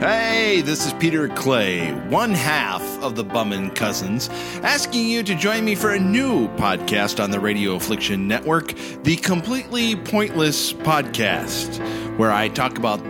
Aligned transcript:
Hey, 0.00 0.60
this 0.60 0.86
is 0.86 0.92
Peter 0.92 1.26
Clay, 1.26 1.90
one 2.08 2.30
half 2.30 2.82
of 3.02 3.16
the 3.16 3.24
Bummin 3.24 3.74
Cousins, 3.74 4.28
asking 4.62 5.08
you 5.08 5.24
to 5.24 5.34
join 5.34 5.64
me 5.64 5.74
for 5.74 5.90
a 5.90 5.98
new 5.98 6.46
podcast 6.50 7.20
on 7.20 7.32
the 7.32 7.40
Radio 7.40 7.74
Affliction 7.74 8.28
Network, 8.28 8.74
the 9.02 9.16
Completely 9.16 9.96
Pointless 9.96 10.72
Podcast, 10.72 11.80
where 12.16 12.30
I 12.30 12.48
talk 12.48 12.78
about 12.78 13.02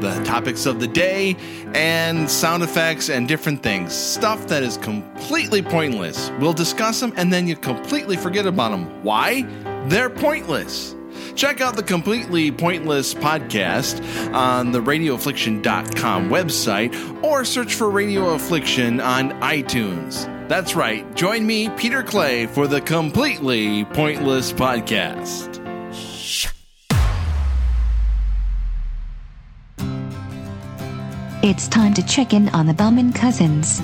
the 0.00 0.20
topics 0.24 0.66
of 0.66 0.80
the 0.80 0.88
day 0.88 1.36
and 1.72 2.28
sound 2.28 2.64
effects 2.64 3.08
and 3.08 3.28
different 3.28 3.62
things. 3.62 3.94
Stuff 3.94 4.48
that 4.48 4.64
is 4.64 4.76
completely 4.78 5.62
pointless. 5.62 6.32
We'll 6.40 6.52
discuss 6.52 6.98
them 6.98 7.12
and 7.16 7.32
then 7.32 7.46
you 7.46 7.54
completely 7.54 8.16
forget 8.16 8.44
about 8.44 8.72
them. 8.72 9.04
Why? 9.04 9.42
They're 9.86 10.10
pointless. 10.10 10.96
Check 11.34 11.60
out 11.60 11.76
the 11.76 11.82
Completely 11.82 12.50
Pointless 12.52 13.14
podcast 13.14 14.02
on 14.34 14.72
the 14.72 14.80
radioaffliction.com 14.80 16.30
website 16.30 17.22
or 17.22 17.44
search 17.44 17.74
for 17.74 17.90
Radio 17.90 18.30
Affliction 18.30 19.00
on 19.00 19.30
iTunes. 19.40 20.30
That's 20.48 20.74
right. 20.74 21.14
Join 21.16 21.46
me, 21.46 21.70
Peter 21.70 22.02
Clay, 22.02 22.46
for 22.46 22.66
the 22.66 22.80
Completely 22.80 23.84
Pointless 23.86 24.52
podcast. 24.52 25.60
It's 31.42 31.68
time 31.68 31.92
to 31.94 32.06
check 32.06 32.32
in 32.32 32.48
on 32.50 32.66
the 32.66 32.72
Bummin 32.72 33.14
Cousins. 33.14 33.80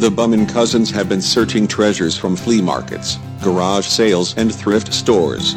The 0.00 0.10
Bummin 0.10 0.48
Cousins 0.48 0.90
have 0.90 1.08
been 1.08 1.22
searching 1.22 1.68
treasures 1.68 2.16
from 2.16 2.36
flea 2.36 2.60
markets, 2.60 3.18
garage 3.44 3.86
sales, 3.86 4.34
and 4.38 4.52
thrift 4.52 4.92
stores. 4.92 5.54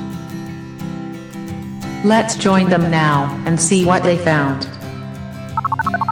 Let's 2.03 2.35
join 2.35 2.69
them 2.69 2.91
now 2.91 3.41
and 3.45 3.59
see 3.59 3.85
what 3.85 4.03
they 4.03 4.17
found. 4.17 4.65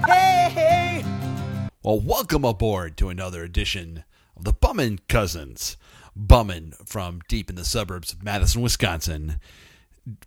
Hey. 0.08 1.04
Well, 1.84 2.00
welcome 2.00 2.46
aboard 2.46 2.96
to 2.98 3.10
another 3.10 3.44
edition 3.44 4.06
of 4.38 4.46
the 4.46 4.54
Bummin 4.54 5.00
Cousins. 5.10 5.76
Bummin 6.18 6.74
from 6.88 7.20
deep 7.28 7.50
in 7.50 7.58
the 7.58 7.66
suburbs 7.66 8.14
of 8.14 8.24
Madison, 8.24 8.62
Wisconsin. 8.62 9.40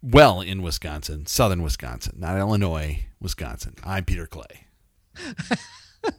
Well, 0.03 0.43
in 0.43 0.61
Wisconsin, 0.61 1.25
southern 1.27 1.63
Wisconsin, 1.63 2.17
not 2.19 2.37
Illinois, 2.37 3.07
Wisconsin. 3.21 3.75
I'm 3.83 4.05
Peter 4.05 4.27
Clay. 4.27 4.67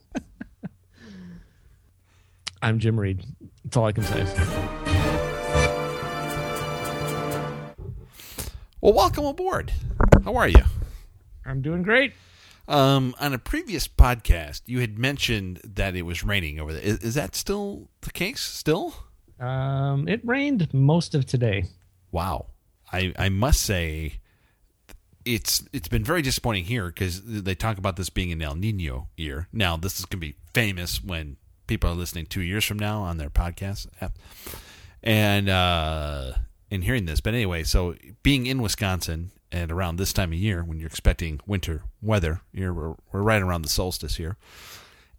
I'm 2.62 2.80
Jim 2.80 3.00
Reid. 3.00 3.24
That's 3.64 3.78
all 3.78 3.86
I 3.86 3.92
can 3.92 4.04
say. 4.04 5.19
Well, 8.82 8.94
welcome 8.94 9.26
aboard. 9.26 9.74
How 10.24 10.36
are 10.38 10.48
you? 10.48 10.64
I'm 11.46 11.62
doing 11.62 11.84
great. 11.84 12.14
Um, 12.70 13.14
on 13.20 13.34
a 13.34 13.38
previous 13.38 13.90
podcast, 13.90 14.62
you 14.68 14.80
had 14.80 14.98
mentioned 14.98 15.60
that 15.66 15.98
it 15.98 16.04
was 16.04 16.24
raining 16.24 16.62
over 16.62 16.72
there. 16.72 16.82
Is, 16.82 17.00
is 17.00 17.16
that 17.16 17.36
still 17.36 17.90
the 18.02 18.12
case? 18.12 18.40
Still? 18.40 18.96
Um, 19.38 20.08
it 20.08 20.22
rained 20.24 20.74
most 20.74 21.14
of 21.14 21.26
today. 21.26 21.66
Wow. 22.12 22.46
I, 22.94 23.14
I 23.20 23.28
must 23.28 23.62
say 23.62 24.22
it's 25.26 25.68
it's 25.74 25.90
been 25.90 26.06
very 26.06 26.22
disappointing 26.22 26.64
here 26.64 26.88
because 26.88 27.22
they 27.24 27.56
talk 27.56 27.78
about 27.78 27.98
this 27.98 28.10
being 28.10 28.32
an 28.32 28.42
El 28.42 28.56
Nino 28.56 29.10
year. 29.18 29.50
Now 29.52 29.76
this 29.76 30.00
is 30.00 30.06
going 30.06 30.22
to 30.22 30.28
be 30.28 30.36
famous 30.54 31.04
when 31.04 31.36
people 31.68 31.90
are 31.90 31.96
listening 31.96 32.28
two 32.28 32.42
years 32.42 32.64
from 32.64 32.80
now 32.80 33.02
on 33.02 33.18
their 33.18 33.30
podcast 33.30 33.88
app, 34.00 34.18
and 35.04 35.50
uh, 35.50 36.32
and 36.72 36.84
hearing 36.84 37.06
this. 37.06 37.20
But 37.20 37.34
anyway, 37.34 37.64
so 37.64 37.96
being 38.24 38.46
in 38.46 38.62
Wisconsin 38.62 39.32
and 39.52 39.72
around 39.72 39.96
this 39.96 40.14
time 40.14 40.32
of 40.32 40.40
year 40.40 40.64
when 40.64 40.80
you're 40.80 40.88
expecting 40.88 41.40
winter 41.46 41.84
weather, 42.02 42.42
you're, 42.52 42.74
we're, 42.74 42.96
we're 43.12 43.22
right 43.22 43.42
around 43.42 43.64
the 43.64 43.70
solstice 43.70 44.16
here. 44.16 44.38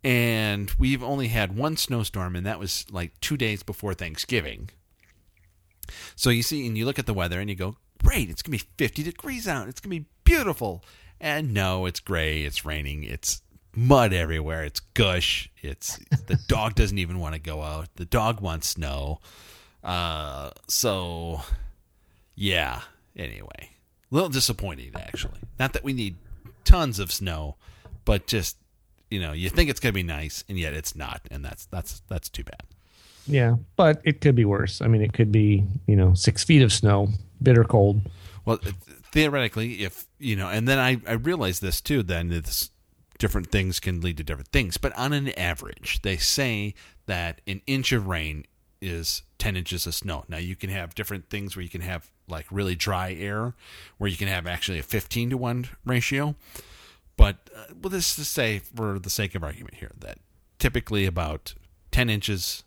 And 0.03 0.71
we've 0.79 1.03
only 1.03 1.29
had 1.29 1.57
one 1.57 1.77
snowstorm, 1.77 2.35
and 2.35 2.47
that 2.47 2.59
was 2.59 2.87
like 2.91 3.19
two 3.21 3.37
days 3.37 3.63
before 3.63 3.93
Thanksgiving. 3.93 4.71
So 6.17 6.31
you 6.31 6.43
see, 6.43 6.67
and 6.67 6.79
you 6.79 6.87
look 6.87 6.99
at 6.99 7.07
the 7.07 7.15
weather 7.15 7.41
and 7.41 7.51
you 7.51 7.57
go, 7.57 7.77
great, 8.03 8.31
it's 8.31 8.43
going 8.43 8.57
to 8.57 8.65
be 8.65 8.71
50 8.79 9.03
degrees 9.03 9.47
out. 9.47 9.69
It's 9.69 9.81
going 9.81 9.97
to 9.97 10.01
be 10.01 10.09
beautiful. 10.25 10.85
And 11.21 11.53
no, 11.53 11.85
it's 11.85 12.01
gray, 12.01 12.43
it's 12.43 12.65
raining, 12.65 13.05
it's 13.05 13.43
mud 13.77 14.13
everywhere, 14.13 14.65
it's 14.65 14.81
gush. 14.81 15.51
It's 15.61 15.99
the 16.27 16.39
dog 16.49 16.75
doesn't 16.75 16.99
even 16.99 17.19
want 17.19 17.35
to 17.35 17.41
go 17.41 17.63
out. 17.63 17.89
The 17.97 18.07
dog 18.07 18.41
wants 18.41 18.69
snow. 18.69 19.21
Uh, 19.83 20.51
so 20.69 21.41
yeah, 22.35 22.83
anyway, 23.17 23.71
a 24.11 24.15
little 24.15 24.29
disappointing 24.29 24.93
actually. 24.95 25.41
Not 25.59 25.73
that 25.73 25.85
we 25.85 25.93
need 25.93 26.17
tons 26.65 26.99
of 26.99 27.11
snow, 27.13 27.57
but 28.05 28.27
just 28.27 28.57
you 29.11 29.21
know, 29.21 29.33
you 29.33 29.51
think 29.51 29.69
it's 29.71 29.81
going 29.81 29.93
to 29.93 29.95
be 29.95 30.03
nice 30.05 30.45
and 30.49 30.59
yet 30.59 30.73
it's 30.73 30.95
not, 30.95 31.23
and 31.31 31.45
that's 31.45 31.67
that's 31.67 32.03
that's 32.09 32.29
too 32.29 32.45
bad. 32.45 32.63
Yeah, 33.27 33.57
but 33.77 34.01
it 34.05 34.21
could 34.21 34.35
be 34.35 34.45
worse. 34.45 34.81
I 34.81 34.87
mean, 34.87 35.03
it 35.03 35.13
could 35.13 35.33
be 35.33 35.65
you 35.87 35.97
know 35.97 36.15
six 36.15 36.45
feet 36.45 36.63
of 36.63 36.73
snow, 36.73 37.09
bitter 37.43 37.65
cold. 37.65 38.03
Well, 38.45 38.59
theoretically, 39.13 39.85
if 39.85 40.07
you 40.19 40.37
know, 40.37 40.49
and 40.49 40.67
then 40.67 40.79
I 40.79 41.01
I 41.07 41.13
realized 41.13 41.63
this 41.63 41.81
too. 41.81 42.03
Then 42.03 42.29
this 42.29 42.71
different 43.19 43.51
things 43.51 43.81
can 43.81 44.01
lead 44.01 44.17
to 44.17 44.25
different 44.25 44.49
things, 44.49 44.79
but 44.79 44.97
on 44.97 45.13
an 45.13 45.29
average, 45.39 46.01
they 46.03 46.17
say 46.17 46.75
that 47.07 47.43
an 47.47 47.61
inch 47.67 47.93
of 47.93 48.07
rain 48.07 48.47
is 48.81 49.23
10 49.39 49.57
inches 49.57 49.87
of 49.87 49.95
snow. 49.95 50.25
Now 50.29 50.39
you 50.39 50.57
can 50.57 50.71
have 50.71 50.95
different 50.95 51.29
things 51.31 51.57
where 51.57 51.63
you 51.63 51.69
can 51.69 51.81
have 51.83 52.11
like 52.29 52.47
really 52.51 52.75
dry 52.75 53.13
air 53.13 53.55
where 53.99 54.09
you 54.09 54.17
can 54.17 54.29
have 54.29 54.47
actually 54.47 54.79
a 54.79 54.83
15 54.83 55.31
to 55.31 55.37
1 55.37 55.69
ratio. 55.85 56.35
But 57.17 57.51
uh, 57.55 57.75
well, 57.81 57.91
this 57.91 58.15
to 58.17 58.25
say 58.25 58.59
for 58.59 58.99
the 58.99 59.11
sake 59.11 59.35
of 59.35 59.45
argument 59.45 59.75
here 59.77 59.93
that 59.99 60.19
typically 60.59 61.07
about 61.07 61.55
10 61.91 62.09
inches 62.09 62.65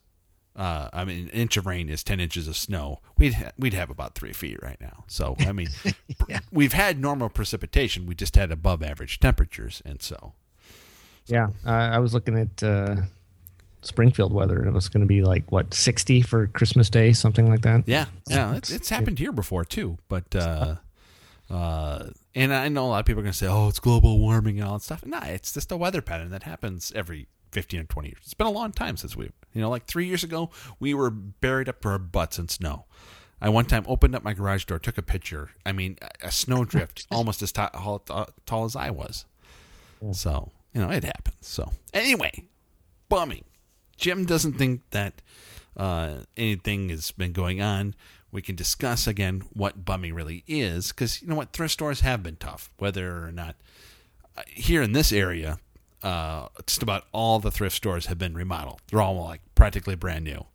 uh, 0.55 0.89
I 0.93 1.03
mean, 1.03 1.25
an 1.25 1.29
inch 1.29 1.57
of 1.57 1.65
rain 1.65 1.89
is 1.89 2.03
ten 2.03 2.19
inches 2.19 2.47
of 2.47 2.55
snow. 2.55 2.99
We'd 3.17 3.33
ha- 3.33 3.51
we'd 3.57 3.73
have 3.73 3.89
about 3.89 4.13
three 4.13 4.33
feet 4.33 4.61
right 4.61 4.79
now. 4.79 5.03
So 5.07 5.35
I 5.39 5.51
mean, 5.51 5.69
yeah. 6.29 6.41
we've 6.51 6.73
had 6.73 6.99
normal 6.99 7.29
precipitation. 7.29 8.05
We 8.05 8.13
just 8.13 8.35
had 8.35 8.51
above 8.51 8.83
average 8.83 9.19
temperatures, 9.19 9.81
and 9.83 10.01
so. 10.01 10.33
Yeah, 11.25 11.47
uh, 11.65 11.71
I 11.71 11.99
was 11.99 12.13
looking 12.13 12.37
at 12.37 12.61
uh, 12.61 12.97
Springfield 13.85 14.33
weather. 14.33 14.65
It 14.65 14.71
was 14.71 14.89
going 14.89 15.01
to 15.01 15.07
be 15.07 15.21
like 15.21 15.51
what 15.51 15.73
sixty 15.73 16.21
for 16.21 16.47
Christmas 16.47 16.89
Day, 16.89 17.13
something 17.13 17.49
like 17.49 17.61
that. 17.61 17.83
Yeah, 17.87 18.05
yeah, 18.29 18.55
it's, 18.55 18.71
it's 18.71 18.89
happened 18.89 19.19
here 19.19 19.31
before 19.31 19.65
too. 19.65 19.97
But 20.07 20.35
uh, 20.35 20.75
uh, 21.49 22.09
and 22.35 22.53
I 22.53 22.69
know 22.69 22.85
a 22.85 22.89
lot 22.89 22.99
of 23.01 23.05
people 23.05 23.19
are 23.19 23.23
going 23.23 23.33
to 23.33 23.37
say, 23.37 23.47
"Oh, 23.47 23.67
it's 23.67 23.79
global 23.79 24.19
warming 24.19 24.59
and 24.59 24.67
all 24.67 24.77
that 24.77 24.83
stuff." 24.83 25.05
No, 25.05 25.19
it's 25.19 25.53
just 25.53 25.71
a 25.71 25.77
weather 25.77 26.01
pattern 26.01 26.29
that 26.31 26.43
happens 26.43 26.91
every 26.95 27.27
15 27.51 27.81
or 27.81 27.83
20 27.83 28.07
years. 28.09 28.21
It's 28.23 28.33
been 28.33 28.47
a 28.47 28.51
long 28.51 28.71
time 28.71 28.97
since 28.97 29.15
we, 29.15 29.25
you 29.53 29.61
know, 29.61 29.69
like 29.69 29.85
three 29.85 30.07
years 30.07 30.23
ago, 30.23 30.49
we 30.79 30.93
were 30.93 31.09
buried 31.11 31.69
up 31.69 31.81
to 31.81 31.89
our 31.89 31.99
butts 31.99 32.39
in 32.39 32.49
snow. 32.49 32.85
I 33.39 33.49
one 33.49 33.65
time 33.65 33.83
opened 33.87 34.15
up 34.15 34.23
my 34.23 34.33
garage 34.33 34.65
door, 34.65 34.79
took 34.79 34.97
a 34.97 35.01
picture. 35.01 35.49
I 35.65 35.73
mean, 35.73 35.97
a 36.21 36.31
snowdrift 36.31 37.07
almost 37.11 37.41
as 37.41 37.51
tall, 37.51 37.99
tall 38.45 38.65
as 38.65 38.75
I 38.75 38.89
was. 38.89 39.25
So, 40.13 40.51
you 40.73 40.81
know, 40.81 40.89
it 40.89 41.03
happens. 41.03 41.35
So, 41.41 41.71
anyway, 41.93 42.45
bumming. 43.09 43.43
Jim 43.97 44.25
doesn't 44.25 44.53
think 44.53 44.81
that 44.91 45.21
uh, 45.77 46.17
anything 46.37 46.89
has 46.89 47.11
been 47.11 47.33
going 47.33 47.61
on. 47.61 47.95
We 48.31 48.41
can 48.41 48.55
discuss 48.55 49.05
again 49.07 49.43
what 49.53 49.85
bumming 49.85 50.13
really 50.13 50.43
is 50.47 50.89
because, 50.89 51.21
you 51.21 51.27
know 51.27 51.35
what, 51.35 51.53
thrift 51.53 51.73
stores 51.73 52.01
have 52.01 52.23
been 52.23 52.35
tough, 52.37 52.71
whether 52.77 53.25
or 53.25 53.31
not 53.31 53.55
uh, 54.35 54.41
here 54.47 54.81
in 54.81 54.93
this 54.93 55.11
area, 55.11 55.59
uh, 56.01 56.47
just 56.65 56.81
about 56.81 57.05
all 57.11 57.39
the 57.39 57.51
thrift 57.51 57.75
stores 57.75 58.07
have 58.07 58.17
been 58.17 58.33
remodeled. 58.33 58.81
They're 58.87 59.01
all 59.01 59.23
like 59.23 59.41
practically 59.55 59.95
brand 59.95 60.25
new. 60.25 60.45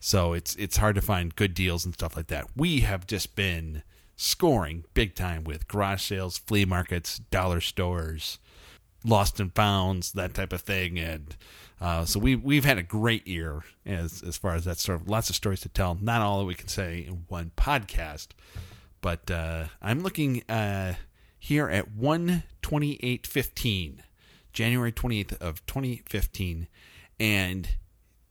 So 0.00 0.32
it's 0.32 0.54
it's 0.56 0.76
hard 0.76 0.94
to 0.94 1.02
find 1.02 1.34
good 1.34 1.54
deals 1.54 1.84
and 1.84 1.94
stuff 1.94 2.16
like 2.16 2.28
that. 2.28 2.46
We 2.56 2.80
have 2.80 3.06
just 3.06 3.34
been 3.34 3.82
scoring 4.16 4.84
big 4.94 5.14
time 5.14 5.44
with 5.44 5.68
garage 5.68 6.02
sales, 6.02 6.38
flea 6.38 6.64
markets, 6.64 7.18
dollar 7.30 7.60
stores, 7.60 8.38
lost 9.04 9.40
and 9.40 9.54
founds, 9.54 10.12
that 10.12 10.34
type 10.34 10.52
of 10.52 10.62
thing, 10.62 10.98
and 10.98 11.36
uh, 11.80 12.04
so 12.04 12.18
we 12.18 12.34
we've 12.36 12.64
had 12.64 12.78
a 12.78 12.82
great 12.82 13.26
year 13.26 13.62
as 13.86 14.22
as 14.22 14.36
far 14.36 14.54
as 14.54 14.64
that 14.64 14.78
sort 14.78 15.00
of 15.00 15.08
lots 15.08 15.30
of 15.30 15.36
stories 15.36 15.60
to 15.60 15.68
tell. 15.68 15.96
Not 16.00 16.22
all 16.22 16.40
that 16.40 16.44
we 16.46 16.54
can 16.54 16.68
say 16.68 17.00
in 17.00 17.24
one 17.28 17.52
podcast, 17.56 18.28
but 19.00 19.30
uh, 19.30 19.66
I'm 19.80 20.02
looking 20.02 20.42
uh, 20.48 20.94
here 21.38 21.68
at 21.68 21.92
one 21.92 22.42
twenty 22.62 22.98
eight 23.02 23.26
fifteen. 23.26 24.02
January 24.52 24.90
28th 24.90 25.40
of 25.40 25.64
2015 25.66 26.66
and 27.20 27.76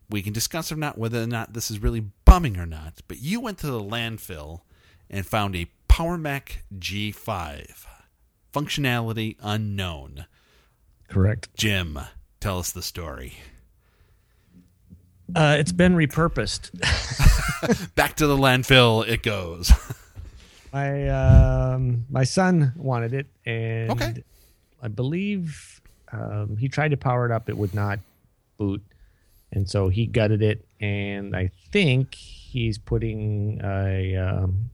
we 0.09 0.21
can 0.21 0.33
discuss 0.33 0.71
or 0.71 0.75
not 0.75 0.97
whether 0.97 1.21
or 1.21 1.27
not 1.27 1.53
this 1.53 1.71
is 1.71 1.81
really 1.81 2.01
bumming 2.25 2.57
or 2.57 2.65
not 2.65 3.01
but 3.07 3.21
you 3.21 3.39
went 3.39 3.57
to 3.59 3.67
the 3.67 3.79
landfill 3.79 4.61
and 5.09 5.25
found 5.25 5.55
a 5.55 5.71
Power 5.87 6.17
Mac 6.17 6.63
G5 6.77 7.85
functionality 8.53 9.37
unknown 9.41 10.25
correct 11.07 11.47
Jim 11.55 11.97
tell 12.39 12.59
us 12.59 12.71
the 12.71 12.81
story. 12.81 13.33
Uh, 15.35 15.57
it's 15.59 15.71
been 15.71 15.93
repurposed. 15.93 16.71
Back 17.95 18.15
to 18.17 18.27
the 18.27 18.37
landfill 18.37 19.07
it 19.07 19.23
goes. 19.23 19.71
My 20.73 21.07
um, 21.07 22.05
my 22.09 22.25
son 22.25 22.73
wanted 22.75 23.13
it 23.13 23.27
and 23.45 23.89
okay. 23.89 24.23
I 24.83 24.89
believe 24.89 25.81
um, 26.11 26.57
he 26.57 26.67
tried 26.67 26.91
to 26.91 26.97
power 26.97 27.25
it 27.25 27.31
up; 27.31 27.49
it 27.49 27.57
would 27.57 27.73
not 27.73 27.99
boot, 28.57 28.83
and 29.51 29.67
so 29.67 29.87
he 29.87 30.05
gutted 30.05 30.43
it. 30.43 30.65
And 30.81 31.35
I 31.35 31.51
think 31.71 32.13
he's 32.13 32.77
putting 32.77 33.61
a 33.63 34.17
um, 34.17 34.69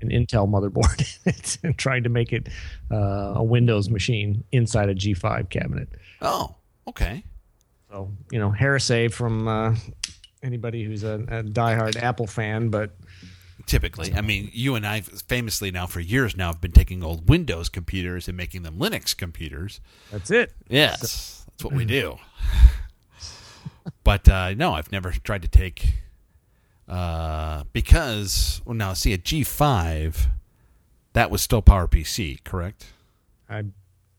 an 0.00 0.10
Intel 0.10 0.48
motherboard 0.48 1.00
in 1.24 1.32
it 1.32 1.58
and 1.62 1.76
trying 1.76 2.02
to 2.04 2.08
make 2.08 2.32
it 2.32 2.48
uh, 2.90 3.34
a 3.36 3.42
Windows 3.42 3.88
machine 3.90 4.44
inside 4.52 4.88
a 4.88 4.94
G5 4.94 5.50
cabinet. 5.50 5.88
Oh, 6.20 6.54
okay. 6.88 7.24
So 7.90 8.10
you 8.30 8.38
know, 8.38 8.50
heresy 8.50 9.08
from 9.08 9.48
uh, 9.48 9.74
anybody 10.42 10.84
who's 10.84 11.04
a, 11.04 11.14
a 11.14 11.42
diehard 11.42 11.96
Apple 12.02 12.26
fan, 12.26 12.68
but 12.68 12.90
Typically, 13.66 14.14
I 14.14 14.22
mean, 14.22 14.50
you 14.54 14.76
and 14.76 14.86
I 14.86 15.02
famously 15.02 15.70
now 15.70 15.86
for 15.86 16.00
years 16.00 16.34
now 16.36 16.52
have 16.52 16.60
been 16.60 16.72
taking 16.72 17.02
old 17.02 17.28
Windows 17.28 17.68
computers 17.68 18.26
and 18.26 18.34
making 18.34 18.62
them 18.62 18.78
Linux 18.78 19.14
computers. 19.14 19.80
that's 20.10 20.30
it. 20.30 20.54
Yes, 20.68 21.44
that's 21.46 21.64
what 21.64 21.74
we 21.74 21.84
do. 21.84 22.18
but 24.04 24.26
uh, 24.26 24.54
no, 24.54 24.72
I've 24.72 24.90
never 24.90 25.10
tried 25.10 25.42
to 25.42 25.48
take 25.48 25.92
uh, 26.88 27.64
because 27.74 28.62
well, 28.64 28.74
now 28.74 28.94
see 28.94 29.12
a 29.12 29.18
G5 29.18 30.28
that 31.12 31.30
was 31.30 31.42
still 31.42 31.60
PowerPC, 31.60 32.42
correct? 32.44 32.86
I 33.50 33.64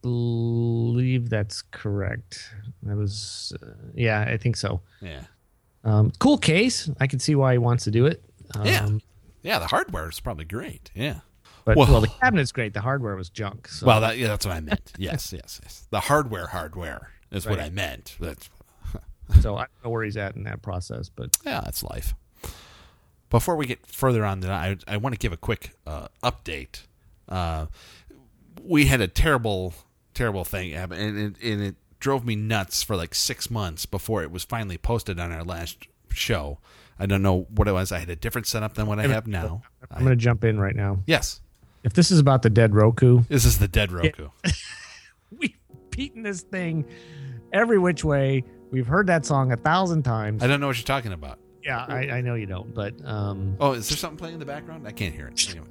believe 0.02 1.30
that's 1.30 1.62
correct. 1.62 2.54
That 2.84 2.96
was, 2.98 3.54
uh, 3.62 3.68
yeah, 3.94 4.22
I 4.22 4.38
think 4.38 4.56
so. 4.58 4.82
Yeah, 5.02 5.22
Um, 5.84 6.12
cool 6.20 6.38
case. 6.38 6.90
I 7.00 7.08
can 7.08 7.20
see 7.20 7.36
why 7.36 7.54
he 7.54 7.58
wants 7.58 7.84
to 7.86 7.92
do 7.92 8.06
it. 8.06 8.24
Um, 8.56 8.66
yeah, 8.66 8.90
yeah. 9.44 9.60
The 9.60 9.68
hardware 9.68 10.10
is 10.10 10.20
probably 10.20 10.46
great. 10.46 10.90
Yeah. 10.96 11.20
But 11.66 11.78
Well- 11.78 11.88
well, 11.92 12.02
the 12.02 12.08
cabinet's 12.08 12.52
great. 12.52 12.74
The 12.74 12.82
hardware 12.82 13.16
was 13.16 13.30
junk. 13.30 13.68
So. 13.68 13.86
Well, 13.86 14.02
that, 14.02 14.18
yeah, 14.18 14.28
that's 14.28 14.46
what 14.46 14.56
I 14.56 14.60
meant. 14.62 14.92
Yes, 14.98 15.32
yes, 15.34 15.60
yes. 15.64 15.88
The 15.92 16.00
hardware, 16.02 16.48
hardware 16.48 17.12
is 17.32 17.46
what 17.46 17.60
I 17.60 17.70
meant. 17.70 18.16
That's 18.20 18.50
so 19.42 19.56
I 19.56 19.62
don't 19.62 19.84
know 19.86 19.90
where 19.92 20.04
he's 20.04 20.18
at 20.18 20.36
in 20.36 20.44
that 20.44 20.62
process, 20.62 21.10
but 21.10 21.38
yeah, 21.46 21.62
that's 21.64 21.84
life. 21.84 22.16
Before 23.30 23.56
we 23.56 23.68
get 23.68 23.86
further 23.86 24.26
on, 24.26 24.40
that 24.40 24.50
I 24.50 24.78
I 24.88 24.98
want 24.98 25.14
to 25.14 25.20
give 25.20 25.32
a 25.32 25.38
quick 25.38 25.76
uh, 25.86 26.08
update. 26.24 26.82
Uh, 27.28 27.68
we 28.64 28.88
had 28.88 29.02
a 29.02 29.08
terrible, 29.08 29.76
terrible 30.20 30.44
thing 30.44 30.72
happen, 30.72 31.00
and 31.00 31.18
it, 31.18 31.42
and 31.42 31.62
it 31.62 31.76
drove 32.02 32.26
me 32.26 32.36
nuts 32.36 32.84
for 32.84 32.98
like 32.98 33.16
six 33.16 33.50
months 33.50 33.86
before 33.86 34.22
it 34.22 34.32
was 34.32 34.44
finally 34.44 34.78
posted 34.78 35.18
on 35.18 35.32
our 35.32 35.46
last 35.46 35.88
show. 36.12 36.60
I 37.00 37.06
don't 37.06 37.22
know 37.22 37.48
what 37.56 37.70
it 37.70 37.72
was. 37.72 37.94
I 37.94 38.00
had 38.00 38.10
a 38.10 38.16
different 38.18 38.46
setup 38.46 38.74
than 38.74 38.86
what 38.86 39.00
I 39.00 39.08
have 39.08 39.28
now. 39.28 39.62
I'm 39.90 40.04
going 40.04 40.12
to 40.12 40.22
jump 40.22 40.44
in 40.44 40.60
right 40.60 40.76
now. 40.76 41.00
Yes, 41.08 41.40
If 41.86 41.94
this 41.94 42.12
is 42.12 42.20
about 42.20 42.42
the 42.42 42.50
dead 42.50 42.76
Roku, 42.76 43.22
this 43.30 43.46
is 43.46 43.60
the 43.60 43.70
dead 43.70 43.94
Roku. 43.94 44.28
we've 45.38 45.56
beaten 45.90 46.24
this 46.24 46.42
thing 46.42 46.86
every 47.54 47.80
which 47.80 48.04
way. 48.04 48.44
We've 48.72 48.88
heard 48.88 49.08
that 49.08 49.26
song 49.26 49.54
a 49.54 49.58
thousand 49.58 50.04
times. 50.04 50.44
I 50.44 50.48
don't 50.48 50.60
know 50.60 50.68
what 50.68 50.78
you're 50.78 50.84
talking 50.84 51.14
about. 51.14 51.40
yeah, 51.64 51.86
I, 51.88 52.10
I 52.10 52.22
know 52.22 52.36
you 52.36 52.46
don't, 52.46 52.74
but 52.76 52.94
um, 53.06 53.56
Oh, 53.62 53.72
is 53.72 53.88
there 53.88 53.98
something 53.98 54.18
playing 54.18 54.34
in 54.34 54.40
the 54.40 54.46
background? 54.46 54.86
I 54.86 54.92
can't 54.92 55.16
hear 55.16 55.28
it. 55.28 55.50
Anyway. 55.50 55.68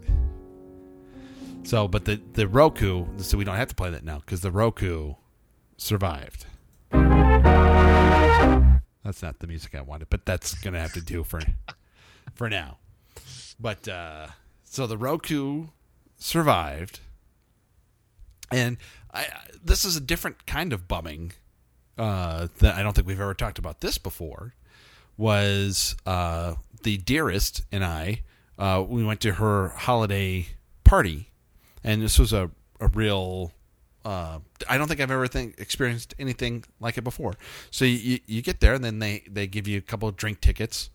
So, 1.69 1.87
but 1.87 2.07
the 2.07 2.19
the 2.33 2.49
Roku, 2.49 3.05
so 3.19 3.37
we 3.37 3.45
don't 3.45 3.57
have 3.57 3.69
to 3.69 3.75
play 3.75 3.91
that 3.91 4.03
now 4.03 4.21
because 4.21 4.41
the 4.41 4.51
Roku 4.51 5.17
survived. 5.77 6.47
That's 9.05 9.21
not 9.21 9.41
the 9.41 9.47
music 9.47 9.75
I 9.75 9.83
wanted, 9.83 10.09
but 10.09 10.25
that's 10.25 10.55
gonna 10.55 10.81
have 10.81 10.95
to 10.95 11.03
do 11.03 11.25
for 11.25 11.43
for 12.35 12.49
now. 12.49 12.79
But 13.61 13.87
uh, 13.87 14.29
so 14.65 14.87
the 14.87 14.97
Roku 14.97 15.67
survived, 16.17 17.01
and 18.51 18.79
I, 19.13 19.27
this 19.63 19.85
is 19.85 19.95
a 19.95 20.01
different 20.01 20.47
kind 20.47 20.73
of 20.73 20.89
bumming 20.89 21.33
uh, 21.99 22.49
that 22.61 22.77
I 22.77 22.83
don't 22.83 22.95
think 22.95 23.07
we've 23.07 23.21
ever 23.21 23.35
talked 23.35 23.59
about 23.59 23.83
this 23.83 23.99
before. 23.99 24.55
Was 25.19 25.97
uh, 26.07 26.55
the 26.83 26.97
dearest 26.97 27.61
and 27.71 27.85
I? 27.85 28.23
Uh, 28.59 28.83
we 28.89 29.05
went 29.05 29.21
to 29.21 29.35
her 29.35 29.69
holiday 29.69 30.47
party, 30.83 31.29
and 31.85 32.03
this 32.03 32.19
was 32.19 32.33
a 32.33 32.51
a 32.81 32.89
real. 32.89 33.53
Uh, 34.05 34.39
I 34.69 34.79
don't 34.79 34.89
think 34.89 35.01
I've 35.01 35.11
ever 35.11 35.27
think, 35.27 35.59
experienced 35.59 36.15
anything 36.19 36.65
like 36.81 36.97
it 36.97 37.03
before. 37.03 37.35
So 37.71 37.85
you, 37.85 38.21
you, 38.27 38.43
get 38.43 38.61
there, 38.61 38.73
and 38.73 38.83
then 38.83 39.01
they, 39.01 39.25
they 39.29 39.47
give 39.47 39.69
you 39.69 39.77
a 39.77 39.83
couple 39.83 40.09
of 40.09 40.17
drink 40.17 40.41
tickets, 40.41 40.89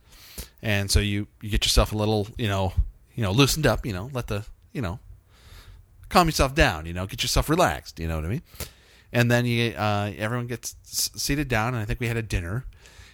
and 0.62 0.90
so 0.90 1.00
you, 1.00 1.28
you 1.42 1.50
get 1.50 1.66
yourself 1.66 1.92
a 1.92 1.98
little 1.98 2.28
you 2.38 2.48
know 2.48 2.74
you 3.14 3.24
know 3.24 3.32
loosened 3.32 3.68
up, 3.68 3.86
you 3.86 3.94
know 3.94 4.10
let 4.14 4.28
the 4.28 4.46
you 4.72 4.82
know 4.82 5.00
calm 6.10 6.28
yourself 6.28 6.56
down, 6.56 6.86
you 6.86 6.94
know 6.94 7.06
get 7.06 7.22
yourself 7.22 7.50
relaxed, 7.50 8.00
you 8.00 8.08
know 8.08 8.16
what 8.16 8.26
I 8.26 8.30
mean. 8.30 8.42
And 9.12 9.30
then 9.30 9.46
you 9.46 9.74
uh, 9.74 10.12
everyone 10.18 10.48
gets 10.48 10.76
seated 10.84 11.48
down, 11.48 11.74
and 11.74 11.84
I 11.84 11.86
think 11.86 12.00
we 12.00 12.08
had 12.08 12.18
a 12.18 12.24
dinner, 12.24 12.66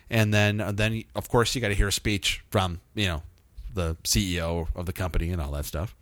and 0.10 0.34
then 0.34 0.62
uh, 0.62 0.72
then 0.72 1.04
of 1.16 1.28
course 1.28 1.56
you 1.56 1.62
got 1.62 1.70
to 1.70 1.76
hear 1.76 1.90
a 1.90 1.92
speech 1.92 2.42
from 2.50 2.80
you 2.96 3.08
know 3.08 3.24
the 3.74 3.96
CEO 4.04 4.68
of 4.76 4.86
the 4.86 4.94
company 4.94 5.30
and 5.32 5.42
all 5.42 5.52
that 5.52 5.66
stuff 5.66 5.96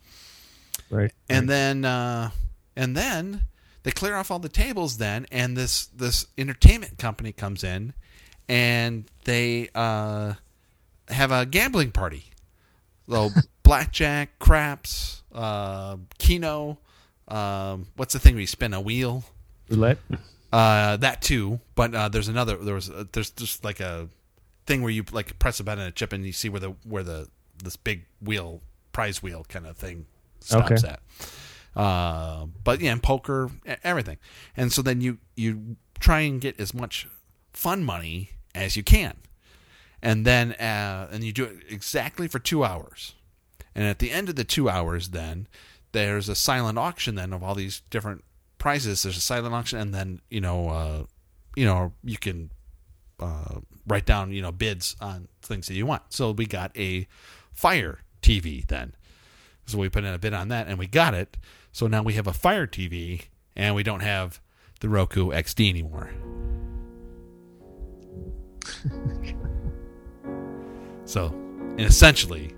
right. 0.89 1.11
and 1.29 1.49
then 1.49 1.85
uh, 1.85 2.31
and 2.75 2.95
then 2.95 3.41
they 3.83 3.91
clear 3.91 4.15
off 4.15 4.31
all 4.31 4.39
the 4.39 4.49
tables 4.49 4.97
then 4.97 5.25
and 5.31 5.55
this 5.55 5.87
this 5.87 6.27
entertainment 6.37 6.97
company 6.97 7.31
comes 7.31 7.63
in 7.63 7.93
and 8.49 9.05
they 9.25 9.69
uh, 9.75 10.33
have 11.09 11.31
a 11.31 11.45
gambling 11.45 11.91
party 11.91 12.25
so 13.09 13.29
blackjack 13.63 14.39
craps 14.39 15.23
uh, 15.33 15.97
keno 16.17 16.77
um, 17.27 17.87
what's 17.95 18.13
the 18.13 18.19
thing 18.19 18.35
where 18.35 18.41
you 18.41 18.47
spin 18.47 18.73
a 18.73 18.81
wheel 18.81 19.23
roulette. 19.69 19.97
uh, 20.51 20.97
that 20.97 21.21
too, 21.21 21.59
but 21.75 21.93
uh, 21.93 22.09
there's 22.09 22.27
another. 22.27 22.57
There 22.57 22.75
was 22.75 22.89
uh, 22.89 23.05
there's 23.11 23.31
just 23.31 23.63
like 23.63 23.79
a 23.79 24.07
thing 24.65 24.81
where 24.81 24.91
you 24.91 25.03
like 25.11 25.37
press 25.39 25.59
a 25.59 25.63
button 25.63 25.83
and 25.83 25.89
a 25.89 25.91
chip 25.91 26.13
and 26.13 26.25
you 26.25 26.31
see 26.31 26.49
where 26.49 26.59
the 26.59 26.69
where 26.83 27.03
the 27.03 27.27
this 27.63 27.75
big 27.75 28.05
wheel 28.21 28.61
prize 28.91 29.21
wheel 29.21 29.45
kind 29.47 29.65
of 29.65 29.77
thing 29.77 30.05
stops 30.39 30.83
Okay. 30.83 30.87
at. 30.93 30.99
Uh, 31.75 32.47
but 32.63 32.81
yeah, 32.81 32.91
and 32.91 33.03
poker, 33.03 33.51
everything, 33.83 34.17
and 34.55 34.71
so 34.73 34.81
then 34.81 34.99
you 34.99 35.19
you 35.35 35.75
try 35.99 36.21
and 36.21 36.41
get 36.41 36.59
as 36.59 36.73
much 36.73 37.07
fun 37.53 37.83
money 37.83 38.31
as 38.55 38.75
you 38.75 38.81
can, 38.83 39.15
and 40.01 40.25
then 40.25 40.53
uh, 40.53 41.07
and 41.11 41.23
you 41.23 41.31
do 41.31 41.43
it 41.43 41.57
exactly 41.69 42.27
for 42.27 42.39
two 42.39 42.63
hours, 42.63 43.13
and 43.75 43.85
at 43.85 43.99
the 43.99 44.09
end 44.09 44.27
of 44.27 44.35
the 44.35 44.43
two 44.43 44.67
hours, 44.67 45.09
then 45.09 45.47
there's 45.91 46.27
a 46.27 46.33
silent 46.35 46.79
auction 46.79 47.13
then 47.13 47.31
of 47.31 47.43
all 47.43 47.53
these 47.53 47.81
different 47.91 48.23
prizes. 48.57 49.03
There's 49.03 49.17
a 49.17 49.21
silent 49.21 49.53
auction, 49.53 49.77
and 49.77 49.93
then 49.93 50.21
you 50.31 50.41
know, 50.41 50.69
uh, 50.69 51.03
you 51.55 51.65
know, 51.65 51.93
you 52.03 52.17
can 52.17 52.49
uh, 53.19 53.59
write 53.85 54.07
down 54.07 54.31
you 54.31 54.41
know 54.41 54.51
bids 54.51 54.95
on 54.99 55.27
things 55.43 55.67
that 55.67 55.75
you 55.75 55.85
want. 55.85 56.01
So 56.09 56.31
we 56.31 56.47
got 56.47 56.75
a 56.75 57.07
Fire 57.53 57.99
TV 58.23 58.65
then. 58.65 58.95
So 59.67 59.77
we 59.77 59.89
put 59.89 60.05
in 60.05 60.13
a 60.13 60.17
bid 60.17 60.33
on 60.33 60.47
that, 60.47 60.67
and 60.67 60.79
we 60.79 60.87
got 60.87 61.13
it. 61.13 61.37
So 61.73 61.87
now 61.87 62.01
we 62.01 62.13
have 62.13 62.25
a 62.25 62.33
Fire 62.33 62.65
TV, 62.65 63.25
and 63.55 63.75
we 63.75 63.83
don't 63.83 63.99
have 63.99 64.39
the 64.79 64.89
Roku 64.89 65.31
XD 65.31 65.69
anymore. 65.69 66.09
so, 71.05 71.27
and 71.27 71.81
essentially, 71.81 72.55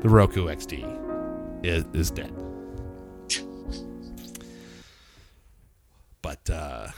the 0.00 0.08
Roku 0.08 0.46
XD 0.46 1.64
is, 1.64 1.84
is 1.92 2.10
dead. 2.10 2.32
But 6.20 6.50
uh, 6.50 6.88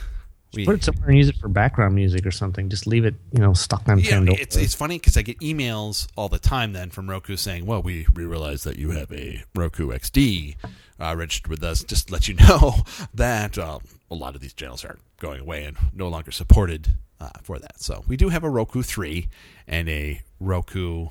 we 0.53 0.65
Put 0.65 0.75
it 0.75 0.83
somewhere 0.83 1.09
and 1.09 1.17
use 1.17 1.29
it 1.29 1.37
for 1.37 1.47
background 1.47 1.95
music 1.95 2.25
or 2.25 2.31
something. 2.31 2.67
Just 2.67 2.85
leave 2.85 3.05
it, 3.05 3.15
you 3.31 3.39
know, 3.39 3.53
stuck 3.53 3.87
on 3.87 3.99
yeah, 3.99 4.11
Pandora. 4.11 4.37
it's 4.39 4.57
it's 4.57 4.75
funny 4.75 4.99
because 4.99 5.15
I 5.15 5.21
get 5.21 5.39
emails 5.39 6.07
all 6.17 6.27
the 6.27 6.39
time 6.39 6.73
then 6.73 6.89
from 6.89 7.09
Roku 7.09 7.37
saying, 7.37 7.65
"Well, 7.65 7.81
we, 7.81 8.05
we 8.13 8.25
realize 8.25 8.63
that 8.63 8.77
you 8.77 8.91
have 8.91 9.11
a 9.13 9.43
Roku 9.55 9.91
XD 9.91 10.55
uh, 10.99 11.15
registered 11.17 11.49
with 11.49 11.63
us. 11.63 11.83
Just 11.83 12.07
to 12.07 12.13
let 12.13 12.27
you 12.27 12.33
know 12.49 12.75
that 13.13 13.57
uh, 13.57 13.79
a 14.09 14.15
lot 14.15 14.35
of 14.35 14.41
these 14.41 14.53
channels 14.53 14.83
are 14.83 14.99
going 15.19 15.39
away 15.39 15.63
and 15.63 15.77
no 15.93 16.09
longer 16.09 16.31
supported 16.31 16.95
uh, 17.19 17.29
for 17.43 17.57
that. 17.59 17.81
So 17.81 18.03
we 18.07 18.17
do 18.17 18.29
have 18.29 18.43
a 18.43 18.49
Roku 18.49 18.81
three 18.81 19.29
and 19.67 19.87
a 19.87 20.21
Roku 20.39 21.07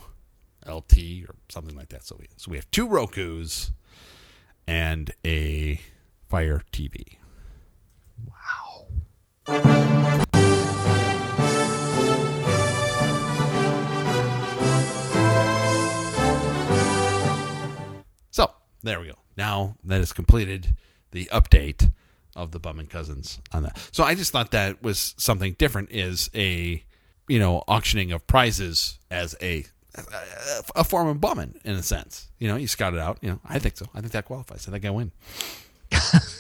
LT 0.67 0.99
or 1.29 1.35
something 1.49 1.77
like 1.77 1.89
that. 1.89 2.05
So 2.05 2.17
we 2.19 2.29
so 2.37 2.51
we 2.51 2.59
have 2.59 2.71
two 2.71 2.87
Roku's 2.87 3.71
and 4.67 5.13
a 5.25 5.81
Fire 6.29 6.63
TV. 6.73 7.17
So 9.47 9.55
there 18.83 19.01
we 19.01 19.09
go. 19.09 19.15
Now 19.37 19.77
that 19.85 20.01
is 20.01 20.13
completed, 20.13 20.75
the 21.13 21.27
update 21.27 21.93
of 22.37 22.53
the 22.53 22.61
Bummin 22.61 22.89
Cousins 22.89 23.41
on 23.53 23.65
that. 23.65 23.79
So 23.93 24.05
I 24.05 24.15
just 24.15 24.33
thought 24.33 24.53
that 24.53 24.83
was 24.83 25.15
something 25.17 25.55
different. 25.55 25.91
Is 25.91 26.31
a 26.35 26.85
you 27.29 27.39
know 27.39 27.63
auctioning 27.67 28.13
of 28.13 28.27
prizes 28.27 28.99
as 29.11 29.35
a 29.41 29.65
a 30.77 30.85
form 30.85 31.09
of 31.09 31.21
bumming 31.21 31.55
in 31.65 31.75
a 31.75 31.83
sense. 31.83 32.29
You 32.39 32.49
know, 32.49 32.57
you 32.57 32.69
scout 32.69 32.95
it 32.95 33.01
out. 33.01 33.19
You 33.23 33.31
know, 33.31 33.41
I 33.45 33.59
think 33.59 33.77
so. 33.77 33.87
I 33.95 34.01
think 34.01 34.13
that 34.13 34.27
qualifies. 34.27 34.69
I 34.69 34.71
think 34.71 34.85
I 34.85 34.91
win. 34.91 35.11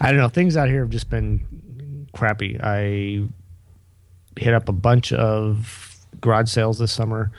I 0.00 0.10
don't 0.10 0.18
know. 0.18 0.28
Things 0.28 0.56
out 0.56 0.68
here 0.68 0.80
have 0.80 0.90
just 0.90 1.08
been 1.10 2.08
crappy. 2.12 2.58
I 2.62 3.26
hit 4.38 4.54
up 4.54 4.68
a 4.68 4.72
bunch 4.72 5.12
of 5.12 5.98
garage 6.20 6.50
sales 6.50 6.78
this 6.78 6.92
summer. 6.92 7.30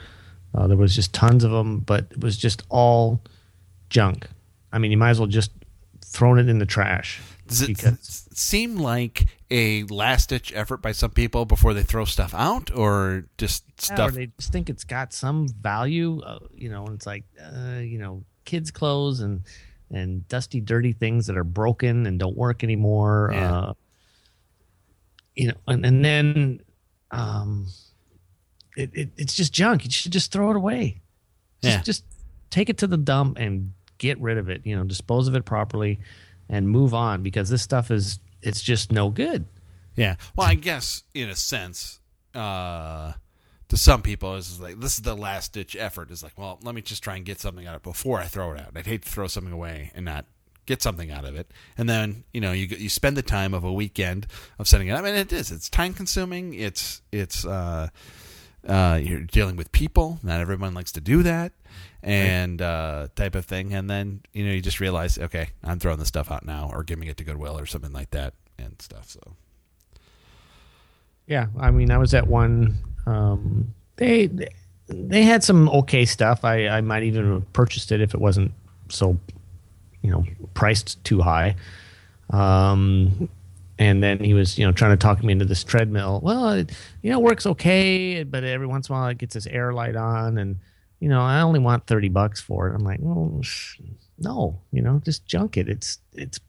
Uh, 0.54 0.66
there 0.66 0.76
was 0.76 0.94
just 0.94 1.12
tons 1.12 1.44
of 1.44 1.50
them, 1.50 1.80
but 1.80 2.06
it 2.10 2.20
was 2.20 2.36
just 2.36 2.62
all 2.68 3.20
junk. 3.90 4.26
I 4.72 4.78
mean, 4.78 4.90
you 4.90 4.96
might 4.96 5.10
as 5.10 5.18
well 5.20 5.26
just 5.28 5.50
thrown 6.02 6.38
it 6.38 6.48
in 6.48 6.58
the 6.58 6.66
trash. 6.66 7.20
Does 7.46 7.62
it 7.62 7.66
because- 7.68 8.22
seem 8.34 8.76
like 8.76 9.26
a 9.50 9.84
last 9.84 10.30
ditch 10.30 10.52
effort 10.54 10.78
by 10.82 10.92
some 10.92 11.10
people 11.10 11.44
before 11.44 11.72
they 11.74 11.82
throw 11.82 12.04
stuff 12.04 12.34
out, 12.34 12.70
or 12.74 13.24
just 13.38 13.64
Yeah, 13.66 13.72
or 13.72 13.96
stuff? 13.96 14.12
they 14.14 14.26
just 14.38 14.50
think 14.52 14.68
it's 14.68 14.84
got 14.84 15.12
some 15.12 15.48
value, 15.48 16.20
uh, 16.22 16.40
you 16.54 16.68
know. 16.68 16.84
And 16.86 16.94
it's 16.96 17.06
like, 17.06 17.24
uh, 17.40 17.78
you 17.78 17.98
know, 17.98 18.24
kids' 18.44 18.70
clothes 18.70 19.20
and 19.20 19.42
and 19.90 20.26
dusty, 20.28 20.60
dirty 20.60 20.92
things 20.92 21.26
that 21.26 21.36
are 21.36 21.44
broken 21.44 22.06
and 22.06 22.18
don't 22.18 22.36
work 22.36 22.64
anymore. 22.64 23.30
Yeah. 23.32 23.52
Uh, 23.58 23.72
you 25.34 25.48
know, 25.48 25.54
and, 25.68 25.84
and 25.84 26.04
then 26.04 26.60
um, 27.10 27.66
it, 28.76 28.90
it 28.94 29.10
it's 29.16 29.34
just 29.34 29.52
junk. 29.52 29.84
You 29.84 29.90
should 29.90 30.12
just 30.12 30.32
throw 30.32 30.50
it 30.50 30.56
away. 30.56 31.00
Just, 31.62 31.76
Yeah. 31.76 31.82
just 31.82 32.04
take 32.50 32.68
it 32.70 32.78
to 32.78 32.86
the 32.86 32.96
dump 32.96 33.38
and 33.38 33.72
get 33.98 34.20
rid 34.20 34.38
of 34.38 34.48
it. 34.48 34.62
You 34.64 34.76
know, 34.76 34.84
dispose 34.84 35.28
of 35.28 35.34
it 35.34 35.44
properly 35.44 36.00
and 36.48 36.68
move 36.68 36.94
on 36.94 37.22
because 37.22 37.48
this 37.50 37.62
stuff 37.62 37.90
is 37.90 38.18
it's 38.42 38.62
just 38.62 38.92
no 38.92 39.10
good. 39.10 39.44
Yeah. 39.94 40.16
Well, 40.36 40.46
I 40.46 40.54
guess 40.54 41.02
in 41.14 41.28
a 41.28 41.36
sense, 41.36 42.00
uh, 42.34 43.12
to 43.68 43.76
some 43.76 44.02
people, 44.02 44.36
it's 44.36 44.60
like 44.60 44.80
this 44.80 44.94
is 44.94 45.02
the 45.02 45.16
last 45.16 45.52
ditch 45.52 45.76
effort. 45.76 46.10
Is 46.10 46.22
like, 46.22 46.38
well, 46.38 46.58
let 46.62 46.74
me 46.74 46.82
just 46.82 47.02
try 47.02 47.16
and 47.16 47.24
get 47.24 47.40
something 47.40 47.66
out 47.66 47.74
of 47.74 47.80
it 47.80 47.84
before 47.84 48.20
I 48.20 48.24
throw 48.24 48.52
it 48.52 48.60
out. 48.60 48.72
I'd 48.74 48.86
hate 48.86 49.02
to 49.02 49.08
throw 49.08 49.26
something 49.26 49.52
away 49.52 49.90
and 49.94 50.04
not 50.04 50.26
get 50.66 50.82
something 50.82 51.10
out 51.10 51.24
of 51.24 51.36
it. 51.36 51.50
And 51.78 51.88
then 51.88 52.24
you 52.32 52.40
know 52.40 52.52
you 52.52 52.66
you 52.66 52.88
spend 52.88 53.16
the 53.16 53.22
time 53.22 53.54
of 53.54 53.64
a 53.64 53.72
weekend 53.72 54.26
of 54.58 54.68
setting 54.68 54.88
it 54.88 54.92
up, 54.92 55.04
and 55.04 55.16
it 55.16 55.32
is. 55.32 55.50
It's 55.50 55.68
time 55.68 55.94
consuming. 55.94 56.54
It's 56.54 57.02
it's. 57.12 57.44
Uh, 57.44 57.88
uh, 58.66 58.98
you're 59.00 59.20
dealing 59.20 59.56
with 59.56 59.70
people. 59.72 60.18
Not 60.22 60.40
everyone 60.40 60.74
likes 60.74 60.92
to 60.92 61.00
do 61.00 61.22
that, 61.22 61.52
and 62.02 62.60
uh, 62.60 63.08
type 63.14 63.34
of 63.34 63.44
thing. 63.44 63.72
And 63.72 63.88
then 63.88 64.22
you 64.32 64.44
know 64.44 64.52
you 64.52 64.60
just 64.60 64.80
realize, 64.80 65.18
okay, 65.18 65.48
I'm 65.62 65.78
throwing 65.78 65.98
the 65.98 66.06
stuff 66.06 66.30
out 66.30 66.44
now, 66.44 66.70
or 66.72 66.82
giving 66.82 67.08
it 67.08 67.16
to 67.18 67.24
Goodwill 67.24 67.58
or 67.58 67.66
something 67.66 67.92
like 67.92 68.10
that, 68.10 68.34
and 68.58 68.80
stuff. 68.82 69.08
So 69.08 69.20
Yeah, 71.26 71.46
I 71.58 71.70
mean, 71.70 71.90
I 71.90 71.98
was 71.98 72.14
at 72.14 72.26
one. 72.26 72.78
Um, 73.06 73.74
they 73.96 74.28
they 74.88 75.22
had 75.22 75.42
some 75.42 75.68
okay 75.70 76.04
stuff. 76.04 76.44
I 76.44 76.68
I 76.68 76.80
might 76.80 77.02
even 77.02 77.32
have 77.32 77.52
purchased 77.52 77.92
it 77.92 78.00
if 78.00 78.14
it 78.14 78.20
wasn't 78.20 78.52
so, 78.88 79.18
you 80.02 80.10
know, 80.10 80.24
priced 80.54 81.02
too 81.04 81.20
high. 81.20 81.56
Um, 82.30 83.28
and 83.78 84.02
then 84.02 84.18
he 84.20 84.34
was, 84.34 84.58
you 84.58 84.66
know, 84.66 84.72
trying 84.72 84.92
to 84.92 84.96
talk 84.96 85.22
me 85.22 85.32
into 85.32 85.44
this 85.44 85.62
treadmill. 85.62 86.20
Well, 86.22 86.50
it, 86.50 86.72
you 87.02 87.10
know, 87.10 87.18
it 87.18 87.22
works 87.22 87.46
okay, 87.46 88.22
but 88.22 88.42
every 88.42 88.66
once 88.66 88.88
in 88.88 88.94
a 88.94 88.98
while 88.98 89.08
it 89.08 89.18
gets 89.18 89.34
this 89.34 89.46
air 89.46 89.72
light 89.72 89.96
on, 89.96 90.38
and 90.38 90.56
you 91.00 91.08
know, 91.08 91.20
I 91.20 91.40
only 91.40 91.60
want 91.60 91.86
thirty 91.86 92.08
bucks 92.08 92.40
for 92.40 92.68
it. 92.68 92.74
I'm 92.74 92.84
like, 92.84 92.98
well, 93.00 93.40
no, 94.18 94.58
you 94.72 94.82
know, 94.82 95.00
just 95.04 95.26
junk 95.26 95.56
it. 95.56 95.68
It's 95.68 95.98
it's 96.14 96.40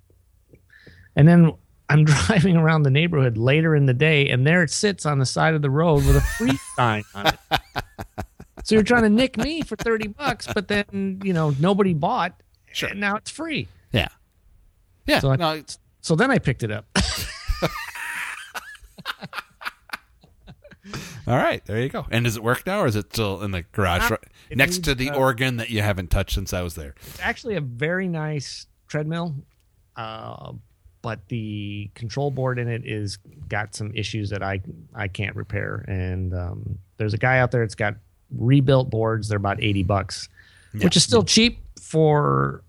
and 1.16 1.28
then 1.28 1.54
I'm 1.90 2.04
driving 2.06 2.58
around 2.58 2.84
the 2.84 2.90
neighborhood 2.92 3.38
later 3.38 3.76
in 3.76 3.86
the 3.86 3.94
day, 3.94 4.30
and 4.30 4.46
there 4.46 4.64
it 4.64 4.70
sits 4.72 5.06
on 5.06 5.20
the 5.20 5.26
side 5.26 5.54
of 5.54 5.62
the 5.62 5.70
road 5.70 6.06
with 6.06 6.16
a 6.18 6.22
free 6.22 6.58
sign 6.76 7.04
on 7.16 7.28
it. 7.28 7.38
So 8.64 8.76
you're 8.76 8.84
trying 8.84 9.04
to 9.04 9.10
nick 9.10 9.38
me 9.38 9.62
for 9.62 9.76
thirty 9.78 10.08
bucks, 10.10 10.48
but 10.54 10.68
then 10.68 11.22
you 11.24 11.32
know 11.34 11.52
nobody 11.60 11.94
bought, 11.94 12.34
Sure. 12.74 12.90
and 12.90 13.00
now 13.00 13.16
it's 13.16 13.32
free. 13.32 13.68
yeah, 13.94 14.10
yeah. 15.06 15.20
So 15.20 15.32
I- 15.32 15.36
no, 15.38 15.52
it's, 15.52 15.80
So 16.02 16.16
then 16.16 16.30
I 16.32 16.40
picked 16.40 16.64
it 16.64 16.72
up. 16.72 16.86
all 21.28 21.36
right, 21.36 21.64
there 21.66 21.80
you 21.82 21.90
go. 21.90 22.06
And 22.10 22.24
does 22.26 22.38
it 22.38 22.44
work 22.44 22.66
now, 22.66 22.82
or 22.82 22.88
is 22.88 22.96
it 22.96 23.12
still 23.14 23.42
in 23.44 23.52
the 23.52 23.64
garage 23.74 24.10
right, 24.10 24.20
next 24.54 24.78
needs, 24.78 24.88
to 24.88 24.96
the 24.96 25.10
uh, 25.12 25.18
organ 25.18 25.58
that 25.58 25.70
you 25.70 25.82
haven't 25.82 26.10
touched 26.10 26.36
since 26.36 26.54
I 26.54 26.62
was 26.62 26.76
there? 26.76 26.96
It's 27.08 27.20
actually 27.22 27.56
a 27.56 27.62
very 27.62 28.08
nice 28.08 28.68
treadmill, 28.88 29.36
uh, 29.98 30.54
but 31.08 31.26
the 31.30 31.90
control 31.96 32.32
board 32.32 32.60
in 32.60 32.68
it 32.68 32.86
is 32.86 33.16
got 33.48 33.74
some 33.74 33.94
issues 33.96 34.30
that 34.30 34.44
I 34.44 34.60
I 34.94 35.08
can't 35.08 35.38
repair. 35.38 35.86
And 35.88 36.34
um, 36.34 36.78
there's 36.98 37.14
a 37.14 37.18
guy 37.18 37.40
out 37.40 37.52
there 37.52 37.62
that's 37.62 37.76
got 37.76 37.96
rebuilt 38.38 38.90
boards. 38.90 39.30
They're 39.30 39.38
about 39.38 39.64
eighty 39.64 39.84
bucks, 39.84 40.28
which 40.74 40.98
is 40.98 41.04
still 41.04 41.24
cheap 41.24 41.60
for 41.80 42.62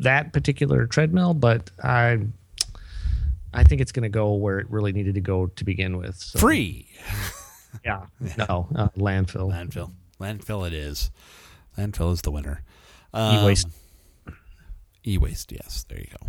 that 0.00 0.34
particular 0.34 0.86
treadmill, 0.86 1.32
but 1.32 1.70
I 1.82 2.18
I 3.54 3.64
think 3.64 3.80
it's 3.80 3.92
going 3.92 4.02
to 4.02 4.10
go 4.10 4.34
where 4.34 4.58
it 4.58 4.68
really 4.68 4.92
needed 4.92 5.14
to 5.14 5.22
go 5.22 5.46
to 5.46 5.64
begin 5.64 5.96
with. 5.96 6.16
So, 6.16 6.40
Free 6.40 6.88
yeah, 7.86 8.04
no 8.36 8.68
uh, 8.74 8.90
landfill, 8.98 9.50
landfill. 9.50 9.92
Landfill 10.20 10.66
it 10.66 10.74
is. 10.74 11.10
Landfill 11.78 12.12
is 12.12 12.20
the 12.20 12.32
winner. 12.32 12.62
Um, 13.14 13.44
e-waste. 13.44 13.68
E-waste, 15.06 15.52
yes. 15.52 15.86
There 15.88 15.98
you 15.98 16.08
go. 16.20 16.26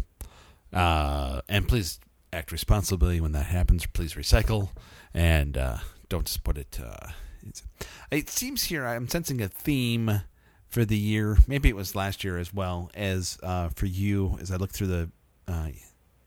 Uh, 0.73 1.41
and 1.49 1.67
please 1.67 1.99
act 2.31 2.51
responsibly 2.51 3.19
when 3.21 3.31
that 3.31 3.47
happens. 3.47 3.85
Please 3.85 4.13
recycle 4.13 4.69
and 5.13 5.57
uh, 5.57 5.77
don't 6.09 6.25
just 6.25 6.43
put 6.43 6.57
it. 6.57 6.79
Uh, 6.83 7.11
it's, 7.45 7.63
it 8.11 8.29
seems 8.29 8.63
here 8.63 8.85
I'm 8.85 9.07
sensing 9.07 9.41
a 9.41 9.47
theme 9.47 10.21
for 10.67 10.85
the 10.85 10.97
year. 10.97 11.37
Maybe 11.47 11.69
it 11.69 11.75
was 11.75 11.95
last 11.95 12.23
year 12.23 12.37
as 12.37 12.53
well 12.53 12.91
as 12.93 13.37
uh, 13.43 13.69
for 13.69 13.87
you. 13.87 14.37
As 14.39 14.51
I 14.51 14.55
look 14.55 14.71
through 14.71 14.87
the 14.87 15.09
uh, 15.47 15.69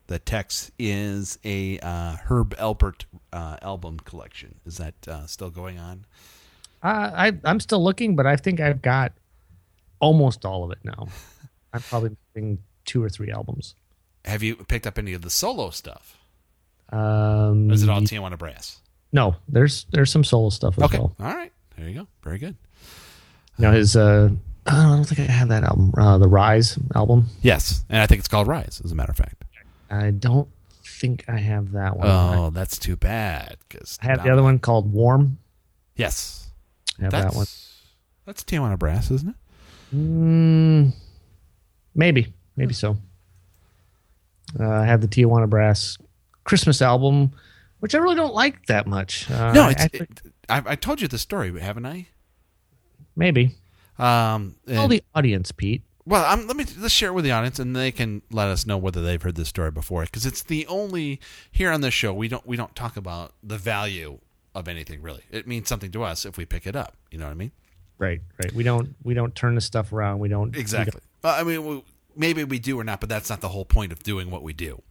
the 0.07 0.19
text, 0.19 0.71
is 0.77 1.39
a 1.45 1.79
uh, 1.79 2.17
Herb 2.17 2.55
Alpert 2.57 3.05
uh, 3.31 3.57
album 3.61 3.99
collection. 3.99 4.55
Is 4.65 4.77
that 4.77 4.95
uh, 5.07 5.25
still 5.27 5.49
going 5.49 5.79
on? 5.79 6.05
Uh, 6.83 7.11
I 7.13 7.33
I'm 7.45 7.59
still 7.59 7.83
looking, 7.83 8.15
but 8.15 8.27
I 8.27 8.35
think 8.35 8.59
I've 8.59 8.81
got 8.81 9.13
almost 9.99 10.45
all 10.45 10.63
of 10.65 10.71
it 10.71 10.79
now. 10.83 11.07
I'm 11.73 11.81
probably 11.81 12.15
missing 12.35 12.59
two 12.85 13.01
or 13.01 13.09
three 13.09 13.31
albums. 13.31 13.75
Have 14.25 14.41
you 14.43 14.55
picked 14.55 14.87
up 14.87 14.97
any 14.97 15.13
of 15.13 15.21
the 15.21 15.29
solo 15.29 15.69
stuff? 15.69 16.17
Um, 16.89 17.69
Or 17.69 17.73
is 17.73 17.83
it 17.83 17.89
all 17.89 18.01
Tijuana 18.01 18.37
Brass? 18.37 18.79
no, 19.11 19.35
there's 19.47 19.85
there's 19.91 20.11
some 20.11 20.23
solo 20.23 20.49
stuff 20.49 20.77
as 20.77 20.83
Okay. 20.85 20.97
well. 20.97 21.15
All 21.19 21.25
right. 21.35 21.51
There 21.77 21.87
you 21.89 21.95
go. 22.01 22.07
Very 22.23 22.37
good. 22.37 22.55
Now 23.57 23.71
his 23.71 23.95
uh, 23.95 24.29
I 24.65 24.71
don't 24.83 25.03
think 25.03 25.19
I 25.27 25.31
have 25.31 25.49
that 25.49 25.63
album, 25.63 25.93
uh, 25.97 26.17
the 26.17 26.27
Rise 26.27 26.77
album. 26.95 27.27
Yes. 27.41 27.83
And 27.89 27.99
I 27.99 28.07
think 28.07 28.19
it's 28.19 28.27
called 28.27 28.47
Rise, 28.47 28.81
as 28.83 28.91
a 28.91 28.95
matter 28.95 29.11
of 29.11 29.17
fact. 29.17 29.43
I 29.89 30.11
don't 30.11 30.47
think 30.83 31.25
I 31.27 31.37
have 31.37 31.71
that 31.73 31.97
one. 31.97 32.07
Oh, 32.07 32.49
that's 32.49 32.77
too 32.79 32.95
bad. 32.95 33.57
Cause 33.69 33.99
I 34.01 34.05
have 34.07 34.23
the 34.23 34.29
other 34.31 34.41
one 34.43 34.57
called 34.59 34.91
Warm. 34.91 35.37
Yes. 35.95 36.47
I 36.99 37.03
have 37.03 37.11
That's, 37.11 37.25
that 37.25 37.35
one. 37.35 37.45
That's 38.25 38.43
Tijuana 38.43 38.79
Brass, 38.79 39.11
isn't 39.11 39.29
it? 39.29 39.35
Mm, 39.95 40.93
maybe, 41.93 42.33
maybe 42.55 42.73
so. 42.73 42.97
Uh, 44.59 44.69
I 44.69 44.85
have 44.85 45.01
the 45.01 45.07
Tijuana 45.07 45.49
Brass 45.49 45.97
Christmas 46.43 46.81
album, 46.81 47.31
which 47.79 47.95
I 47.95 47.97
really 47.97 48.15
don't 48.15 48.33
like 48.33 48.65
that 48.67 48.87
much. 48.87 49.29
Uh, 49.29 49.51
no, 49.53 49.63
I 49.63 49.89
it, 49.93 50.21
I, 50.49 50.63
I 50.65 50.75
told 50.75 51.01
you 51.01 51.07
the 51.07 51.17
story, 51.17 51.57
haven't 51.59 51.85
I? 51.85 52.07
maybe. 53.15 53.51
Um, 53.97 54.55
Tell 54.67 54.87
the 54.87 55.03
audience, 55.13 55.51
Pete. 55.51 55.83
Well, 56.05 56.25
I'm, 56.25 56.47
let 56.47 56.57
me 56.57 56.65
let's 56.79 56.93
share 56.93 57.09
it 57.09 57.13
with 57.13 57.23
the 57.23 57.31
audience, 57.31 57.59
and 57.59 57.75
they 57.75 57.91
can 57.91 58.23
let 58.29 58.49
us 58.49 58.65
know 58.65 58.77
whether 58.77 59.01
they've 59.01 59.21
heard 59.21 59.35
this 59.35 59.47
story 59.47 59.71
before. 59.71 60.03
Because 60.03 60.25
it's 60.25 60.43
the 60.43 60.67
only 60.67 61.21
here 61.51 61.71
on 61.71 61.81
this 61.81 61.93
show 61.93 62.13
we 62.13 62.27
don't 62.27 62.45
we 62.45 62.57
don't 62.57 62.75
talk 62.75 62.97
about 62.97 63.33
the 63.41 63.57
value 63.57 64.19
of 64.53 64.67
anything 64.67 65.01
really. 65.01 65.23
It 65.31 65.47
means 65.47 65.69
something 65.69 65.91
to 65.91 66.03
us 66.03 66.25
if 66.25 66.37
we 66.37 66.45
pick 66.45 66.67
it 66.67 66.75
up. 66.75 66.97
You 67.09 67.19
know 67.19 67.25
what 67.25 67.31
I 67.31 67.35
mean? 67.35 67.51
Right, 67.97 68.21
right. 68.43 68.53
We 68.53 68.63
don't 68.63 68.95
we 69.03 69.13
don't 69.13 69.33
turn 69.33 69.55
the 69.55 69.61
stuff 69.61 69.93
around. 69.93 70.19
We 70.19 70.27
don't 70.27 70.53
we 70.53 70.59
Exactly. 70.59 71.01
Well, 71.23 71.39
I 71.39 71.43
mean, 71.43 71.65
we, 71.65 71.83
maybe 72.15 72.43
we 72.43 72.59
do 72.59 72.79
or 72.79 72.83
not, 72.83 72.99
but 72.99 73.09
that's 73.09 73.29
not 73.29 73.41
the 73.41 73.49
whole 73.49 73.65
point 73.65 73.91
of 73.91 74.03
doing 74.03 74.31
what 74.31 74.43
we 74.43 74.53
do. 74.53 74.81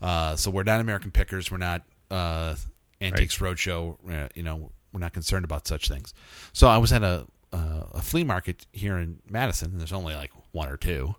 Uh, 0.00 0.36
so 0.36 0.50
we're 0.50 0.62
not 0.62 0.80
American 0.80 1.10
Pickers. 1.10 1.50
We're 1.50 1.58
not 1.58 1.82
uh, 2.10 2.56
Antiques 3.00 3.38
Roadshow. 3.38 3.96
Uh, 4.08 4.28
you 4.34 4.42
know, 4.42 4.70
we're 4.92 5.00
not 5.00 5.12
concerned 5.12 5.44
about 5.44 5.66
such 5.66 5.88
things. 5.88 6.12
So 6.52 6.68
I 6.68 6.78
was 6.78 6.92
at 6.92 7.02
a 7.02 7.26
uh, 7.52 7.84
a 7.94 8.02
flea 8.02 8.24
market 8.24 8.66
here 8.72 8.98
in 8.98 9.20
Madison, 9.28 9.70
and 9.70 9.80
there's 9.80 9.92
only 9.92 10.14
like 10.14 10.32
one 10.52 10.68
or 10.68 10.76
two. 10.76 11.14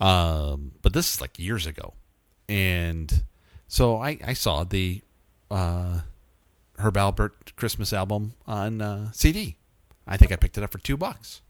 Um, 0.00 0.72
but 0.80 0.92
this 0.92 1.14
is 1.14 1.20
like 1.20 1.38
years 1.38 1.66
ago, 1.66 1.94
and 2.48 3.24
so 3.68 3.98
I, 3.98 4.18
I 4.24 4.32
saw 4.32 4.64
the 4.64 5.02
uh, 5.50 6.00
Herb 6.78 6.94
Alpert 6.94 7.54
Christmas 7.56 7.92
album 7.92 8.34
on 8.46 8.80
uh, 8.80 9.12
CD. 9.12 9.56
I 10.06 10.16
think 10.16 10.32
I 10.32 10.36
picked 10.36 10.58
it 10.58 10.64
up 10.64 10.72
for 10.72 10.78
two 10.78 10.96
bucks. 10.96 11.41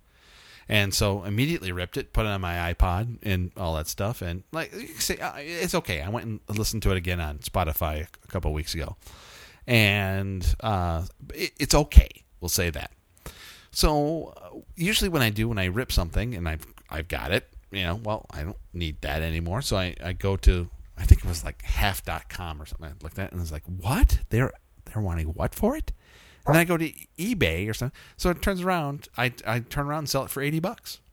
And 0.73 0.95
so 0.95 1.23
immediately 1.25 1.71
ripped 1.71 1.99
it, 1.99 2.15
put 2.15 2.25
it 2.25 2.31
on 2.31 2.41
my 2.41 2.73
iPod 2.73 3.19
and 3.23 3.53
all 3.59 3.75
that 3.75 3.89
stuff. 3.89 4.23
And 4.23 4.43
like 4.53 4.73
say, 5.01 5.19
uh, 5.19 5.35
it's 5.37 5.75
okay. 5.75 6.01
I 6.01 6.09
went 6.09 6.25
and 6.25 6.41
listened 6.49 6.83
to 6.85 6.93
it 6.93 6.97
again 6.97 7.21
on 7.21 7.41
Spotify 7.41 8.07
a 8.25 8.27
couple 8.29 8.51
weeks 8.55 8.73
ago, 8.73 8.97
and 9.67 10.43
uh, 10.61 11.05
it, 11.35 11.53
it's 11.61 11.75
okay. 11.75 12.09
We'll 12.41 12.49
say 12.49 12.71
that. 12.71 12.91
So 13.71 14.33
uh, 14.35 14.61
usually 14.75 15.11
when 15.11 15.21
I 15.21 15.29
do, 15.29 15.47
when 15.47 15.59
I 15.59 15.67
rip 15.67 15.93
something 15.93 16.35
and 16.35 16.49
I've 16.49 16.67
I've 16.89 17.09
got 17.09 17.33
it, 17.33 17.51
you 17.71 17.83
know, 17.83 18.01
well 18.03 18.25
I 18.31 18.43
don't 18.43 18.57
need 18.73 19.03
that 19.03 19.21
anymore. 19.21 19.61
So 19.61 19.77
I, 19.77 19.95
I 20.03 20.15
go 20.15 20.39
to 20.39 20.71
I 20.97 21.05
think 21.05 21.23
it 21.23 21.29
was 21.29 21.45
like 21.45 21.61
half.com 21.61 22.63
or 22.63 22.65
something 22.65 22.95
like 23.03 23.13
that, 23.17 23.31
and 23.31 23.41
I 23.41 23.43
was 23.43 23.53
like, 23.53 23.65
what? 23.67 24.21
They're 24.31 24.53
they're 24.87 25.03
wanting 25.03 25.27
what 25.35 25.55
for 25.55 25.77
it? 25.77 25.93
And 26.47 26.55
then 26.55 26.61
I 26.61 26.65
go 26.65 26.77
to 26.77 26.93
eBay 27.19 27.69
or 27.69 27.75
something. 27.75 27.97
So 28.17 28.31
it 28.31 28.43
turns 28.43 28.63
around, 28.63 29.09
I 29.17 29.33
I 29.47 29.61
turn 29.61 29.87
around 29.87 29.99
and 30.01 30.09
sell 30.09 30.25
it 30.25 30.31
for 30.31 30.43
eighty 30.43 30.61
bucks. 30.61 31.01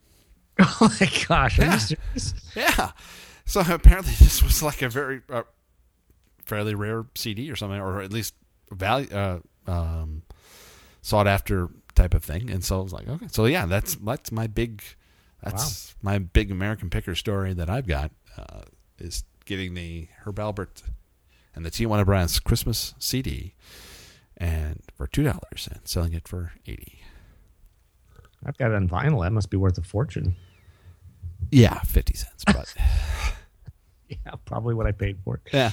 Oh 0.61 0.93
my 0.99 1.09
gosh! 1.27 1.57
Yeah. 1.57 1.79
Yeah. 2.53 2.91
So 3.45 3.61
apparently 3.61 4.13
this 4.19 4.43
was 4.43 4.61
like 4.61 4.81
a 4.81 4.89
very 4.89 5.21
uh, 5.29 5.43
fairly 6.45 6.75
rare 6.75 7.05
CD 7.15 7.49
or 7.49 7.55
something, 7.55 7.79
or 7.79 8.01
at 8.01 8.11
least 8.11 8.33
value 8.71 9.07
uh, 9.09 9.39
um, 9.67 10.23
sought 11.01 11.27
after 11.27 11.69
type 11.95 12.13
of 12.13 12.23
thing. 12.23 12.49
And 12.49 12.63
so 12.63 12.79
I 12.79 12.83
was 12.83 12.93
like, 12.93 13.07
okay, 13.07 13.27
so 13.31 13.45
yeah, 13.45 13.65
that's 13.65 13.95
that's 13.95 14.31
my 14.31 14.47
big 14.47 14.83
that's 15.41 15.95
my 16.01 16.19
big 16.19 16.51
American 16.51 16.89
picker 16.89 17.15
story 17.15 17.53
that 17.53 17.69
I've 17.69 17.87
got 17.87 18.11
uh, 18.37 18.63
is 18.97 19.23
getting 19.45 19.73
the 19.73 20.07
Herb 20.25 20.35
Alpert 20.35 20.83
and 21.55 21.65
the 21.65 21.71
Tijuana 21.71 22.05
Brass 22.05 22.39
Christmas 22.39 22.93
CD, 22.99 23.55
and 24.39 24.81
for 24.95 25.07
two 25.07 25.23
dollars 25.23 25.67
and 25.71 25.81
selling 25.87 26.13
it 26.13 26.27
for 26.27 26.53
eighty. 26.65 27.01
I've 28.45 28.57
got 28.57 28.71
it 28.71 28.75
on 28.75 28.87
vinyl. 28.87 29.23
That 29.23 29.31
must 29.33 29.49
be 29.49 29.57
worth 29.57 29.77
a 29.77 29.81
fortune. 29.81 30.35
Yeah, 31.51 31.79
fifty 31.81 32.13
cents, 32.15 32.43
but 32.45 32.73
Yeah, 34.07 34.33
probably 34.45 34.73
what 34.73 34.87
I 34.87 34.91
paid 34.91 35.19
for 35.23 35.35
it. 35.35 35.53
yeah. 35.53 35.71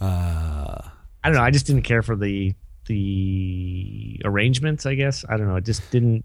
Uh, 0.00 0.80
I 1.22 1.28
don't 1.28 1.34
know. 1.34 1.42
I 1.42 1.50
just 1.50 1.66
didn't 1.66 1.82
care 1.82 2.02
for 2.02 2.16
the 2.16 2.54
the 2.86 4.20
arrangements. 4.24 4.86
I 4.86 4.94
guess 4.94 5.24
I 5.28 5.36
don't 5.36 5.46
know. 5.46 5.56
It 5.56 5.64
just 5.64 5.88
didn't 5.90 6.24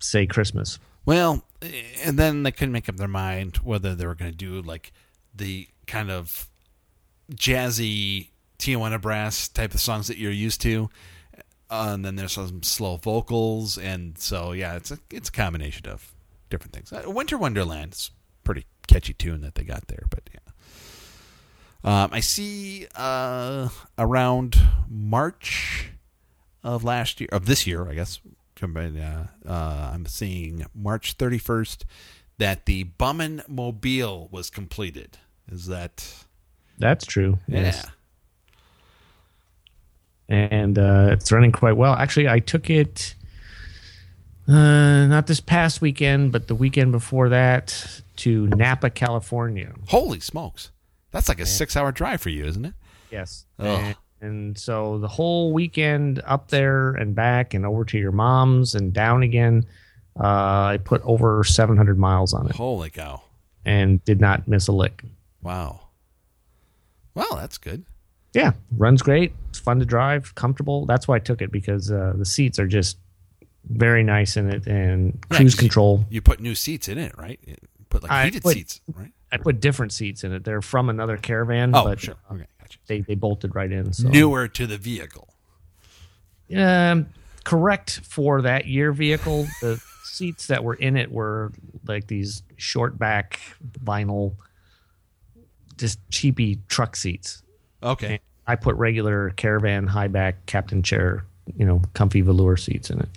say 0.00 0.26
Christmas. 0.26 0.78
Well, 1.06 1.44
and 2.04 2.18
then 2.18 2.42
they 2.42 2.52
couldn't 2.52 2.72
make 2.72 2.88
up 2.88 2.96
their 2.96 3.08
mind 3.08 3.56
whether 3.58 3.94
they 3.94 4.06
were 4.06 4.14
going 4.14 4.30
to 4.30 4.36
do 4.36 4.60
like 4.62 4.92
the 5.34 5.68
kind 5.86 6.10
of 6.10 6.48
jazzy 7.32 8.28
Tijuana 8.64 9.00
brass 9.00 9.48
type 9.48 9.74
of 9.74 9.80
songs 9.80 10.06
that 10.08 10.16
you're 10.16 10.32
used 10.32 10.60
to, 10.62 10.88
uh, 11.70 11.90
and 11.92 12.04
then 12.04 12.16
there's 12.16 12.32
some 12.32 12.62
slow 12.62 12.96
vocals, 12.96 13.76
and 13.76 14.16
so 14.18 14.52
yeah, 14.52 14.76
it's 14.76 14.90
a 14.90 14.98
it's 15.10 15.28
a 15.28 15.32
combination 15.32 15.86
of 15.86 16.14
different 16.48 16.72
things. 16.72 16.92
Uh, 16.92 17.02
Winter 17.10 17.36
Wonderland 17.36 17.92
is 17.92 18.10
pretty 18.42 18.64
catchy 18.86 19.12
tune 19.12 19.40
that 19.42 19.54
they 19.54 19.64
got 19.64 19.88
there, 19.88 20.04
but 20.08 20.28
yeah. 20.32 20.40
Um, 21.84 22.08
I 22.12 22.20
see 22.20 22.86
uh, 22.94 23.68
around 23.98 24.58
March 24.88 25.90
of 26.62 26.82
last 26.82 27.20
year, 27.20 27.28
of 27.30 27.44
this 27.44 27.66
year, 27.66 27.86
I 27.88 27.94
guess. 27.94 28.20
Uh, 28.62 29.90
I'm 29.92 30.06
seeing 30.06 30.64
March 30.74 31.18
31st 31.18 31.84
that 32.38 32.64
the 32.64 32.84
Bummin 32.84 33.46
Mobile 33.46 34.28
was 34.32 34.48
completed. 34.48 35.18
Is 35.52 35.66
that 35.66 36.24
That's 36.78 37.04
true. 37.04 37.38
yeah? 37.46 37.60
Yes. 37.60 37.86
And 40.28 40.78
uh, 40.78 41.08
it's 41.12 41.30
running 41.30 41.52
quite 41.52 41.76
well. 41.76 41.94
Actually, 41.94 42.28
I 42.28 42.38
took 42.38 42.70
it 42.70 43.14
uh, 44.48 45.06
not 45.06 45.26
this 45.26 45.40
past 45.40 45.80
weekend, 45.80 46.32
but 46.32 46.48
the 46.48 46.54
weekend 46.54 46.92
before 46.92 47.30
that 47.30 48.02
to 48.16 48.46
Napa, 48.48 48.90
California. 48.90 49.72
Holy 49.88 50.20
smokes, 50.20 50.70
that's 51.10 51.28
like 51.28 51.40
a 51.40 51.46
six-hour 51.46 51.92
drive 51.92 52.20
for 52.20 52.28
you, 52.30 52.44
isn't 52.44 52.64
it? 52.64 52.74
Yes. 53.10 53.46
And, 53.58 53.96
and 54.20 54.58
so 54.58 54.98
the 54.98 55.08
whole 55.08 55.52
weekend 55.52 56.20
up 56.26 56.48
there 56.48 56.90
and 56.92 57.14
back 57.14 57.54
and 57.54 57.64
over 57.64 57.84
to 57.86 57.98
your 57.98 58.12
mom's 58.12 58.74
and 58.74 58.92
down 58.92 59.22
again, 59.22 59.64
uh, 60.18 60.26
I 60.74 60.78
put 60.82 61.00
over 61.02 61.42
700 61.44 61.98
miles 61.98 62.34
on 62.34 62.46
it 62.46 62.54
Holy 62.54 62.90
cow! 62.90 63.22
and 63.64 64.04
did 64.04 64.20
not 64.20 64.46
miss 64.46 64.68
a 64.68 64.72
lick. 64.72 65.02
Wow. 65.42 65.80
Well, 67.14 67.36
that's 67.36 67.58
good. 67.58 67.84
Yeah, 68.34 68.52
runs 68.76 69.00
great. 69.00 69.32
It's 69.50 69.58
fun 69.60 69.78
to 69.78 69.84
drive, 69.86 70.34
comfortable. 70.34 70.86
That's 70.86 71.06
why 71.08 71.16
I 71.16 71.18
took 71.20 71.40
it 71.40 71.50
because 71.52 71.90
uh, 71.90 72.14
the 72.16 72.24
seats 72.24 72.58
are 72.58 72.66
just 72.66 72.98
very 73.70 74.02
nice 74.02 74.36
in 74.36 74.50
it 74.50 74.66
and 74.66 75.18
Yeah, 75.30 75.36
cruise 75.38 75.54
control. 75.54 76.04
You 76.10 76.20
put 76.20 76.40
new 76.40 76.54
seats 76.54 76.88
in 76.88 76.98
it, 76.98 77.16
right? 77.16 77.38
You 77.46 77.54
put 77.88 78.02
like 78.02 78.24
heated 78.24 78.42
put- 78.42 78.54
seats, 78.54 78.80
right? 78.94 79.12
I 79.32 79.36
put 79.36 79.60
different 79.60 79.92
seats 79.92 80.22
in 80.22 80.32
it. 80.32 80.44
They're 80.44 80.62
from 80.62 80.88
another 80.88 81.16
caravan, 81.16 81.72
Oh, 81.74 81.84
but 81.84 81.98
sure. 82.00 82.14
Okay, 82.30 82.44
gotcha. 82.60 82.78
they, 82.86 83.00
they 83.00 83.14
bolted 83.16 83.54
right 83.54 83.70
in. 83.70 83.92
So 83.92 84.08
Newer 84.08 84.46
to 84.48 84.66
the 84.66 84.78
vehicle. 84.78 85.28
Um, 86.56 87.08
correct 87.44 88.00
for 88.04 88.42
that 88.42 88.66
year 88.66 88.92
vehicle. 88.92 89.46
The 89.60 89.82
seats 90.04 90.46
that 90.48 90.62
were 90.62 90.74
in 90.74 90.96
it 90.96 91.10
were 91.10 91.52
like 91.86 92.06
these 92.06 92.42
short 92.56 92.96
back 92.98 93.40
vinyl, 93.82 94.34
just 95.76 95.98
cheapy 96.10 96.60
truck 96.68 96.94
seats. 96.96 97.42
Okay. 97.84 98.20
I 98.46 98.56
put 98.56 98.74
regular 98.76 99.30
caravan 99.30 99.86
high 99.86 100.08
back 100.08 100.46
captain 100.46 100.82
chair, 100.82 101.24
you 101.56 101.64
know, 101.66 101.82
comfy 101.94 102.20
velour 102.20 102.56
seats 102.56 102.90
in 102.90 103.00
it. 103.00 103.08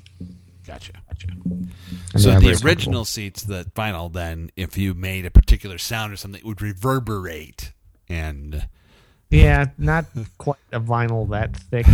Gotcha. 0.65 0.93
Gotcha. 1.09 1.27
And 1.45 1.71
So 2.15 2.39
the 2.39 2.61
original 2.63 3.05
seats, 3.05 3.43
the 3.43 3.65
vinyl, 3.75 4.11
then 4.11 4.51
if 4.55 4.77
you 4.77 4.93
made 4.93 5.25
a 5.25 5.31
particular 5.31 5.77
sound 5.77 6.13
or 6.13 6.17
something, 6.17 6.39
it 6.39 6.45
would 6.45 6.61
reverberate. 6.61 7.71
And 8.09 8.67
yeah, 9.29 9.67
not 9.77 10.05
quite 10.37 10.57
a 10.71 10.79
vinyl 10.79 11.29
that 11.29 11.55
thick. 11.55 11.85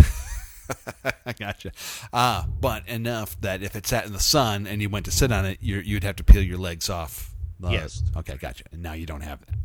I 1.25 1.33
gotcha. 1.39 1.71
Ah, 2.11 2.47
but 2.61 2.87
enough 2.87 3.39
that 3.41 3.61
if 3.63 3.75
it 3.75 3.85
sat 3.87 4.05
in 4.05 4.13
the 4.13 4.19
sun 4.19 4.65
and 4.67 4.81
you 4.81 4.89
went 4.89 5.05
to 5.05 5.11
sit 5.11 5.31
on 5.31 5.45
it, 5.45 5.57
you 5.61 5.77
you'd 5.79 6.03
have 6.03 6.15
to 6.17 6.23
peel 6.23 6.41
your 6.41 6.57
legs 6.57 6.89
off. 6.89 7.33
the- 7.59 7.71
Yes. 7.71 8.03
Okay, 8.17 8.37
gotcha. 8.37 8.63
And 8.71 8.81
now 8.81 8.93
you 8.93 9.05
don't 9.05 9.21
have 9.21 9.39
that. 9.45 9.55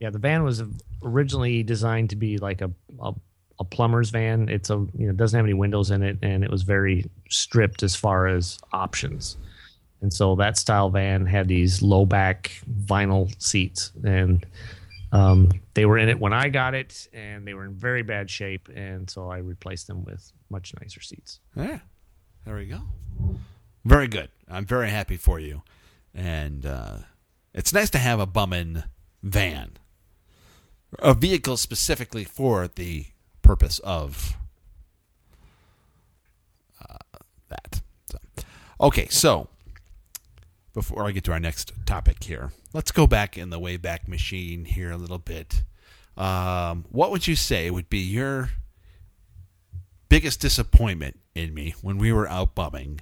Yeah, 0.00 0.10
the 0.10 0.18
van 0.18 0.42
was 0.42 0.62
originally 1.02 1.62
designed 1.62 2.10
to 2.10 2.16
be 2.16 2.38
like 2.38 2.60
a, 2.60 2.70
a 3.00 3.14
a 3.60 3.64
plumber's 3.64 4.10
van. 4.10 4.48
It's 4.48 4.70
a 4.70 4.74
you 4.74 5.06
know 5.06 5.10
it 5.10 5.16
doesn't 5.16 5.36
have 5.36 5.46
any 5.46 5.54
windows 5.54 5.90
in 5.90 6.02
it, 6.02 6.18
and 6.22 6.42
it 6.42 6.50
was 6.50 6.62
very 6.62 7.10
stripped 7.30 7.82
as 7.82 7.94
far 7.94 8.26
as 8.26 8.58
options. 8.72 9.36
And 10.00 10.12
so 10.12 10.34
that 10.36 10.58
style 10.58 10.90
van 10.90 11.24
had 11.24 11.48
these 11.48 11.80
low 11.80 12.04
back 12.04 12.50
vinyl 12.84 13.30
seats, 13.42 13.92
and 14.04 14.44
um, 15.12 15.50
they 15.74 15.86
were 15.86 15.96
in 15.96 16.08
it 16.08 16.18
when 16.18 16.32
I 16.32 16.48
got 16.48 16.74
it, 16.74 17.08
and 17.12 17.46
they 17.46 17.54
were 17.54 17.64
in 17.64 17.74
very 17.74 18.02
bad 18.02 18.28
shape, 18.28 18.68
and 18.74 19.08
so 19.08 19.30
I 19.30 19.38
replaced 19.38 19.86
them 19.86 20.04
with 20.04 20.32
much 20.50 20.74
nicer 20.80 21.00
seats. 21.00 21.40
Yeah. 21.56 21.78
There 22.44 22.56
we 22.56 22.66
go. 22.66 22.80
Very 23.84 24.08
good. 24.08 24.28
I'm 24.48 24.66
very 24.66 24.90
happy 24.90 25.16
for 25.16 25.38
you. 25.40 25.62
And 26.14 26.66
uh, 26.66 26.98
it's 27.54 27.72
nice 27.72 27.90
to 27.90 27.98
have 27.98 28.20
a 28.20 28.26
bummin' 28.26 28.84
van. 29.22 29.78
A 31.00 31.14
vehicle 31.14 31.56
specifically 31.56 32.24
for 32.24 32.68
the 32.68 33.06
purpose 33.42 33.78
of 33.80 34.36
uh, 36.80 37.18
that. 37.48 37.80
So, 38.06 38.18
okay, 38.80 39.08
so 39.08 39.48
before 40.72 41.06
I 41.06 41.12
get 41.12 41.24
to 41.24 41.32
our 41.32 41.40
next 41.40 41.72
topic 41.86 42.24
here, 42.24 42.52
let's 42.72 42.90
go 42.90 43.06
back 43.06 43.36
in 43.36 43.50
the 43.50 43.60
Wayback 43.60 44.08
Machine 44.08 44.64
here 44.64 44.90
a 44.90 44.96
little 44.96 45.18
bit. 45.18 45.62
Um, 46.16 46.84
what 46.90 47.10
would 47.10 47.26
you 47.26 47.36
say 47.36 47.70
would 47.70 47.90
be 47.90 47.98
your 47.98 48.50
biggest 50.08 50.40
disappointment 50.40 51.18
in 51.34 51.52
me 51.54 51.74
when 51.82 51.98
we 51.98 52.12
were 52.12 52.28
out 52.28 52.54
bumming? 52.54 53.00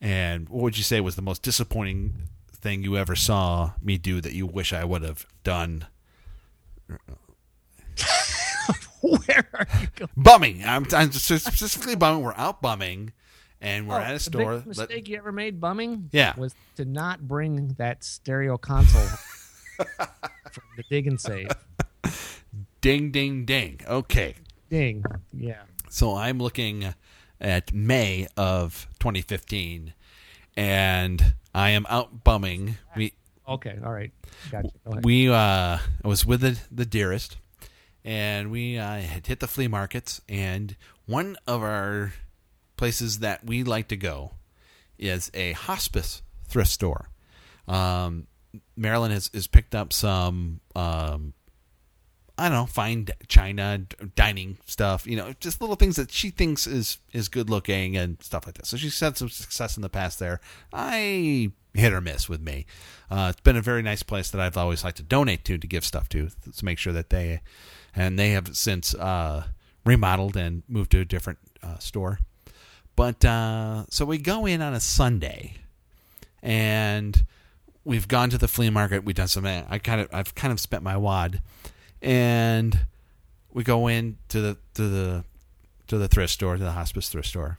And 0.00 0.48
what 0.48 0.62
would 0.62 0.78
you 0.78 0.84
say 0.84 1.00
was 1.00 1.16
the 1.16 1.22
most 1.22 1.42
disappointing 1.42 2.28
thing 2.52 2.82
you 2.82 2.96
ever 2.96 3.14
saw 3.14 3.72
me 3.82 3.98
do 3.98 4.20
that 4.20 4.32
you 4.32 4.46
wish 4.46 4.72
I 4.72 4.84
would 4.84 5.02
have 5.02 5.26
done? 5.44 5.86
Where 9.02 9.48
are 9.54 9.66
you 9.80 9.88
going? 9.96 10.10
Bumming. 10.16 10.64
I'm, 10.64 10.86
I'm 10.92 11.10
specifically 11.12 11.96
bumming. 11.96 12.22
We're 12.22 12.34
out 12.36 12.60
bumming, 12.60 13.12
and 13.60 13.88
we're 13.88 13.96
oh, 13.96 14.02
at 14.02 14.14
a 14.14 14.18
store. 14.18 14.52
Oh, 14.52 14.56
The 14.58 14.62
biggest 14.62 14.78
Let- 14.78 14.88
mistake 14.88 15.08
you 15.08 15.16
ever 15.16 15.32
made 15.32 15.60
bumming? 15.60 16.08
Yeah. 16.12 16.34
was 16.36 16.54
to 16.76 16.84
not 16.84 17.26
bring 17.26 17.74
that 17.78 18.04
stereo 18.04 18.58
console 18.58 19.06
from 19.76 20.64
the 20.76 20.84
dig 20.90 21.06
and 21.06 21.20
save. 21.20 21.48
ding, 22.80 23.10
ding, 23.10 23.44
ding. 23.44 23.80
Okay. 23.86 24.34
Ding. 24.68 25.04
Yeah. 25.32 25.62
So 25.88 26.14
I'm 26.14 26.38
looking 26.38 26.94
at 27.40 27.72
May 27.72 28.26
of 28.36 28.86
2015, 29.00 29.94
and 30.56 31.34
I 31.54 31.70
am 31.70 31.86
out 31.88 32.22
bumming. 32.22 32.76
We 32.94 33.14
Okay. 33.50 33.76
All 33.84 33.92
right. 33.92 34.12
Gotcha. 34.50 34.70
We 35.02 35.28
uh 35.28 35.34
I 35.34 35.80
was 36.04 36.24
with 36.24 36.40
the, 36.40 36.58
the 36.70 36.86
dearest 36.86 37.36
and 38.04 38.50
we 38.50 38.78
uh, 38.78 38.98
had 38.98 39.26
hit 39.26 39.40
the 39.40 39.48
flea 39.48 39.68
markets 39.68 40.20
and 40.28 40.76
one 41.06 41.36
of 41.46 41.62
our 41.62 42.14
places 42.76 43.18
that 43.18 43.44
we 43.44 43.62
like 43.62 43.88
to 43.88 43.96
go 43.96 44.32
is 44.98 45.30
a 45.34 45.52
hospice 45.52 46.22
thrift 46.48 46.70
store 46.70 47.10
um, 47.68 48.26
marilyn 48.76 49.10
has, 49.10 49.30
has 49.34 49.46
picked 49.46 49.74
up 49.74 49.92
some 49.92 50.60
um, 50.74 51.34
I 52.40 52.48
don't 52.48 52.56
know, 52.56 52.66
fine 52.66 53.06
china, 53.28 53.82
dining 54.14 54.56
stuff, 54.64 55.06
you 55.06 55.14
know, 55.14 55.34
just 55.40 55.60
little 55.60 55.76
things 55.76 55.96
that 55.96 56.10
she 56.10 56.30
thinks 56.30 56.66
is 56.66 56.96
is 57.12 57.28
good 57.28 57.50
looking 57.50 57.98
and 57.98 58.16
stuff 58.22 58.46
like 58.46 58.54
that. 58.54 58.64
So 58.64 58.78
she's 58.78 58.98
had 58.98 59.18
some 59.18 59.28
success 59.28 59.76
in 59.76 59.82
the 59.82 59.90
past 59.90 60.18
there. 60.18 60.40
I 60.72 61.52
hit 61.74 61.92
or 61.92 62.00
miss 62.00 62.30
with 62.30 62.40
me. 62.40 62.64
Uh, 63.10 63.28
it's 63.30 63.42
been 63.42 63.58
a 63.58 63.60
very 63.60 63.82
nice 63.82 64.02
place 64.02 64.30
that 64.30 64.40
I've 64.40 64.56
always 64.56 64.82
liked 64.82 64.96
to 64.96 65.02
donate 65.02 65.44
to 65.44 65.58
to 65.58 65.66
give 65.66 65.84
stuff 65.84 66.08
to 66.10 66.30
to 66.56 66.64
make 66.64 66.78
sure 66.78 66.94
that 66.94 67.10
they 67.10 67.42
and 67.94 68.18
they 68.18 68.30
have 68.30 68.56
since 68.56 68.94
uh, 68.94 69.44
remodeled 69.84 70.34
and 70.34 70.62
moved 70.66 70.92
to 70.92 71.00
a 71.00 71.04
different 71.04 71.40
uh, 71.62 71.76
store. 71.76 72.20
But 72.96 73.22
uh, 73.22 73.84
so 73.90 74.06
we 74.06 74.16
go 74.16 74.46
in 74.46 74.62
on 74.62 74.72
a 74.72 74.80
Sunday, 74.80 75.56
and 76.42 77.22
we've 77.84 78.08
gone 78.08 78.30
to 78.30 78.38
the 78.38 78.48
flea 78.48 78.70
market. 78.70 79.04
We've 79.04 79.14
done 79.14 79.28
some. 79.28 79.44
I 79.44 79.78
kind 79.78 80.00
of 80.00 80.08
I've 80.10 80.34
kind 80.34 80.52
of 80.52 80.58
spent 80.58 80.82
my 80.82 80.96
wad, 80.96 81.42
and 82.02 82.86
we 83.52 83.64
go 83.64 83.86
in 83.88 84.18
to 84.28 84.40
the 84.40 84.56
to 84.74 84.88
the 84.88 85.24
to 85.88 85.98
the 85.98 86.08
thrift 86.08 86.32
store 86.32 86.56
to 86.56 86.62
the 86.62 86.72
hospice 86.72 87.08
thrift 87.08 87.28
store, 87.28 87.58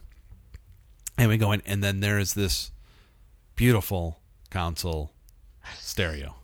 and 1.18 1.28
we 1.28 1.36
go 1.36 1.52
in, 1.52 1.62
and 1.66 1.82
then 1.82 2.00
there 2.00 2.18
is 2.18 2.34
this 2.34 2.70
beautiful 3.56 4.18
console 4.50 5.12
stereo, 5.78 6.34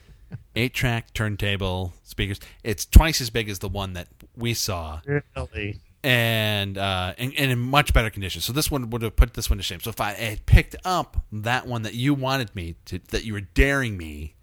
eight 0.56 0.74
track 0.74 1.12
turntable 1.14 1.92
speakers. 2.04 2.38
It's 2.62 2.84
twice 2.86 3.20
as 3.20 3.30
big 3.30 3.48
as 3.48 3.58
the 3.60 3.68
one 3.68 3.94
that 3.94 4.08
we 4.36 4.54
saw 4.54 5.00
Really? 5.06 5.80
and 6.04 6.76
uh, 6.78 7.14
and, 7.18 7.32
and 7.38 7.50
in 7.50 7.58
much 7.58 7.92
better 7.94 8.10
condition. 8.10 8.40
So 8.42 8.52
this 8.52 8.70
one 8.70 8.90
would 8.90 9.02
have 9.02 9.16
put 9.16 9.34
this 9.34 9.48
one 9.48 9.56
to 9.56 9.62
shame. 9.62 9.80
So 9.80 9.90
if 9.90 10.00
I 10.00 10.12
had 10.12 10.44
picked 10.46 10.76
up 10.84 11.16
that 11.32 11.66
one 11.66 11.82
that 11.82 11.94
you 11.94 12.12
wanted 12.14 12.54
me 12.54 12.76
to, 12.86 12.98
that 13.08 13.24
you 13.24 13.32
were 13.32 13.40
daring 13.40 13.96
me, 13.96 14.34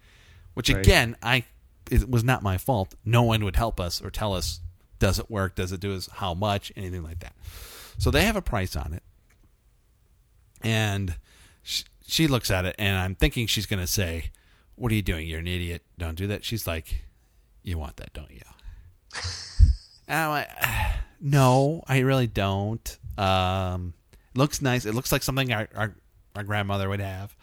which 0.55 0.69
Right. 0.69 0.79
again 0.85 1.15
I 1.21 1.45
it 1.91 2.09
was 2.09 2.23
not 2.23 2.43
my 2.43 2.57
fault. 2.57 2.95
No 3.05 3.23
one 3.23 3.43
would 3.43 3.55
help 3.55 3.79
us 3.79 4.01
or 4.01 4.09
tell 4.09 4.33
us 4.33 4.59
does 4.99 5.17
it 5.19 5.29
work, 5.31 5.55
does 5.55 5.71
it 5.71 5.79
do 5.79 5.95
us 5.95 6.09
how 6.13 6.33
much, 6.33 6.71
anything 6.75 7.03
like 7.03 7.19
that. 7.19 7.33
So 7.97 8.11
they 8.11 8.23
have 8.25 8.35
a 8.35 8.41
price 8.41 8.75
on 8.75 8.93
it, 8.93 9.03
and 10.61 11.15
she, 11.63 11.83
she 12.05 12.27
looks 12.27 12.51
at 12.51 12.65
it, 12.65 12.75
and 12.77 12.97
I'm 12.97 13.15
thinking 13.15 13.47
she's 13.47 13.65
going 13.65 13.79
to 13.81 13.87
say, 13.87 14.31
"What 14.75 14.91
are 14.91 14.95
you 14.95 15.01
doing? 15.01 15.27
You're 15.27 15.39
an 15.39 15.47
idiot. 15.47 15.83
Don't 15.97 16.15
do 16.15 16.27
that." 16.27 16.43
She's 16.43 16.65
like, 16.67 17.01
"You 17.63 17.77
want 17.77 17.97
that, 17.97 18.13
don't 18.13 18.31
you?" 18.31 18.41
And 20.09 20.17
I'm 20.17 20.29
like, 20.31 20.49
no, 21.21 21.83
I 21.87 21.99
really 21.99 22.25
don't. 22.25 22.97
Um, 23.15 23.93
looks 24.33 24.59
nice. 24.59 24.85
It 24.87 24.95
looks 24.95 25.11
like 25.11 25.21
something 25.21 25.53
our, 25.53 25.67
our, 25.75 25.95
our 26.35 26.43
grandmother 26.43 26.89
would 26.89 26.99
have. 26.99 27.35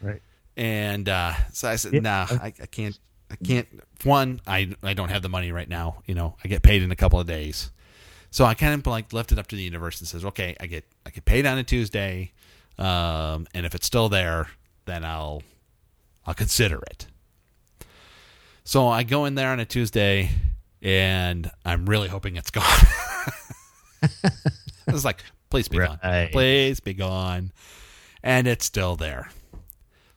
Right. 0.00 0.22
And 0.56 1.08
uh, 1.08 1.32
so 1.52 1.68
I 1.68 1.74
said, 1.74 1.92
Yeah. 1.92 2.00
nah, 2.00 2.26
I, 2.30 2.52
I 2.62 2.66
can't. 2.66 2.96
I 3.40 3.44
can't. 3.44 3.68
One, 4.04 4.40
I 4.46 4.74
I 4.82 4.94
don't 4.94 5.08
have 5.08 5.22
the 5.22 5.28
money 5.28 5.50
right 5.50 5.68
now. 5.68 6.02
You 6.06 6.14
know, 6.14 6.36
I 6.44 6.48
get 6.48 6.62
paid 6.62 6.82
in 6.82 6.90
a 6.90 6.96
couple 6.96 7.18
of 7.18 7.26
days. 7.26 7.70
So 8.30 8.44
I 8.44 8.54
kind 8.54 8.74
of 8.74 8.86
like 8.86 9.12
left 9.12 9.32
it 9.32 9.38
up 9.38 9.46
to 9.48 9.56
the 9.56 9.62
universe 9.62 10.00
and 10.00 10.08
says, 10.08 10.24
okay, 10.24 10.56
I 10.60 10.66
get 10.66 10.84
I 11.06 11.10
get 11.10 11.24
paid 11.24 11.46
on 11.46 11.58
a 11.58 11.64
Tuesday, 11.64 12.32
um, 12.78 13.46
and 13.54 13.64
if 13.66 13.74
it's 13.74 13.86
still 13.86 14.08
there, 14.08 14.48
then 14.86 15.04
I'll 15.04 15.42
I'll 16.26 16.34
consider 16.34 16.80
it. 16.90 17.06
So 18.64 18.88
I 18.88 19.02
go 19.02 19.24
in 19.26 19.34
there 19.34 19.50
on 19.50 19.60
a 19.60 19.64
Tuesday, 19.64 20.30
and 20.82 21.50
I'm 21.64 21.86
really 21.86 22.08
hoping 22.08 22.36
it's 22.36 22.50
gone. 22.52 22.64
I 24.02 24.92
was 24.92 25.04
like, 25.04 25.22
please 25.50 25.68
be 25.68 25.78
gone, 25.78 25.98
please 26.32 26.80
be 26.80 26.94
gone, 26.94 27.52
and 28.22 28.46
it's 28.46 28.64
still 28.64 28.96
there. 28.96 29.30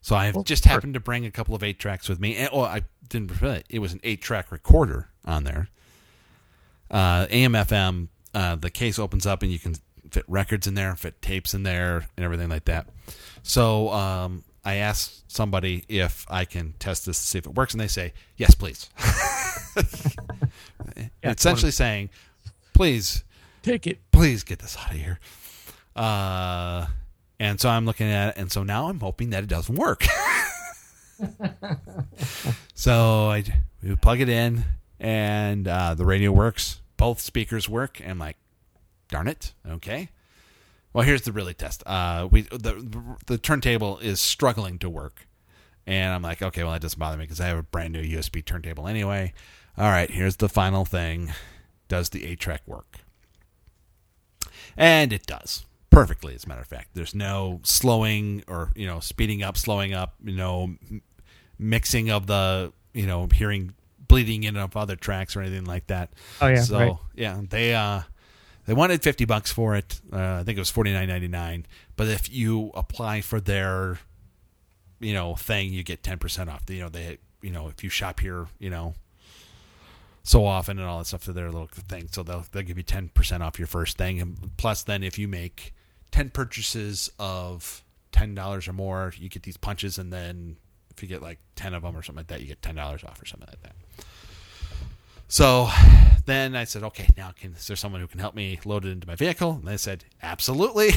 So 0.08 0.16
I've 0.16 0.36
Well, 0.36 0.46
just 0.46 0.64
happened 0.64 0.94
to 0.94 1.02
bring 1.02 1.26
a 1.26 1.32
couple 1.32 1.54
of 1.54 1.62
eight 1.64 1.80
tracks 1.80 2.08
with 2.08 2.18
me. 2.18 2.38
And, 2.38 2.48
oh, 2.54 2.62
I 2.62 2.84
didn't. 3.10 3.30
forget, 3.30 3.66
It 3.70 3.80
was 3.80 3.92
an 3.92 4.00
eight 4.04 4.22
track 4.22 4.54
recorder 4.54 5.10
on 5.26 5.44
there. 5.44 5.68
Uh, 6.90 7.28
AM/FM. 7.30 8.08
Uh, 8.34 8.56
the 8.56 8.70
case 8.70 8.98
opens 9.00 9.26
up 9.26 9.44
and 9.44 9.52
you 9.52 9.60
can 9.60 9.76
fit 10.10 10.24
records 10.30 10.66
in 10.66 10.76
there, 10.76 10.96
fit 10.96 11.22
tapes 11.22 11.54
in 11.54 11.64
there, 11.64 12.08
and 12.16 12.24
everything 12.24 12.48
like 12.48 12.64
that. 12.64 12.88
So 13.44 13.90
um, 13.92 14.46
I 14.64 14.76
asked 14.76 15.30
somebody 15.30 15.84
if 15.90 16.26
I 16.30 16.46
can 16.46 16.76
test 16.80 17.06
this 17.06 17.20
to 17.20 17.28
see 17.28 17.38
if 17.40 17.46
it 17.46 17.56
works, 17.56 17.74
and 17.74 17.82
they 17.82 17.90
say 17.90 18.14
yes, 18.38 18.56
please. 18.56 18.90
Yeah, 20.96 21.32
Essentially 21.32 21.72
saying, 21.72 22.12
please 22.74 23.26
Take 23.62 23.86
it. 23.86 24.00
please 24.14 24.44
get 24.44 24.60
this 24.60 24.78
out 24.78 24.92
of 24.92 24.98
here. 24.98 25.20
Uh, 25.98 26.86
and 27.40 27.60
so 27.60 27.70
I'm 27.70 27.86
looking 27.86 28.08
at 28.08 28.30
it, 28.30 28.42
and 28.42 28.52
so 28.52 28.64
now 28.64 28.90
I'm 28.90 29.00
hoping 29.00 29.30
that 29.30 29.44
it 29.44 29.50
doesn't 29.50 29.76
work. 29.76 30.06
so 32.74 33.30
I 33.30 33.44
we 33.84 33.96
plug 33.96 34.22
it 34.22 34.30
in, 34.30 34.64
and 35.00 35.68
uh, 35.68 35.94
the 35.94 36.06
radio 36.06 36.32
works. 36.32 36.82
Both 36.98 37.22
speakers 37.22 37.70
work. 37.70 38.00
And 38.00 38.12
I'm 38.12 38.20
like, 38.20 38.38
darn 39.10 39.28
it, 39.28 39.54
okay. 39.70 40.10
Well, 40.94 41.06
here's 41.06 41.22
the 41.22 41.32
really 41.32 41.54
test. 41.54 41.84
Uh, 41.86 42.28
we 42.30 42.42
the 42.42 43.18
the 43.28 43.38
turntable 43.38 44.00
is 44.00 44.20
struggling 44.20 44.80
to 44.80 44.90
work, 44.90 45.28
and 45.86 46.14
I'm 46.14 46.24
like, 46.24 46.42
okay, 46.42 46.64
well 46.64 46.72
that 46.72 46.82
doesn't 46.82 46.98
bother 46.98 47.18
me 47.18 47.26
because 47.26 47.40
I 47.40 47.48
have 47.48 47.60
a 47.60 47.64
brand 47.64 47.94
new 47.94 48.02
USB 48.02 48.44
turntable 48.44 48.88
anyway. 48.88 49.34
All 49.78 49.90
right, 49.90 50.10
here's 50.10 50.38
the 50.38 50.50
final 50.50 50.86
thing. 50.86 51.34
Does 51.88 52.10
the 52.10 52.26
eight 52.26 52.40
track 52.40 52.64
work? 52.66 52.98
And 54.76 55.14
it 55.14 55.28
does 55.28 55.67
perfectly, 56.02 56.36
as 56.36 56.44
a 56.46 56.48
matter 56.48 56.62
of 56.62 56.68
fact. 56.68 56.90
There's 56.94 57.16
no 57.16 57.60
slowing 57.64 58.44
or, 58.48 58.72
you 58.76 58.86
know, 58.86 59.00
speeding 59.00 59.44
up, 59.44 59.58
slowing 59.58 59.94
up, 59.94 60.16
you 60.24 60.36
know, 60.36 60.64
m- 60.90 61.02
mixing 61.60 62.10
of 62.10 62.28
the, 62.28 62.72
you 62.94 63.06
know, 63.08 63.28
hearing 63.34 63.74
bleeding 64.08 64.44
in 64.44 64.56
of 64.58 64.76
other 64.78 64.96
tracks 64.96 65.36
or 65.36 65.42
anything 65.42 65.66
like 65.66 65.88
that. 65.88 66.14
Oh, 66.42 66.48
yeah, 66.48 66.62
So, 66.62 66.78
right. 66.80 66.96
yeah, 67.16 67.42
they, 67.50 67.74
uh, 67.76 68.02
they 68.66 68.74
wanted 68.74 69.02
50 69.02 69.26
bucks 69.26 69.52
for 69.52 69.76
it. 69.76 70.00
Uh, 70.12 70.40
I 70.40 70.44
think 70.44 70.58
it 70.58 70.62
was 70.62 70.72
49.99. 70.72 71.64
But 71.96 72.08
if 72.08 72.32
you 72.32 72.72
apply 72.74 73.22
for 73.22 73.40
their, 73.40 74.00
you 75.00 75.14
know, 75.14 75.36
thing, 75.36 75.74
you 75.74 75.84
get 75.84 76.04
10% 76.04 76.48
off. 76.48 76.64
You 76.70 76.82
know, 76.82 76.90
they, 76.90 77.18
you 77.42 77.50
know, 77.52 77.68
if 77.70 77.84
you 77.84 77.90
shop 77.90 78.20
here, 78.20 78.48
you 78.60 78.70
know, 78.70 78.96
so 80.24 80.46
often 80.46 80.78
and 80.78 80.88
all 80.88 81.00
that 81.00 81.06
stuff 81.06 81.24
to 81.24 81.34
their 81.34 81.50
little 81.50 81.70
thing. 81.72 82.10
So 82.12 82.22
they'll 82.22 82.44
they'll 82.52 82.64
give 82.64 82.76
you 82.78 82.84
ten 82.84 83.08
percent 83.08 83.42
off 83.42 83.58
your 83.58 83.68
first 83.68 83.98
thing, 83.98 84.20
and 84.20 84.58
plus 84.58 84.84
then 84.84 85.02
if 85.02 85.18
you 85.18 85.26
make 85.26 85.74
ten 86.12 86.30
purchases 86.30 87.12
of 87.20 87.84
ten 88.12 88.36
dollars 88.36 88.68
or 88.68 88.74
more, 88.74 89.14
you 89.18 89.30
get 89.30 89.44
these 89.44 89.58
punches, 89.58 89.98
and 89.98 90.12
then 90.12 90.58
if 90.90 91.02
you 91.02 91.10
get 91.10 91.22
like 91.22 91.40
ten 91.56 91.74
of 91.74 91.84
them 91.84 91.96
or 91.96 92.02
something 92.02 92.22
like 92.22 92.28
that, 92.28 92.42
you 92.42 92.48
get 92.48 92.62
ten 92.62 92.76
dollars 92.76 93.04
off 93.04 93.22
or 93.22 93.26
something 93.26 93.48
like 93.50 93.62
that. 93.64 93.76
So 95.28 95.70
then 96.26 96.56
I 96.56 96.64
said, 96.64 96.84
okay, 96.84 97.10
now 97.18 97.32
can 97.32 97.54
is 97.54 97.68
there 97.68 97.76
someone 97.76 98.02
who 98.02 98.08
can 98.08 98.20
help 98.20 98.36
me 98.36 98.60
load 98.66 98.86
it 98.86 98.90
into 98.90 99.08
my 99.08 99.16
vehicle? 99.16 99.52
And 99.52 99.66
they 99.66 99.78
said, 99.78 100.06
absolutely. 100.24 100.92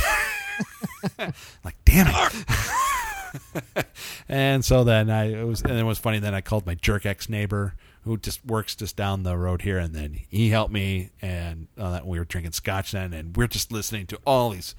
like, 1.64 1.76
damn 1.84 2.06
it. 2.08 3.86
and 4.28 4.64
so 4.64 4.84
then 4.84 5.10
I 5.10 5.40
it 5.40 5.44
was 5.44 5.62
and 5.62 5.72
it 5.72 5.84
was 5.84 5.98
funny. 5.98 6.18
Then 6.18 6.34
I 6.34 6.40
called 6.40 6.66
my 6.66 6.74
jerk 6.74 7.06
ex 7.06 7.28
neighbor 7.28 7.74
who 8.04 8.16
just 8.16 8.44
works 8.46 8.74
just 8.74 8.96
down 8.96 9.24
the 9.24 9.36
road 9.36 9.62
here, 9.62 9.78
and 9.78 9.94
then 9.94 10.18
he 10.28 10.50
helped 10.50 10.72
me. 10.72 11.10
And 11.20 11.68
uh, 11.78 12.00
we 12.04 12.18
were 12.18 12.24
drinking 12.24 12.52
scotch 12.52 12.92
then, 12.92 13.12
and 13.12 13.36
we're 13.36 13.46
just 13.46 13.70
listening 13.70 14.06
to 14.06 14.18
all 14.26 14.50
these 14.50 14.74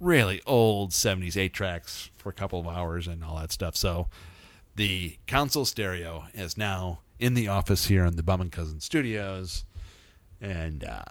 really 0.00 0.40
old 0.46 0.90
'70s 0.90 1.36
eight 1.36 1.52
tracks 1.52 2.10
for 2.16 2.28
a 2.28 2.32
couple 2.32 2.60
of 2.60 2.66
hours 2.66 3.06
and 3.06 3.24
all 3.24 3.36
that 3.36 3.52
stuff. 3.52 3.76
So 3.76 4.08
the 4.76 5.16
console 5.26 5.64
stereo 5.64 6.26
is 6.34 6.56
now 6.56 7.00
in 7.18 7.34
the 7.34 7.48
office 7.48 7.86
here 7.86 8.04
in 8.04 8.16
the 8.16 8.22
Bummin 8.22 8.52
Cousin 8.52 8.80
Studios, 8.80 9.64
and 10.40 10.84
uh, 10.84 11.02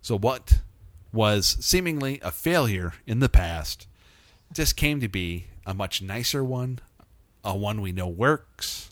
so 0.00 0.18
what 0.18 0.60
was 1.12 1.56
seemingly 1.60 2.18
a 2.22 2.30
failure 2.30 2.94
in 3.06 3.20
the 3.20 3.28
past 3.28 3.86
just 4.52 4.76
came 4.76 5.00
to 5.00 5.08
be 5.08 5.46
a 5.66 5.74
much 5.74 6.02
nicer 6.02 6.44
one, 6.44 6.80
a 7.44 7.56
one 7.56 7.80
we 7.80 7.92
know 7.92 8.08
works. 8.08 8.90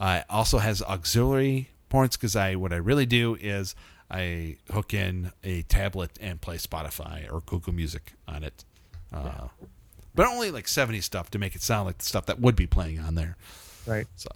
Uh, 0.00 0.22
also 0.28 0.58
has 0.58 0.82
auxiliary 0.82 1.70
ports 1.88 2.16
because 2.16 2.34
I 2.34 2.56
what 2.56 2.72
I 2.72 2.76
really 2.76 3.06
do 3.06 3.36
is 3.40 3.74
I 4.14 4.56
hook 4.72 4.94
in 4.94 5.32
a 5.42 5.62
tablet 5.62 6.12
and 6.20 6.40
play 6.40 6.56
Spotify 6.56 7.30
or 7.32 7.40
Google 7.40 7.72
Music 7.72 8.12
on 8.28 8.44
it, 8.44 8.64
uh, 9.12 9.48
but 10.14 10.26
only 10.26 10.52
like 10.52 10.68
70 10.68 11.00
stuff 11.00 11.30
to 11.30 11.38
make 11.38 11.56
it 11.56 11.62
sound 11.62 11.86
like 11.86 11.98
the 11.98 12.04
stuff 12.04 12.26
that 12.26 12.40
would 12.40 12.54
be 12.54 12.66
playing 12.68 13.00
on 13.00 13.16
there. 13.16 13.36
Right. 13.86 14.06
So, 14.14 14.28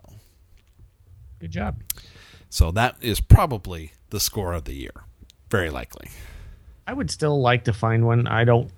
Good 1.38 1.52
job. 1.52 1.76
so 2.50 2.72
that 2.72 2.96
is 3.00 3.20
probably 3.20 3.92
the 4.10 4.18
score 4.18 4.52
of 4.52 4.64
the 4.64 4.74
year, 4.74 5.04
very 5.48 5.70
likely. 5.70 6.08
I 6.88 6.92
would 6.92 7.10
still 7.10 7.40
like 7.40 7.62
to 7.64 7.72
find 7.72 8.04
one. 8.04 8.26
I 8.26 8.42
don't. 8.44 8.70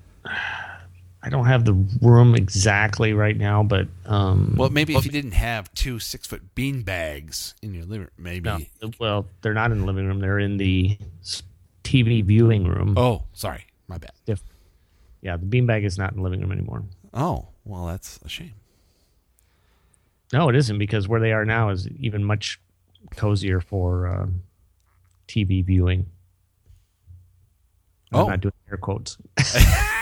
I 1.22 1.28
don't 1.28 1.44
have 1.46 1.64
the 1.66 1.74
room 2.00 2.34
exactly 2.34 3.12
right 3.12 3.36
now, 3.36 3.62
but 3.62 3.88
um, 4.06 4.54
Well, 4.56 4.70
maybe 4.70 4.94
if 4.96 5.04
you 5.04 5.10
didn't 5.10 5.32
have 5.32 5.72
two 5.74 5.98
six 5.98 6.26
foot 6.26 6.54
bean 6.54 6.80
bags 6.82 7.54
in 7.62 7.74
your 7.74 7.84
living 7.84 8.00
room, 8.00 8.10
maybe. 8.16 8.70
no, 8.82 8.90
well, 8.98 9.26
they're 9.42 9.52
not 9.54 9.70
in 9.70 9.80
the 9.80 9.84
living 9.86 10.06
room. 10.06 10.20
They're 10.20 10.38
in 10.38 10.56
the 10.56 10.96
TV 11.84 12.24
viewing 12.24 12.64
room. 12.66 12.94
Oh, 12.96 13.24
sorry, 13.34 13.66
my 13.86 13.98
bad. 13.98 14.12
If- 14.26 14.42
yeah, 15.20 15.36
the 15.36 15.44
beanbag 15.44 15.84
is 15.84 15.98
not 15.98 16.12
in 16.12 16.16
the 16.18 16.22
living 16.22 16.40
room 16.40 16.52
anymore. 16.52 16.84
Oh, 17.12 17.48
well, 17.66 17.84
that's 17.86 18.18
a 18.24 18.28
shame. 18.30 18.54
No, 20.32 20.48
it 20.48 20.56
isn't 20.56 20.78
because 20.78 21.06
where 21.08 21.20
they 21.20 21.32
are 21.32 21.44
now 21.44 21.68
is 21.68 21.86
even 21.98 22.24
much 22.24 22.58
cozier 23.16 23.60
for 23.60 24.06
uh, 24.06 24.26
TV 25.28 25.62
viewing. 25.62 26.06
I'm 28.12 28.20
Oh. 28.20 28.26
not 28.28 28.40
doing 28.40 28.54
air 28.70 28.78
quotes. 28.78 29.18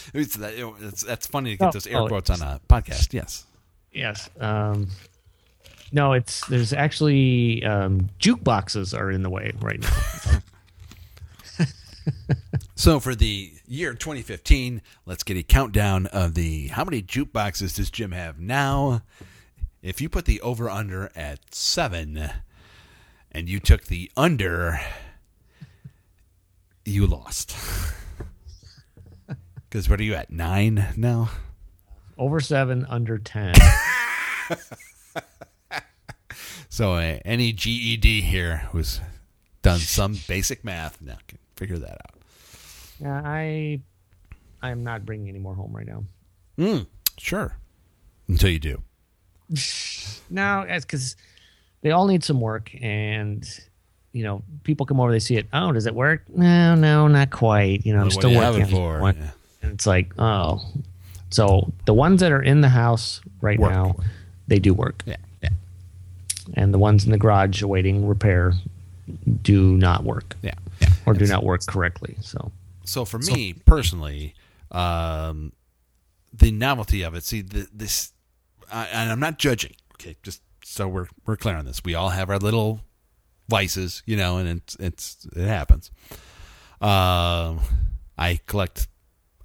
It's, 0.14 0.36
that, 0.36 0.54
it's, 0.80 1.02
that's 1.02 1.26
funny 1.26 1.52
to 1.52 1.56
get 1.56 1.68
Oh, 1.68 1.70
those 1.72 1.86
air 1.86 2.00
oh, 2.00 2.08
quotes 2.08 2.30
on 2.30 2.40
a 2.42 2.60
podcast. 2.68 3.12
Yes. 3.12 3.46
yes. 3.92 4.28
Um, 4.40 4.88
no, 5.92 6.12
it's 6.12 6.44
there's 6.46 6.72
actually 6.72 7.64
um, 7.64 8.10
jukeboxes 8.20 8.98
are 8.98 9.10
in 9.10 9.22
the 9.22 9.30
way 9.30 9.52
right 9.60 9.80
now. 9.80 10.40
So 12.76 13.00
for 13.00 13.14
the 13.14 13.52
year 13.66 13.94
2015, 13.94 14.82
let's 15.06 15.22
get 15.22 15.36
a 15.36 15.42
countdown 15.42 16.06
of 16.06 16.34
the 16.34 16.68
how 16.68 16.84
many 16.84 17.00
jukeboxes 17.00 17.76
does 17.76 17.90
Jim 17.90 18.12
have 18.12 18.38
now? 18.38 19.02
If 19.80 20.00
you 20.00 20.08
put 20.08 20.24
the 20.24 20.40
over 20.40 20.68
under 20.68 21.10
at 21.14 21.54
seven, 21.54 22.30
and 23.32 23.48
you 23.48 23.60
took 23.60 23.84
the 23.84 24.10
under, 24.16 24.80
you 26.84 27.06
lost. 27.06 27.56
Because 29.74 29.88
what 29.90 29.98
are 29.98 30.04
you 30.04 30.14
at 30.14 30.30
nine 30.30 30.86
now? 30.96 31.30
Over 32.16 32.38
seven, 32.38 32.86
under 32.88 33.18
ten. 33.18 33.54
So 36.68 36.94
uh, 36.94 37.18
any 37.24 37.52
GED 37.52 38.22
here 38.22 38.68
who's 38.72 39.00
done 39.62 39.78
some 39.78 40.18
basic 40.26 40.64
math 40.64 41.00
now 41.00 41.18
can 41.28 41.38
figure 41.54 41.78
that 41.78 41.92
out. 41.92 42.20
yeah, 43.00 43.22
I 43.24 43.80
I'm 44.60 44.82
not 44.82 45.06
bringing 45.06 45.28
any 45.28 45.38
more 45.38 45.54
home 45.54 45.72
right 45.72 45.86
now. 45.86 46.02
Mm, 46.58 46.86
sure. 47.18 47.56
Until 48.28 48.50
you 48.50 48.58
do. 48.58 48.82
No, 50.30 50.64
because 50.68 51.14
they 51.82 51.90
all 51.92 52.06
need 52.08 52.24
some 52.24 52.40
work, 52.40 52.70
and 52.80 53.44
you 54.12 54.24
know, 54.24 54.42
people 54.64 54.86
come 54.86 54.98
over, 55.00 55.12
they 55.12 55.18
see 55.20 55.36
it. 55.36 55.46
Oh, 55.52 55.70
does 55.72 55.86
it 55.86 55.94
work? 55.94 56.22
No, 56.28 56.74
no, 56.74 57.06
not 57.08 57.30
quite. 57.30 57.84
You 57.86 57.92
know, 57.92 58.00
I'm 58.00 58.06
What 58.06 58.12
still 58.14 58.34
working. 58.34 58.66
for? 58.66 59.12
Yeah. 59.16 59.30
And 59.64 59.72
it's 59.72 59.86
like, 59.86 60.12
oh, 60.18 60.62
so 61.30 61.72
the 61.86 61.94
ones 61.94 62.20
that 62.20 62.30
are 62.32 62.42
in 62.42 62.60
the 62.60 62.68
house 62.68 63.20
right 63.40 63.58
Work. 63.58 63.72
now, 63.72 63.96
they 64.46 64.58
do 64.58 64.74
work, 64.74 65.02
Yeah. 65.06 65.16
Yeah. 65.42 65.48
and 66.54 66.72
the 66.72 66.78
ones 66.78 67.04
in 67.04 67.10
the 67.10 67.18
garage 67.18 67.62
awaiting 67.62 68.06
repair 68.06 68.52
do 69.42 69.76
not 69.76 70.04
work 70.04 70.36
Yeah. 70.42 70.54
Yeah. 70.80 70.88
or 71.06 71.14
do 71.14 71.26
not 71.26 71.42
work 71.44 71.64
correctly. 71.66 72.16
So 72.20 72.52
So 72.84 73.04
for 73.04 73.18
me 73.18 73.54
personally, 73.64 74.34
um, 74.70 75.52
the 76.32 76.50
novelty 76.52 77.02
of 77.02 77.14
it. 77.14 77.24
See, 77.24 77.40
the, 77.42 77.68
this, 77.72 78.12
I, 78.72 78.86
and 78.86 79.10
I'm 79.10 79.20
not 79.20 79.38
judging. 79.38 79.72
Okay, 79.94 80.16
just 80.22 80.42
so 80.64 80.88
we're 80.88 81.06
we're 81.26 81.36
clear 81.36 81.56
on 81.56 81.64
this. 81.64 81.82
We 81.84 81.94
all 81.94 82.08
have 82.10 82.28
our 82.30 82.38
little 82.38 82.80
vices, 83.48 84.02
you 84.06 84.16
know, 84.16 84.38
and 84.38 84.48
it's 84.48 84.76
it's 84.80 85.26
it 85.36 85.46
happens. 85.46 85.90
Um, 86.80 87.60
I 88.18 88.40
collect 88.46 88.88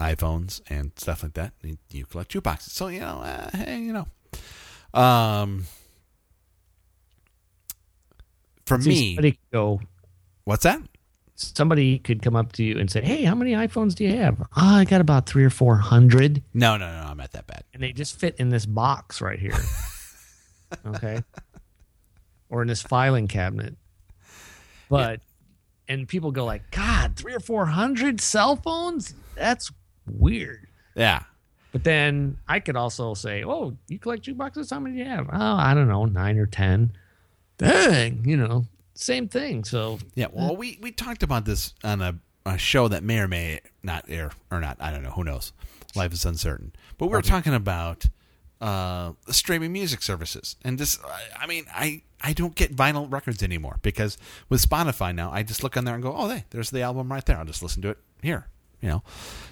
iPhones 0.00 0.60
and 0.68 0.92
stuff 0.96 1.22
like 1.22 1.34
that. 1.34 1.52
You 1.90 2.06
collect 2.06 2.32
jukeboxes, 2.32 2.70
so 2.70 2.88
you 2.88 3.00
know, 3.00 3.20
uh, 3.20 3.50
hey, 3.56 3.78
you 3.78 3.92
know, 3.92 5.00
um, 5.00 5.64
for 8.66 8.80
See, 8.80 8.88
me, 8.88 9.14
somebody 9.14 9.32
could 9.32 9.50
go. 9.52 9.80
what's 10.44 10.62
that? 10.64 10.80
Somebody 11.34 11.98
could 11.98 12.20
come 12.20 12.36
up 12.36 12.52
to 12.52 12.62
you 12.62 12.78
and 12.78 12.90
say, 12.90 13.00
"Hey, 13.00 13.24
how 13.24 13.34
many 13.34 13.52
iPhones 13.52 13.94
do 13.94 14.04
you 14.04 14.14
have?" 14.16 14.40
Oh, 14.40 14.46
I 14.56 14.84
got 14.84 15.00
about 15.00 15.26
three 15.26 15.44
or 15.44 15.50
four 15.50 15.76
hundred. 15.76 16.42
No, 16.52 16.76
no, 16.76 16.86
no, 16.86 17.06
I'm 17.08 17.16
not 17.16 17.32
that 17.32 17.46
bad. 17.46 17.64
and 17.72 17.82
they 17.82 17.92
just 17.92 18.18
fit 18.18 18.36
in 18.38 18.50
this 18.50 18.66
box 18.66 19.20
right 19.22 19.38
here. 19.38 19.56
okay. 20.86 21.22
Or 22.50 22.62
in 22.62 22.68
this 22.68 22.82
filing 22.82 23.26
cabinet. 23.26 23.76
But 24.90 25.20
and 25.88 26.06
people 26.06 26.30
go 26.30 26.44
like, 26.44 26.70
God, 26.72 27.16
three 27.16 27.32
or 27.34 27.40
four 27.40 27.64
hundred 27.66 28.20
cell 28.20 28.56
phones? 28.56 29.14
That's 29.34 29.72
weird. 30.06 30.66
Yeah, 30.94 31.22
But 31.72 31.84
then 31.84 32.38
I 32.48 32.60
could 32.60 32.76
also 32.76 33.14
say, 33.14 33.44
Oh, 33.44 33.76
you 33.88 33.98
collect 33.98 34.24
jukeboxes? 34.24 34.70
How 34.70 34.80
many 34.80 34.96
do 34.96 35.02
you 35.02 35.08
have? 35.08 35.28
Oh, 35.32 35.56
I 35.56 35.72
don't 35.74 35.88
know, 35.88 36.04
nine 36.04 36.36
or 36.38 36.46
ten. 36.46 36.92
Dang, 37.58 38.24
you 38.24 38.36
know, 38.36 38.64
same 38.94 39.28
thing. 39.28 39.64
So 39.64 39.98
Yeah, 40.14 40.26
well, 40.32 40.56
we, 40.56 40.78
we 40.80 40.90
talked 40.92 41.22
about 41.22 41.44
this 41.44 41.74
on 41.84 42.00
a, 42.02 42.16
a 42.46 42.58
show 42.58 42.88
that 42.88 43.02
may 43.04 43.18
or 43.20 43.28
may 43.28 43.60
not 43.82 44.06
air 44.08 44.32
or 44.50 44.60
not. 44.60 44.76
I 44.80 44.90
don't 44.90 45.02
know. 45.02 45.10
Who 45.12 45.24
knows? 45.24 45.52
Life 45.94 46.12
is 46.12 46.24
uncertain. 46.24 46.72
But 46.98 47.06
we 47.06 47.12
were 47.12 47.22
talking 47.22 47.54
about 47.54 48.06
uh, 48.60 49.12
streaming 49.28 49.72
music 49.72 50.02
services, 50.02 50.56
and 50.64 50.78
this. 50.78 50.98
I- 51.04 51.44
I 51.44 51.46
mean, 51.46 51.64
I 51.72 52.02
I 52.20 52.32
don't 52.34 52.54
get 52.54 52.76
vinyl 52.76 53.10
records 53.10 53.42
anymore 53.42 53.78
because 53.82 54.18
with 54.50 54.60
Spotify 54.68 55.14
now, 55.14 55.30
I 55.32 55.42
just 55.42 55.62
look 55.62 55.76
on 55.78 55.84
there 55.86 55.94
and 55.94 56.02
go, 56.02 56.14
oh, 56.14 56.28
hey, 56.28 56.44
there's 56.50 56.68
the 56.70 56.82
album 56.82 57.10
right 57.10 57.24
there. 57.24 57.38
I'll 57.38 57.46
just 57.46 57.62
listen 57.62 57.80
to 57.82 57.88
it 57.90 57.98
here. 58.22 58.46
You 58.80 58.88
know, 58.88 59.02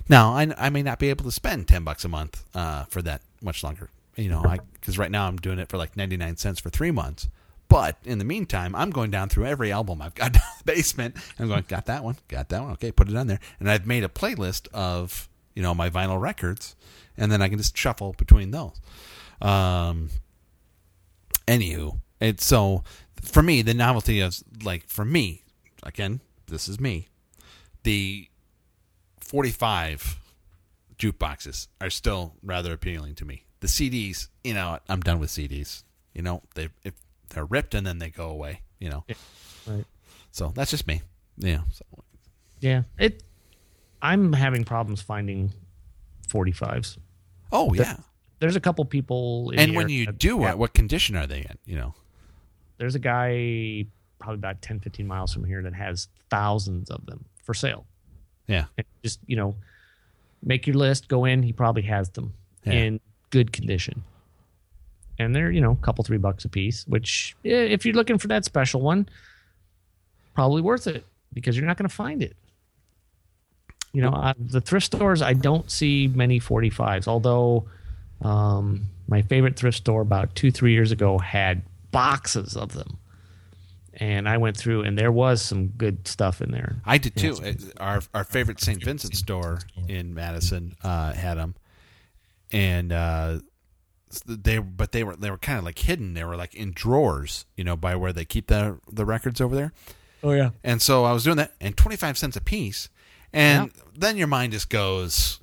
now 0.08 0.32
I, 0.32 0.52
I 0.56 0.70
may 0.70 0.82
not 0.82 0.98
be 0.98 1.10
able 1.10 1.24
to 1.24 1.32
spend 1.32 1.68
ten 1.68 1.84
bucks 1.84 2.04
a 2.04 2.08
month 2.08 2.44
uh, 2.54 2.84
for 2.84 3.02
that 3.02 3.22
much 3.42 3.62
longer. 3.62 3.90
You 4.16 4.28
know, 4.30 4.42
I 4.44 4.58
because 4.74 4.98
right 4.98 5.10
now 5.10 5.26
I'm 5.26 5.36
doing 5.36 5.58
it 5.58 5.68
for 5.68 5.76
like 5.76 5.96
ninety 5.96 6.16
nine 6.16 6.36
cents 6.36 6.60
for 6.60 6.70
three 6.70 6.90
months. 6.90 7.28
But 7.68 7.98
in 8.04 8.18
the 8.18 8.24
meantime, 8.24 8.74
I'm 8.74 8.90
going 8.90 9.10
down 9.10 9.28
through 9.28 9.44
every 9.44 9.70
album 9.70 10.00
I've 10.00 10.14
got 10.14 10.28
in 10.34 10.40
the 10.58 10.64
basement. 10.64 11.16
I'm 11.38 11.48
going, 11.48 11.64
got 11.68 11.86
that 11.86 12.02
one, 12.02 12.16
got 12.28 12.48
that 12.48 12.62
one. 12.62 12.72
Okay, 12.72 12.90
put 12.90 13.10
it 13.10 13.16
on 13.16 13.26
there. 13.26 13.40
And 13.60 13.70
I've 13.70 13.86
made 13.86 14.04
a 14.04 14.08
playlist 14.08 14.68
of 14.72 15.28
you 15.54 15.62
know 15.62 15.74
my 15.74 15.90
vinyl 15.90 16.20
records, 16.20 16.74
and 17.16 17.30
then 17.30 17.42
I 17.42 17.48
can 17.48 17.58
just 17.58 17.76
shuffle 17.76 18.14
between 18.16 18.50
those. 18.50 18.80
Um, 19.42 20.10
anywho, 21.46 22.00
it's 22.20 22.46
so 22.46 22.82
for 23.20 23.42
me 23.42 23.62
the 23.62 23.74
novelty 23.74 24.20
of 24.20 24.42
like 24.62 24.88
for 24.88 25.04
me 25.04 25.42
again, 25.82 26.20
this 26.46 26.68
is 26.68 26.80
me. 26.80 27.08
The 27.82 28.28
45 29.28 30.18
jukeboxes 30.98 31.68
are 31.82 31.90
still 31.90 32.34
rather 32.42 32.72
appealing 32.72 33.14
to 33.16 33.24
me. 33.26 33.44
The 33.60 33.66
CDs, 33.66 34.28
you 34.42 34.54
know, 34.54 34.78
I'm 34.88 35.00
done 35.00 35.20
with 35.20 35.28
CDs. 35.30 35.84
You 36.14 36.22
know, 36.22 36.42
they 36.54 36.70
if 36.82 36.94
they're 37.30 37.44
ripped 37.44 37.74
and 37.74 37.86
then 37.86 37.98
they 37.98 38.08
go 38.08 38.30
away. 38.30 38.62
You 38.80 38.90
know, 38.90 39.04
right. 39.66 39.84
so 40.30 40.52
that's 40.54 40.70
just 40.70 40.86
me. 40.86 41.02
Yeah. 41.36 41.60
So, 41.70 41.84
Yeah. 42.60 42.82
It 42.98 43.22
I'm 44.00 44.32
having 44.32 44.64
problems 44.64 45.02
finding 45.02 45.52
forty 46.28 46.52
fives. 46.52 46.96
oh 47.52 47.74
yeah. 47.74 47.96
There's 48.40 48.56
a 48.56 48.60
couple 48.60 48.84
people 48.86 49.50
in 49.50 49.58
And 49.58 49.74
when 49.76 49.88
you 49.88 50.06
that- 50.06 50.18
do 50.18 50.38
yeah. 50.40 50.54
what 50.54 50.72
condition 50.72 51.16
are 51.16 51.26
they 51.26 51.40
in? 51.40 51.58
You 51.66 51.76
know. 51.76 51.94
there's 52.78 52.94
a 52.94 53.00
guy 53.00 53.84
probably 54.20 54.36
about 54.36 54.62
10 54.62 54.80
15 54.80 55.06
miles 55.06 55.32
from 55.32 55.44
here 55.44 55.62
that 55.62 55.74
has 55.74 56.08
thousands 56.30 56.90
of 56.90 57.04
them 57.06 57.24
for 57.42 57.52
sale 57.54 57.86
Yeah. 58.48 58.64
just 59.04 59.20
you 59.26 59.36
know 59.36 59.54
make 60.42 60.66
your 60.66 60.74
list 60.76 61.06
go 61.08 61.24
in 61.24 61.42
he 61.42 61.52
probably 61.52 61.82
has 61.82 62.08
them 62.10 62.32
Yeah. 62.64 62.72
in 62.72 63.00
good 63.30 63.52
condition 63.52 64.02
and 65.18 65.34
they're 65.34 65.50
you 65.50 65.60
know 65.60 65.72
a 65.72 65.76
couple 65.84 66.02
three 66.04 66.18
bucks 66.18 66.44
a 66.44 66.48
piece 66.48 66.84
which 66.86 67.36
eh, 67.44 67.50
if 67.50 67.84
you're 67.84 67.94
looking 67.94 68.18
for 68.18 68.28
that 68.28 68.44
special 68.44 68.80
one 68.80 69.08
probably 70.34 70.62
worth 70.62 70.86
it 70.86 71.04
because 71.32 71.56
you're 71.56 71.66
not 71.66 71.76
going 71.76 71.88
to 71.88 71.94
find 71.94 72.22
it 72.22 72.36
you 73.92 74.00
know 74.02 74.10
uh, 74.10 74.32
the 74.38 74.60
thrift 74.60 74.86
stores 74.86 75.20
i 75.22 75.32
don't 75.32 75.70
see 75.70 76.08
many 76.08 76.40
45s 76.40 77.06
although 77.08 77.66
um, 78.22 78.86
my 79.08 79.22
favorite 79.22 79.56
thrift 79.56 79.78
store 79.78 80.00
about 80.02 80.34
two 80.34 80.50
three 80.50 80.72
years 80.72 80.90
ago 80.92 81.18
had 81.18 81.62
boxes 81.90 82.56
of 82.56 82.72
them 82.72 82.98
and 83.98 84.28
i 84.28 84.36
went 84.38 84.56
through 84.56 84.82
and 84.82 84.96
there 84.96 85.12
was 85.12 85.42
some 85.42 85.66
good 85.68 86.06
stuff 86.08 86.40
in 86.40 86.50
there 86.50 86.76
I 86.86 86.98
did 86.98 87.14
too. 87.16 87.36
It- 87.42 87.72
Our 87.80 88.00
our 88.14 88.24
favorite 88.24 88.60
St. 88.60 88.82
Vincent 88.82 89.14
store 89.16 89.60
in 89.88 90.14
Madison 90.14 90.74
uh, 90.82 91.12
had 91.12 91.36
them, 91.36 91.54
and 92.52 92.92
uh, 92.92 93.40
they 94.26 94.58
but 94.58 94.92
they 94.92 95.04
were 95.04 95.16
they 95.16 95.30
were 95.30 95.38
kind 95.38 95.58
of 95.58 95.64
like 95.64 95.78
hidden. 95.80 96.14
They 96.14 96.24
were 96.24 96.36
like 96.36 96.54
in 96.54 96.72
drawers, 96.72 97.44
you 97.56 97.64
know, 97.64 97.76
by 97.76 97.94
where 97.96 98.12
they 98.12 98.24
keep 98.24 98.46
the 98.46 98.78
the 98.90 99.04
records 99.04 99.40
over 99.40 99.54
there. 99.54 99.72
oh 100.22 100.32
yeah 100.32 100.50
And 100.64 100.80
so 100.80 101.04
I 101.04 101.12
was 101.12 101.24
doing 101.24 101.36
that, 101.36 101.52
and 101.60 101.76
twenty 101.76 101.96
five 101.96 102.16
cents 102.16 102.36
a 102.36 102.40
piece, 102.40 102.88
and 103.32 103.70
then 103.96 104.16
your 104.16 104.26
mind 104.28 104.52
just 104.52 104.70
goes 104.70 105.40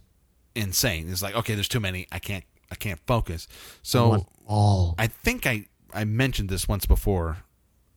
insane. 0.55 1.09
It's 1.09 1.21
like, 1.21 1.35
okay, 1.35 1.53
there's 1.53 1.67
too 1.67 1.79
many. 1.79 2.07
I 2.11 2.19
can't 2.19 2.43
I 2.71 2.75
can't 2.75 2.99
focus. 3.05 3.47
So 3.83 4.25
all 4.47 4.95
I 4.97 5.07
think 5.07 5.45
I, 5.45 5.65
I 5.93 6.05
mentioned 6.05 6.49
this 6.49 6.67
once 6.67 6.85
before, 6.87 7.37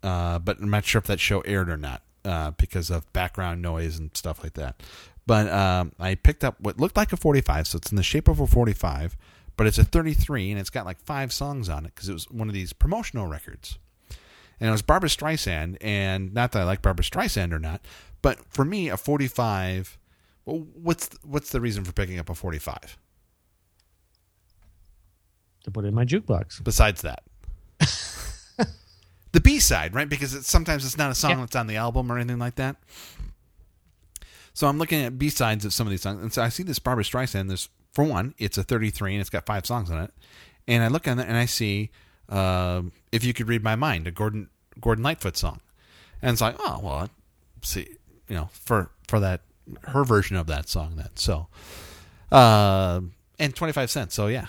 uh, 0.09 0.38
but 0.38 0.59
I'm 0.59 0.71
not 0.71 0.87
sure 0.87 0.99
if 1.01 1.07
that 1.07 1.21
show 1.21 1.40
aired 1.40 1.68
or 1.68 1.77
not 1.77 2.03
uh, 2.25 2.53
because 2.53 2.88
of 2.88 3.12
background 3.12 3.61
noise 3.61 3.99
and 3.99 4.11
stuff 4.14 4.42
like 4.42 4.55
that. 4.55 4.83
But 5.27 5.49
um, 5.49 5.92
I 6.01 6.14
picked 6.14 6.42
up 6.44 6.59
what 6.61 6.81
looked 6.81 6.97
like 6.97 7.12
a 7.12 7.16
45, 7.18 7.66
so 7.66 7.77
it's 7.77 7.90
in 7.90 7.97
the 7.97 8.03
shape 8.03 8.27
of 8.27 8.40
a 8.40 8.47
45, 8.47 9.18
but 9.59 9.66
it's 9.66 9.77
a 9.77 9.85
33 9.85 10.51
and 10.51 10.59
it's 10.59 10.71
got 10.71 10.87
like 10.87 10.99
five 10.99 11.31
songs 11.31 11.68
on 11.68 11.85
it 11.85 11.94
because 11.94 12.09
it 12.09 12.14
was 12.14 12.25
one 12.31 12.49
of 12.49 12.55
these 12.55 12.73
promotional 12.73 13.27
records. 13.27 13.79
And 14.59 14.68
it 14.68 14.73
was 14.73 14.81
Barbra 14.81 15.11
Streisand, 15.11 15.77
and 15.83 16.33
not 16.33 16.53
that 16.53 16.62
I 16.62 16.64
like 16.64 16.81
Barbra 16.81 17.05
Streisand 17.05 17.53
or 17.53 17.59
not, 17.59 17.83
but 18.23 18.38
for 18.49 18.64
me, 18.64 18.88
a 18.88 18.97
45. 18.97 19.99
Well, 20.47 20.66
what's 20.73 21.11
what's 21.23 21.51
the 21.51 21.61
reason 21.61 21.85
for 21.85 21.92
picking 21.92 22.18
up 22.18 22.31
a 22.31 22.35
45 22.35 22.97
to 25.64 25.71
put 25.71 25.85
in 25.85 25.94
my 25.94 26.07
jukebox 26.07 26.64
besides 26.64 27.03
that? 27.03 27.23
The 29.33 29.41
B 29.41 29.59
side, 29.61 29.95
right? 29.95 30.09
Because 30.09 30.35
it's, 30.35 30.49
sometimes 30.51 30.85
it's 30.85 30.97
not 30.97 31.11
a 31.11 31.14
song 31.14 31.31
Yeah. 31.33 31.37
that's 31.41 31.57
on 31.57 31.67
the 31.67 31.77
album 31.77 32.11
or 32.11 32.17
anything 32.19 32.38
like 32.38 32.55
that. 32.57 32.77
So 34.55 34.67
I'm 34.67 34.79
looking 34.79 35.03
at 35.03 35.19
B 35.19 35.29
sides 35.29 35.64
of 35.64 35.73
some 35.73 35.87
of 35.87 35.91
these 35.93 36.03
songs, 36.03 36.21
and 36.21 36.33
so 36.33 36.43
I 36.43 36.49
see 36.49 36.62
this 36.64 36.79
Barbra 36.79 37.05
Streisand. 37.05 37.49
There's 37.49 37.69
for 37.93 38.05
one, 38.05 38.35
it's 38.38 38.59
a 38.59 38.62
33 38.64 39.12
and 39.14 39.21
it's 39.21 39.31
got 39.31 39.47
five 39.47 39.67
songs 39.67 39.91
on 39.91 40.03
it, 40.03 40.12
and 40.67 40.83
I 40.83 40.88
look 40.88 41.07
at 41.07 41.19
it 41.19 41.27
and 41.29 41.37
I 41.37 41.47
see 41.47 41.91
uh, 42.29 42.83
"If 43.12 43.23
You 43.25 43.33
Could 43.35 43.49
Read 43.49 43.62
My 43.62 43.77
Mind," 43.77 44.07
a 44.07 44.11
Gordon 44.11 44.49
Gordon 44.81 45.05
Lightfoot 45.05 45.37
song, 45.37 45.61
and 46.23 46.33
it's 46.33 46.41
like, 46.41 46.57
oh 46.59 46.81
well, 46.83 47.09
see, 47.62 47.87
you 48.29 48.35
know, 48.37 48.49
for 48.53 48.91
for 49.07 49.21
that 49.21 49.43
her 49.85 50.03
version 50.05 50.37
of 50.37 50.47
that 50.49 50.69
song 50.69 50.95
then. 50.97 51.11
So, 51.14 51.47
uh, 52.33 53.01
and 53.38 53.55
25 53.55 53.91
cents. 53.91 54.14
So 54.14 54.27
yeah, 54.27 54.47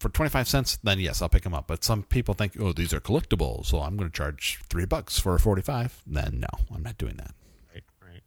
for 0.00 0.08
25 0.08 0.48
cents, 0.48 0.78
then 0.82 0.98
yes, 0.98 1.20
I'll 1.20 1.28
pick 1.28 1.42
them 1.42 1.54
up. 1.54 1.66
But 1.68 1.84
some 1.84 2.02
people 2.02 2.34
think, 2.34 2.54
oh, 2.58 2.72
these 2.72 2.92
are 2.94 3.00
collectibles, 3.00 3.66
so 3.66 3.80
I'm 3.80 3.96
going 3.96 4.10
to 4.10 4.16
charge 4.16 4.58
three 4.68 4.86
bucks 4.86 5.18
for 5.18 5.34
a 5.34 5.38
45. 5.38 6.02
Then 6.06 6.40
no, 6.40 6.48
I'm 6.74 6.82
not 6.82 6.98
doing 6.98 7.16
that. 7.16 7.34
Right, 7.72 7.84
right. 8.02 8.22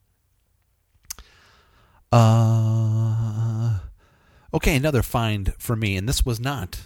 Uh, 2.11 3.79
okay, 4.53 4.75
another 4.75 5.01
find 5.01 5.53
for 5.57 5.75
me, 5.75 5.97
and 5.97 6.07
this 6.07 6.23
was 6.23 6.39
not 6.39 6.81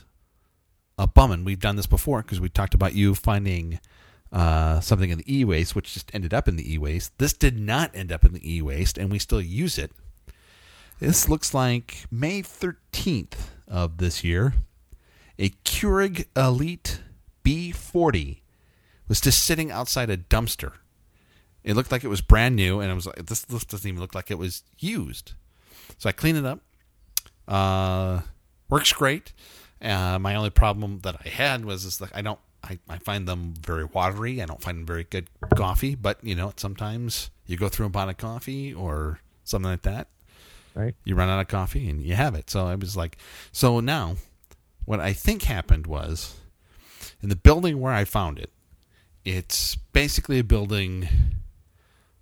a 0.98 1.08
bummin. 1.08 1.44
We've 1.44 1.60
done 1.60 1.76
this 1.76 1.86
before 1.86 2.22
because 2.24 2.40
we 2.40 2.48
talked 2.48 2.74
about 2.74 2.96
you 2.96 3.14
finding 3.14 3.80
uh, 4.32 4.80
something 4.80 5.10
in 5.10 5.18
the 5.18 5.40
e-waste, 5.40 5.76
which 5.76 5.94
just 5.94 6.10
ended 6.14 6.34
up 6.34 6.48
in 6.48 6.56
the 6.56 6.74
e-waste. 6.74 7.18
This 7.18 7.34
did 7.34 7.60
not 7.60 7.92
end 7.94 8.12
up 8.12 8.24
in 8.24 8.32
the 8.34 8.56
e-waste, 8.56 8.98
and 8.98 9.12
we 9.12 9.20
still 9.20 9.42
use 9.42 9.78
it. 9.78 9.92
This 11.00 11.28
looks 11.28 11.54
like 11.54 12.06
May 12.10 12.42
13th 12.42 13.36
of 13.68 13.98
this 13.98 14.24
year. 14.24 14.54
A 15.40 15.50
Keurig 15.50 16.26
Elite 16.36 17.02
B40 17.44 18.42
was 19.08 19.22
just 19.22 19.44
sitting 19.44 19.72
outside 19.72 20.10
a 20.10 20.18
dumpster. 20.18 20.74
It 21.64 21.76
looked 21.76 21.92
like 21.92 22.04
it 22.04 22.08
was 22.08 22.22
brand 22.22 22.56
new, 22.56 22.80
and 22.80 22.92
I 22.92 22.94
was 22.94 23.06
like, 23.06 23.26
this, 23.26 23.42
this 23.42 23.66
doesn't 23.66 23.88
even 23.88 24.00
look 24.00 24.16
like 24.16 24.32
it 24.32 24.38
was 24.38 24.64
used. 24.80 25.34
So 25.98 26.10
I 26.10 26.12
cleaned 26.12 26.38
it 26.38 26.46
up. 26.46 26.62
Uh, 27.48 28.22
works 28.70 28.92
great. 28.94 29.34
Uh, 29.82 30.18
my 30.20 30.36
only 30.36 30.50
problem 30.50 31.00
that 31.00 31.16
I 31.24 31.30
had 31.30 31.66
was 31.66 31.86
is 31.86 31.98
that 32.00 32.10
I 32.14 32.22
don't. 32.22 32.40
I, 32.64 32.80
I 32.90 32.98
find 32.98 33.28
them 33.28 33.54
very 33.62 33.86
watery. 33.86 34.42
I 34.42 34.46
don't 34.46 34.62
find 34.62 34.80
them 34.80 34.86
very 34.86 35.04
good 35.04 35.28
coffee. 35.56 35.96
But 35.96 36.24
you 36.24 36.36
know, 36.36 36.54
sometimes 36.58 37.30
you 37.46 37.56
go 37.56 37.70
through 37.70 37.86
a 37.86 37.90
pot 37.90 38.10
of 38.10 38.18
coffee 38.18 38.74
or 38.74 39.20
something 39.44 39.72
like 39.72 39.84
that. 39.84 40.08
Right. 40.74 40.96
You 41.06 41.16
run 41.16 41.30
out 41.30 41.40
of 41.40 41.48
coffee 41.48 41.90
and 41.90 42.02
you 42.02 42.16
have 42.16 42.36
it. 42.36 42.50
So 42.50 42.68
I 42.68 42.76
was 42.76 42.98
like, 42.98 43.18
so 43.52 43.80
now, 43.80 44.18
what 44.88 45.00
I 45.00 45.12
think 45.14 45.44
happened 45.44 45.86
was, 45.86 46.36
in 47.22 47.28
the 47.30 47.36
building 47.36 47.80
where 47.82 47.92
I 47.94 48.06
found 48.06 48.40
it, 48.40 48.50
it's 49.26 49.76
basically 49.76 50.40
a 50.40 50.44
building 50.44 51.08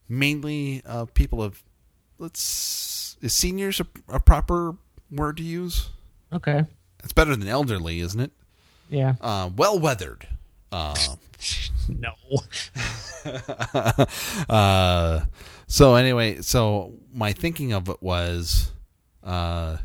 mainly 0.10 0.82
of 0.86 1.14
people 1.14 1.42
of 1.44 1.64
let's 2.18 3.18
is 3.22 3.34
seniors 3.34 3.80
a, 3.80 3.88
a 4.10 4.20
proper 4.20 4.76
word 5.12 5.38
to 5.38 5.44
use 5.44 5.90
Okay. 6.34 6.64
it's 7.04 7.14
better 7.14 7.36
than 7.36 7.48
elderly 7.48 8.00
isn't 8.00 8.20
it 8.20 8.32
Yeah. 8.90 9.16
uh, 9.22 9.50
well 9.56 9.78
weathered 9.80 10.28
uh, 10.72 10.96
No. 11.90 12.14
uh, 14.50 15.22
so 15.68 15.96
anyway 15.96 16.42
so 16.42 16.94
my 17.14 17.34
thinking 17.34 17.74
of 17.74 17.90
it 17.90 18.02
was 18.02 18.72
uh, 19.24 19.78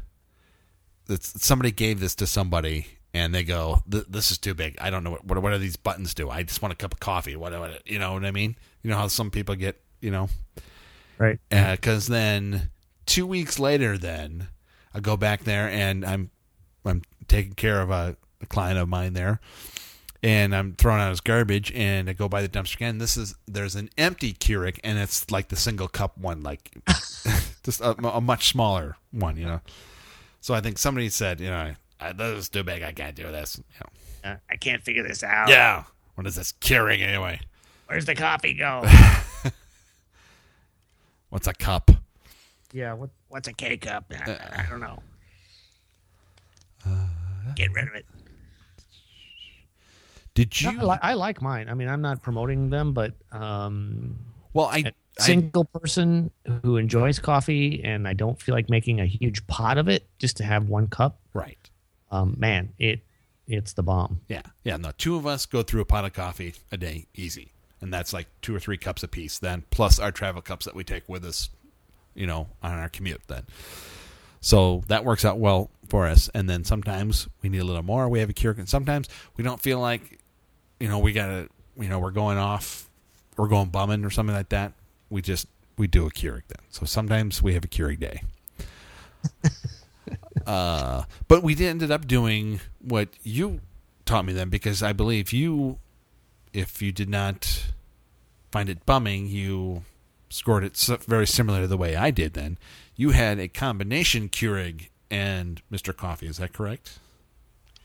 that 1.10 1.22
somebody 1.22 1.70
gave 1.70 2.00
this 2.00 2.14
to 2.14 2.26
somebody 2.26 2.86
and 3.12 3.34
they 3.34 3.42
go 3.42 3.82
this 3.86 4.30
is 4.30 4.38
too 4.38 4.54
big 4.54 4.76
i 4.80 4.88
don't 4.88 5.02
know 5.02 5.10
what, 5.10 5.24
what 5.24 5.42
what 5.42 5.50
do 5.50 5.58
these 5.58 5.76
buttons 5.76 6.14
do 6.14 6.30
i 6.30 6.42
just 6.42 6.62
want 6.62 6.72
a 6.72 6.76
cup 6.76 6.92
of 6.92 7.00
coffee 7.00 7.36
what, 7.36 7.52
what 7.58 7.82
you 7.86 7.98
know 7.98 8.12
what 8.12 8.24
i 8.24 8.30
mean 8.30 8.54
you 8.82 8.90
know 8.90 8.96
how 8.96 9.08
some 9.08 9.30
people 9.30 9.54
get 9.54 9.80
you 10.00 10.10
know 10.10 10.28
Right. 11.20 11.38
Uh, 11.52 11.72
because 11.72 12.06
then 12.06 12.70
two 13.04 13.26
weeks 13.26 13.58
later, 13.58 13.98
then 13.98 14.48
I 14.94 15.00
go 15.00 15.18
back 15.18 15.44
there 15.44 15.68
and 15.68 16.04
I'm 16.04 16.30
I'm 16.84 17.02
taking 17.28 17.52
care 17.52 17.82
of 17.82 17.90
a, 17.90 18.16
a 18.40 18.46
client 18.46 18.78
of 18.78 18.88
mine 18.88 19.12
there, 19.12 19.38
and 20.22 20.56
I'm 20.56 20.72
throwing 20.72 21.02
out 21.02 21.10
his 21.10 21.20
garbage, 21.20 21.70
and 21.72 22.08
I 22.08 22.14
go 22.14 22.26
by 22.26 22.40
the 22.40 22.48
dumpster 22.48 22.76
again. 22.76 22.96
This 22.96 23.18
is 23.18 23.34
there's 23.46 23.76
an 23.76 23.90
empty 23.98 24.32
Keurig, 24.32 24.80
and 24.82 24.98
it's 24.98 25.30
like 25.30 25.48
the 25.48 25.56
single 25.56 25.88
cup 25.88 26.16
one, 26.16 26.42
like 26.42 26.70
just 27.64 27.82
a, 27.82 27.90
a 28.08 28.20
much 28.22 28.48
smaller 28.48 28.96
one, 29.12 29.36
you 29.36 29.44
know. 29.44 29.60
So 30.40 30.54
I 30.54 30.60
think 30.60 30.78
somebody 30.78 31.08
said, 31.10 31.40
you 31.40 31.48
know, 31.48 31.74
"I- 32.00 32.12
this 32.12 32.38
is 32.38 32.48
too 32.48 32.62
big. 32.62 32.82
I 32.82 32.92
can't 32.92 33.14
do 33.14 33.24
this. 33.30 33.58
You 33.58 33.64
know. 33.80 34.30
Uh, 34.32 34.36
I 34.50 34.56
can't 34.56 34.82
figure 34.82 35.02
this 35.06 35.22
out. 35.22 35.48
Yeah. 35.48 35.84
What 36.14 36.26
is 36.26 36.34
this 36.36 36.52
Keurig 36.60 37.00
anyway? 37.00 37.40
Where's 37.86 38.04
the 38.06 38.14
coffee 38.14 38.54
go? 38.54 38.84
What's 41.30 41.46
a 41.46 41.52
cup? 41.54 41.90
yeah. 42.72 42.92
What? 42.92 43.10
What's 43.28 43.48
a 43.48 43.52
K 43.52 43.76
cup? 43.76 44.12
I, 44.12 44.62
I 44.62 44.66
don't 44.68 44.80
know. 44.80 45.02
Get 47.56 47.72
rid 47.72 47.88
of 47.88 47.94
it. 47.94 48.06
Did 50.34 50.60
you? 50.60 50.70
I, 50.80 50.82
li- 50.84 50.98
I 51.02 51.14
like 51.14 51.42
mine. 51.42 51.68
I 51.68 51.74
mean, 51.74 51.88
I'm 51.88 52.00
not 52.00 52.22
promoting 52.22 52.70
them, 52.70 52.92
but 52.92 53.12
um, 53.32 54.16
well, 54.52 54.66
I, 54.66 54.92
I 55.20 55.24
single 55.24 55.64
person 55.64 56.30
who 56.62 56.76
enjoys 56.76 57.18
coffee, 57.18 57.82
and 57.84 58.08
I 58.08 58.12
don't 58.12 58.40
feel 58.40 58.54
like 58.54 58.70
making 58.70 59.00
a 59.00 59.06
huge 59.06 59.46
pot 59.46 59.78
of 59.78 59.88
it 59.88 60.06
just 60.18 60.36
to 60.38 60.44
have 60.44 60.68
one 60.68 60.88
cup. 60.88 61.18
right. 61.34 61.58
Um, 62.12 62.34
man, 62.38 62.70
it 62.78 63.02
it's 63.46 63.72
the 63.72 63.82
bomb. 63.82 64.20
Yeah, 64.28 64.42
yeah. 64.64 64.76
No, 64.76 64.90
two 64.96 65.16
of 65.16 65.26
us 65.26 65.46
go 65.46 65.62
through 65.62 65.80
a 65.80 65.84
pot 65.84 66.04
of 66.04 66.12
coffee 66.12 66.54
a 66.72 66.76
day, 66.76 67.06
easy, 67.14 67.52
and 67.80 67.92
that's 67.92 68.12
like 68.12 68.26
two 68.42 68.54
or 68.54 68.60
three 68.60 68.76
cups 68.76 69.02
a 69.02 69.08
piece 69.08 69.38
Then 69.38 69.64
plus 69.70 69.98
our 69.98 70.10
travel 70.10 70.42
cups 70.42 70.64
that 70.64 70.74
we 70.74 70.84
take 70.84 71.08
with 71.08 71.24
us, 71.24 71.50
you 72.14 72.26
know, 72.26 72.48
on 72.62 72.72
our 72.72 72.88
commute. 72.88 73.22
Then, 73.28 73.44
so 74.40 74.82
that 74.88 75.04
works 75.04 75.24
out 75.24 75.38
well 75.38 75.70
for 75.88 76.06
us. 76.06 76.30
And 76.34 76.48
then 76.48 76.64
sometimes 76.64 77.28
we 77.42 77.48
need 77.48 77.58
a 77.58 77.64
little 77.64 77.82
more. 77.82 78.08
We 78.08 78.20
have 78.20 78.30
a 78.30 78.32
Keurig. 78.32 78.58
and 78.58 78.68
sometimes 78.68 79.08
we 79.36 79.44
don't 79.44 79.60
feel 79.60 79.78
like, 79.78 80.18
you 80.78 80.88
know, 80.88 80.98
we 80.98 81.12
gotta, 81.12 81.48
you 81.76 81.88
know, 81.88 81.98
we're 81.98 82.10
going 82.10 82.38
off, 82.38 82.88
we're 83.36 83.48
going 83.48 83.68
bumming 83.68 84.04
or 84.04 84.10
something 84.10 84.34
like 84.34 84.48
that. 84.50 84.72
We 85.10 85.22
just 85.22 85.46
we 85.76 85.86
do 85.86 86.06
a 86.06 86.10
Keurig 86.10 86.42
then. 86.48 86.64
So 86.70 86.86
sometimes 86.86 87.42
we 87.42 87.54
have 87.54 87.64
a 87.64 87.68
Keurig 87.68 88.00
day. 88.00 88.22
uh, 90.46 91.04
but 91.28 91.42
we 91.42 91.56
ended 91.64 91.90
up 91.90 92.06
doing 92.06 92.60
what 92.80 93.08
you 93.22 93.60
taught 94.04 94.24
me 94.24 94.32
then 94.32 94.48
because 94.48 94.82
I 94.82 94.92
believe 94.92 95.32
you, 95.32 95.78
if 96.52 96.82
you 96.82 96.92
did 96.92 97.08
not 97.08 97.64
find 98.50 98.68
it 98.68 98.84
bumming, 98.86 99.26
you 99.26 99.82
scored 100.28 100.64
it 100.64 100.76
so- 100.76 100.96
very 100.96 101.26
similar 101.26 101.62
to 101.62 101.66
the 101.66 101.76
way 101.76 101.96
I 101.96 102.10
did. 102.10 102.34
Then 102.34 102.58
you 102.96 103.10
had 103.10 103.38
a 103.38 103.48
combination 103.48 104.28
Keurig 104.28 104.88
and 105.10 105.62
Mr. 105.72 105.96
Coffee. 105.96 106.26
Is 106.26 106.38
that 106.38 106.52
correct? 106.52 106.98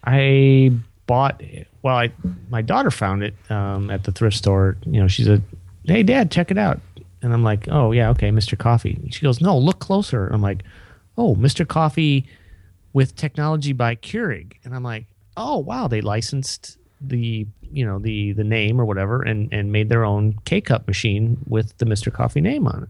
I 0.03 0.71
bought 1.07 1.41
it. 1.41 1.67
Well, 1.81 1.95
I 1.95 2.11
my 2.49 2.61
daughter 2.61 2.91
found 2.91 3.23
it 3.23 3.33
um, 3.49 3.89
at 3.89 4.03
the 4.03 4.11
thrift 4.11 4.37
store. 4.37 4.77
You 4.85 5.01
know, 5.01 5.07
she 5.07 5.23
said, 5.23 5.41
"Hey, 5.85 6.03
Dad, 6.03 6.31
check 6.31 6.51
it 6.51 6.57
out." 6.57 6.79
And 7.25 7.33
I'm 7.33 7.43
like, 7.43 7.67
"Oh 7.71 7.91
yeah, 7.91 8.11
okay, 8.11 8.29
Mr. 8.29 8.55
Coffee." 8.55 9.09
She 9.09 9.21
goes, 9.21 9.41
"No, 9.41 9.57
look 9.57 9.79
closer." 9.79 10.27
I'm 10.27 10.43
like, 10.43 10.63
"Oh, 11.17 11.35
Mr. 11.35 11.67
Coffee 11.67 12.27
with 12.93 13.15
technology 13.15 13.73
by 13.73 13.95
Keurig." 13.95 14.53
And 14.63 14.75
I'm 14.75 14.83
like, 14.83 15.07
"Oh 15.35 15.57
wow, 15.57 15.87
they 15.87 16.01
licensed 16.01 16.77
the 17.01 17.47
you 17.63 17.83
know 17.83 17.97
the 17.97 18.33
the 18.33 18.43
name 18.43 18.79
or 18.79 18.85
whatever 18.85 19.23
and 19.23 19.51
and 19.51 19.71
made 19.71 19.89
their 19.89 20.05
own 20.05 20.35
K 20.45 20.61
cup 20.61 20.87
machine 20.87 21.37
with 21.47 21.75
the 21.79 21.85
Mr. 21.85 22.13
Coffee 22.13 22.41
name 22.41 22.67
on 22.67 22.83
it." 22.83 22.89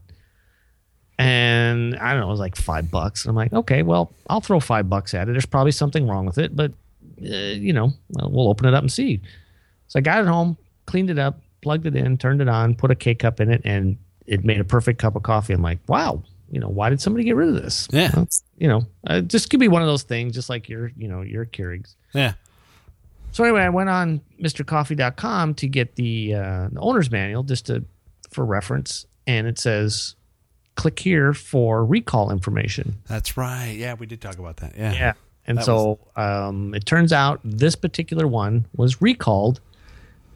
And 1.18 1.96
I 1.96 2.12
don't 2.12 2.20
know, 2.20 2.28
it 2.28 2.32
was 2.32 2.42
like 2.42 2.58
five 2.58 2.92
bucks. 2.92 3.24
And 3.24 3.30
I'm 3.30 3.38
like, 3.38 3.54
okay, 3.54 3.84
well, 3.84 4.12
I'll 4.30 4.42
throw 4.42 4.60
five 4.60 4.90
bucks 4.90 5.14
at 5.14 5.30
it. 5.30 5.32
There's 5.32 5.46
probably 5.46 5.72
something 5.72 6.10
wrong 6.10 6.26
with 6.26 6.38
it, 6.38 6.54
but 6.54 6.74
uh, 7.22 7.56
you 7.56 7.72
know, 7.72 7.94
well, 8.10 8.50
open 8.50 8.68
it 8.68 8.74
up 8.74 8.82
and 8.82 8.92
see. 8.92 9.22
So 9.88 10.00
I 10.00 10.02
got 10.02 10.20
it 10.20 10.28
home, 10.28 10.58
cleaned 10.88 11.10
it 11.10 11.18
up, 11.18 11.40
plugged 11.62 11.86
it 11.86 11.96
in, 11.96 12.18
turned 12.18 12.42
it 12.42 12.50
on, 12.50 12.76
put 12.76 12.92
a 12.92 12.96
K 12.96 13.16
cup 13.16 13.40
in 13.40 13.50
it, 13.50 13.62
and 13.64 13.98
it 14.28 14.44
made 14.44 14.60
a 14.60 14.64
perfect 14.64 15.00
cup 15.00 15.16
of 15.16 15.24
coffee. 15.24 15.54
I'm 15.54 15.62
like, 15.62 15.80
wow, 15.88 16.22
you 16.52 16.60
know, 16.60 16.70
why 16.70 16.90
did 16.90 17.02
somebody 17.02 17.24
get 17.24 17.36
rid 17.36 17.50
of 17.50 17.56
this? 17.56 17.88
Yeah. 17.92 18.12
Well, 18.16 18.28
you 18.58 18.68
know, 18.68 18.86
uh, 19.08 19.22
just 19.22 19.50
could 19.50 19.60
be 19.60 19.68
one 19.68 19.82
of 19.82 19.88
those 19.88 20.04
things, 20.04 20.34
just 20.34 20.50
like 20.50 20.70
your, 20.70 20.92
you 20.98 21.08
know, 21.08 21.22
your 21.22 21.46
Keurigs. 21.46 21.96
Yeah. 22.14 22.34
So 23.32 23.44
anyway, 23.44 23.62
I 23.62 23.70
went 23.70 23.90
on 23.90 24.22
MrCoffee.com 24.42 25.56
to 25.56 25.68
get 25.68 25.96
the, 25.96 26.36
uh, 26.36 26.68
the 26.72 26.80
owner's 26.80 27.12
manual 27.12 27.44
just 27.44 27.66
to 27.66 27.84
for 28.32 28.46
reference, 28.46 29.06
and 29.28 29.48
it 29.48 29.60
says, 29.60 30.16
click 30.76 31.00
here 31.00 31.34
for 31.34 31.86
recall 31.86 32.32
information. 32.32 32.96
That's 33.08 33.38
right. 33.38 33.72
Yeah, 33.76 33.94
we 33.96 34.06
did 34.06 34.22
talk 34.22 34.38
about 34.38 34.58
that. 34.58 34.74
Yeah. 34.78 34.94
Yeah. 34.94 35.14
And 35.48 35.58
That 35.58 35.66
so 35.66 36.00
um, 36.16 36.74
it 36.74 36.86
turns 36.86 37.14
out 37.14 37.40
this 37.44 37.76
particular 37.76 38.28
one 38.28 38.66
was 38.76 39.02
recalled. 39.02 39.62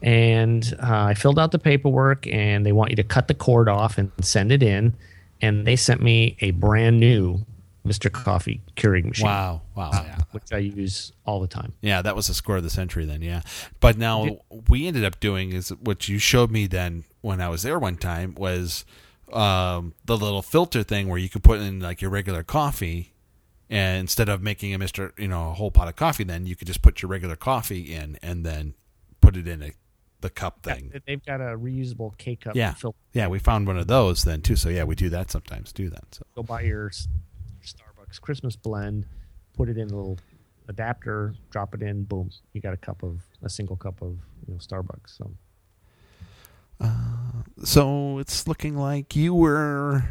And 0.02 0.64
uh, 0.82 1.04
I 1.04 1.14
filled 1.14 1.38
out 1.38 1.52
the 1.52 1.58
paperwork, 1.58 2.26
and 2.26 2.64
they 2.64 2.72
want 2.72 2.90
you 2.90 2.96
to 2.96 3.04
cut 3.04 3.28
the 3.28 3.34
cord 3.34 3.68
off 3.68 3.98
and 3.98 4.10
send 4.20 4.52
it 4.52 4.62
in. 4.62 4.94
And 5.42 5.66
they 5.66 5.76
sent 5.76 6.02
me 6.02 6.36
a 6.40 6.50
brand 6.52 7.00
new 7.00 7.44
Mr. 7.86 8.12
Coffee 8.12 8.60
Keurig 8.76 9.04
machine, 9.04 9.26
Wow, 9.26 9.62
wow, 9.74 9.90
yeah. 9.92 10.18
which 10.32 10.52
I 10.52 10.58
use 10.58 11.12
all 11.24 11.40
the 11.40 11.48
time. 11.48 11.72
Yeah, 11.80 12.02
that 12.02 12.14
was 12.14 12.28
a 12.28 12.34
score 12.34 12.58
of 12.58 12.62
the 12.62 12.70
century 12.70 13.06
then, 13.06 13.22
yeah. 13.22 13.40
But 13.80 13.96
now 13.96 14.38
we 14.68 14.86
ended 14.86 15.04
up 15.04 15.18
doing 15.18 15.52
is 15.52 15.70
what 15.70 16.08
you 16.08 16.18
showed 16.18 16.50
me 16.50 16.66
then 16.66 17.04
when 17.22 17.40
I 17.40 17.48
was 17.48 17.62
there 17.62 17.78
one 17.78 17.96
time 17.96 18.34
was 18.34 18.84
um, 19.32 19.94
the 20.04 20.16
little 20.16 20.42
filter 20.42 20.82
thing 20.82 21.08
where 21.08 21.18
you 21.18 21.28
could 21.28 21.42
put 21.42 21.60
in 21.60 21.80
like 21.80 22.02
your 22.02 22.10
regular 22.10 22.42
coffee 22.42 23.14
and 23.70 24.00
instead 24.00 24.28
of 24.28 24.42
making 24.42 24.74
a 24.74 24.78
Mr. 24.78 25.18
you 25.18 25.28
know, 25.28 25.50
a 25.50 25.54
whole 25.54 25.70
pot 25.70 25.88
of 25.88 25.96
coffee 25.96 26.24
then 26.24 26.44
you 26.46 26.56
could 26.56 26.66
just 26.66 26.82
put 26.82 27.00
your 27.00 27.08
regular 27.08 27.36
coffee 27.36 27.94
in 27.94 28.18
and 28.22 28.44
then 28.44 28.74
put 29.20 29.36
it 29.36 29.48
in 29.48 29.62
a, 29.62 29.72
the 30.20 30.30
cup 30.30 30.62
thing. 30.62 30.90
Yeah, 30.92 31.00
they've 31.06 31.24
got 31.24 31.40
a 31.40 31.56
reusable 31.56 32.16
K 32.18 32.36
cup. 32.36 32.54
Yeah. 32.56 32.74
Yeah, 33.12 33.28
we 33.28 33.38
found 33.38 33.66
one 33.66 33.76
of 33.78 33.86
those 33.86 34.22
then 34.24 34.42
too. 34.42 34.56
So 34.56 34.68
yeah, 34.68 34.84
we 34.84 34.94
do 34.94 35.08
that 35.10 35.30
sometimes 35.30 35.72
too 35.72 35.90
then. 35.90 36.02
So 36.12 36.22
go 36.34 36.42
buy 36.42 36.62
your 36.62 36.90
Starbucks 36.90 38.20
Christmas 38.20 38.56
blend, 38.56 39.06
put 39.56 39.68
it 39.68 39.76
in 39.78 39.90
a 39.90 39.94
little 39.96 40.18
adapter, 40.68 41.34
drop 41.50 41.74
it 41.74 41.82
in, 41.82 42.04
boom, 42.04 42.30
you 42.52 42.60
got 42.60 42.72
a 42.74 42.76
cup 42.76 43.02
of 43.02 43.20
a 43.42 43.48
single 43.48 43.76
cup 43.76 44.02
of 44.02 44.18
you 44.46 44.54
know 44.54 44.58
Starbucks. 44.58 45.16
So 45.18 45.30
uh, 46.80 47.42
So 47.64 48.18
it's 48.18 48.46
looking 48.48 48.76
like 48.76 49.14
you 49.16 49.34
were 49.34 50.04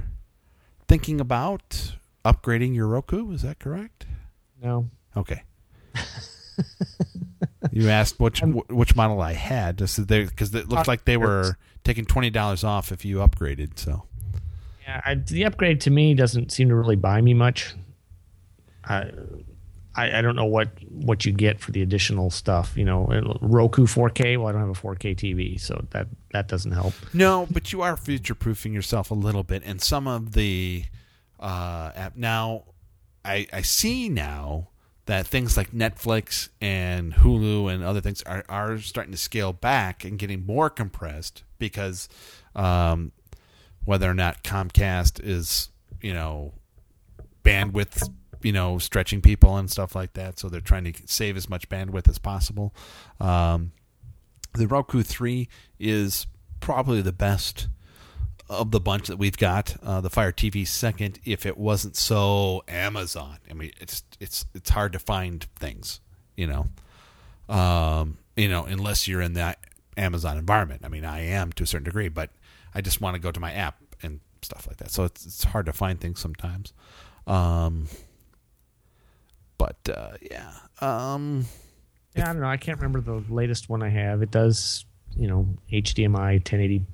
thinking 0.87 1.19
about 1.21 1.95
upgrading 2.25 2.75
your 2.75 2.87
Roku. 2.87 3.31
Is 3.31 3.41
that 3.43 3.59
correct? 3.59 4.05
no, 4.61 4.89
Okay. 5.15 5.43
you 7.71 7.89
asked 7.89 8.19
which 8.19 8.39
wh- 8.39 8.69
which 8.69 8.95
model 8.95 9.21
I 9.21 9.33
had, 9.33 9.77
just 9.77 10.05
because 10.07 10.53
it 10.55 10.69
looked 10.69 10.87
like 10.87 11.05
they 11.05 11.17
were 11.17 11.57
taking 11.83 12.05
twenty 12.05 12.29
dollars 12.29 12.63
off 12.63 12.91
if 12.91 13.03
you 13.05 13.17
upgraded. 13.17 13.77
So 13.77 14.05
yeah, 14.83 15.01
I, 15.05 15.15
the 15.15 15.45
upgrade 15.45 15.81
to 15.81 15.91
me 15.91 16.13
doesn't 16.13 16.51
seem 16.51 16.69
to 16.69 16.75
really 16.75 16.95
buy 16.95 17.21
me 17.21 17.33
much. 17.33 17.75
I, 18.85 19.11
I 19.95 20.19
I 20.19 20.21
don't 20.21 20.35
know 20.35 20.45
what 20.45 20.69
what 20.89 21.25
you 21.25 21.31
get 21.31 21.59
for 21.59 21.71
the 21.71 21.81
additional 21.81 22.29
stuff. 22.29 22.73
You 22.75 22.85
know, 22.85 23.37
Roku 23.41 23.85
4K. 23.85 24.37
Well, 24.37 24.47
I 24.47 24.51
don't 24.51 24.61
have 24.61 24.69
a 24.69 24.87
4K 24.87 25.15
TV, 25.15 25.59
so 25.59 25.85
that 25.91 26.07
that 26.31 26.47
doesn't 26.47 26.71
help. 26.71 26.93
no, 27.13 27.47
but 27.51 27.73
you 27.73 27.81
are 27.81 27.97
future 27.97 28.35
proofing 28.35 28.73
yourself 28.73 29.11
a 29.11 29.15
little 29.15 29.43
bit, 29.43 29.63
and 29.65 29.81
some 29.81 30.07
of 30.07 30.33
the 30.33 30.85
uh, 31.39 31.91
app 31.95 32.15
now. 32.15 32.63
I 33.25 33.47
I 33.51 33.63
see 33.63 34.07
now 34.07 34.69
that 35.09 35.25
things 35.25 35.57
like 35.57 35.71
Netflix 35.71 36.49
and 36.61 37.15
Hulu 37.15 37.73
and 37.73 37.83
other 37.83 37.99
things 37.99 38.21
are, 38.27 38.45
are 38.47 38.77
starting 38.77 39.11
to 39.11 39.17
scale 39.17 39.51
back 39.51 40.05
and 40.05 40.19
getting 40.19 40.45
more 40.45 40.69
compressed 40.69 41.41
because 41.57 42.07
um, 42.55 43.11
whether 43.85 44.07
or 44.07 44.13
not 44.13 44.43
Comcast 44.43 45.19
is, 45.23 45.69
you 45.99 46.13
know, 46.13 46.53
bandwidth, 47.43 48.07
you 48.43 48.51
know, 48.51 48.77
stretching 48.77 49.19
people 49.19 49.57
and 49.57 49.71
stuff 49.71 49.95
like 49.95 50.13
that. 50.13 50.37
So 50.37 50.47
they're 50.47 50.61
trying 50.61 50.83
to 50.83 50.93
save 51.07 51.37
as 51.37 51.49
much 51.49 51.67
bandwidth 51.69 52.07
as 52.07 52.19
possible. 52.19 52.75
Um, 53.19 53.71
the 54.53 54.67
Roku 54.67 55.01
3 55.01 55.49
is 55.79 56.27
probably 56.59 57.01
the 57.01 57.11
best 57.11 57.67
of 58.49 58.71
the 58.71 58.79
bunch 58.79 59.07
that 59.07 59.17
we've 59.17 59.37
got. 59.37 59.75
Uh, 59.83 60.01
the 60.01 60.09
Fire 60.09 60.31
TV 60.31 60.67
second, 60.67 61.19
if 61.23 61.45
it 61.45 61.57
wasn't 61.57 61.95
so 61.95 62.63
Amazon. 62.67 63.37
I 63.49 63.53
mean, 63.53 63.71
it's 63.79 64.03
it's 64.19 64.45
it's 64.53 64.69
hard 64.69 64.93
to 64.93 64.99
find 64.99 65.43
things, 65.55 65.99
you 66.35 66.47
know. 66.47 66.67
Um, 67.53 68.17
you 68.35 68.49
know, 68.49 68.65
unless 68.65 69.07
you're 69.07 69.21
in 69.21 69.33
that 69.33 69.59
Amazon 69.97 70.37
environment. 70.37 70.81
I 70.83 70.87
mean, 70.87 71.05
I 71.05 71.21
am 71.21 71.51
to 71.53 71.63
a 71.63 71.67
certain 71.67 71.85
degree, 71.85 72.09
but 72.09 72.31
I 72.73 72.81
just 72.81 73.01
want 73.01 73.15
to 73.15 73.19
go 73.19 73.31
to 73.31 73.39
my 73.39 73.51
app 73.51 73.77
and 74.01 74.19
stuff 74.41 74.65
like 74.67 74.77
that. 74.77 74.91
So 74.91 75.03
it's 75.03 75.25
it's 75.25 75.43
hard 75.43 75.65
to 75.67 75.73
find 75.73 75.99
things 75.99 76.19
sometimes. 76.19 76.73
Um, 77.27 77.87
but 79.57 79.77
uh, 79.93 80.13
yeah, 80.21 80.51
um, 80.81 81.45
Yeah, 82.15 82.29
I 82.29 82.33
don't 82.33 82.41
know. 82.41 82.47
I 82.47 82.57
can't 82.57 82.79
remember 82.79 83.01
the 83.01 83.23
latest 83.31 83.69
one 83.69 83.83
I 83.83 83.89
have. 83.89 84.21
It 84.21 84.31
does, 84.31 84.85
you 85.15 85.27
know, 85.27 85.47
HDMI 85.71 86.41
1080p. 86.43 86.85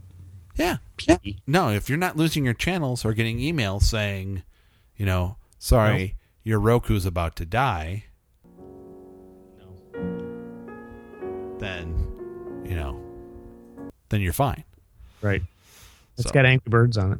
Yeah, 0.55 0.77
yeah. 1.07 1.17
No, 1.47 1.69
if 1.69 1.89
you're 1.89 1.97
not 1.97 2.17
losing 2.17 2.45
your 2.45 2.53
channels 2.53 3.03
or 3.05 3.13
getting 3.13 3.39
emails 3.39 3.83
saying, 3.83 4.43
you 4.97 5.05
know, 5.05 5.37
sorry, 5.59 6.15
your 6.43 6.59
Roku's 6.59 7.05
about 7.05 7.35
to 7.37 7.45
die, 7.45 8.05
then, 11.59 12.63
you 12.65 12.75
know, 12.75 12.99
then 14.09 14.21
you're 14.21 14.33
fine. 14.33 14.63
Right. 15.21 15.41
It's 16.17 16.27
So- 16.27 16.33
got 16.33 16.45
Angry 16.45 16.69
Birds 16.69 16.97
on 16.97 17.13
it. 17.13 17.19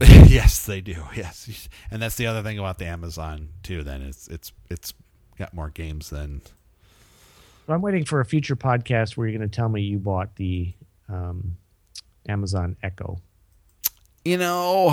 yes, 0.30 0.66
they 0.66 0.80
do. 0.80 0.96
Yes, 1.14 1.68
and 1.90 2.02
that's 2.02 2.16
the 2.16 2.26
other 2.26 2.42
thing 2.42 2.58
about 2.58 2.78
the 2.78 2.84
Amazon 2.86 3.50
too. 3.62 3.84
Then 3.84 4.02
it's 4.02 4.26
it's 4.26 4.50
it's 4.68 4.92
got 5.38 5.54
more 5.54 5.70
games 5.70 6.10
than 6.10 6.42
I'm 7.68 7.80
waiting 7.80 8.04
for 8.04 8.20
a 8.20 8.24
future 8.24 8.56
podcast 8.56 9.16
where 9.16 9.28
you're 9.28 9.38
going 9.38 9.48
to 9.48 9.54
tell 9.54 9.68
me 9.68 9.82
you 9.82 9.98
bought 10.00 10.34
the 10.34 10.72
um, 11.08 11.56
Amazon 12.28 12.76
Echo. 12.82 13.18
you 14.24 14.36
know. 14.38 14.90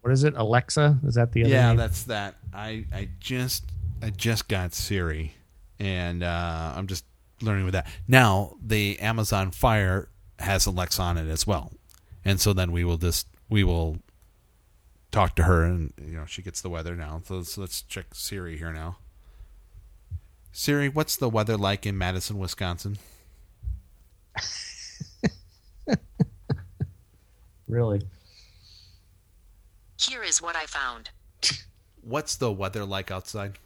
What 0.00 0.12
is 0.12 0.24
it? 0.24 0.34
Alexa? 0.36 0.98
Is 1.04 1.14
that 1.16 1.32
the 1.32 1.42
other 1.44 1.50
Yeah, 1.52 1.68
name? 1.68 1.76
that's 1.76 2.04
that. 2.04 2.36
I 2.52 2.84
I 2.92 3.08
just 3.20 3.64
I 4.02 4.10
just 4.10 4.48
got 4.48 4.72
Siri, 4.74 5.34
and 5.78 6.22
uh, 6.22 6.72
I'm 6.76 6.86
just 6.86 7.04
learning 7.42 7.64
with 7.64 7.74
that. 7.74 7.86
Now 8.06 8.56
the 8.64 8.98
Amazon 9.00 9.50
Fire 9.50 10.08
has 10.38 10.66
Alexa 10.66 11.02
on 11.02 11.18
it 11.18 11.28
as 11.28 11.46
well, 11.46 11.72
and 12.24 12.40
so 12.40 12.52
then 12.52 12.70
we 12.72 12.84
will 12.84 12.96
just 12.96 13.26
we 13.50 13.64
will 13.64 13.98
talk 15.10 15.34
to 15.36 15.42
her, 15.44 15.64
and 15.64 15.92
you 16.00 16.16
know 16.16 16.26
she 16.26 16.42
gets 16.42 16.60
the 16.60 16.70
weather 16.70 16.94
now. 16.94 17.20
So 17.26 17.36
let's, 17.38 17.58
let's 17.58 17.82
check 17.82 18.06
Siri 18.14 18.56
here 18.56 18.72
now. 18.72 18.98
Siri, 20.52 20.88
what's 20.88 21.16
the 21.16 21.28
weather 21.28 21.56
like 21.56 21.86
in 21.86 21.98
Madison, 21.98 22.38
Wisconsin? 22.38 22.98
really. 27.68 28.02
Here 30.00 30.22
is 30.22 30.40
what 30.40 30.56
I 30.56 30.66
found. 30.66 31.10
What's 32.02 32.36
the 32.36 32.52
weather 32.52 32.84
like 32.84 33.10
outside? 33.10 33.58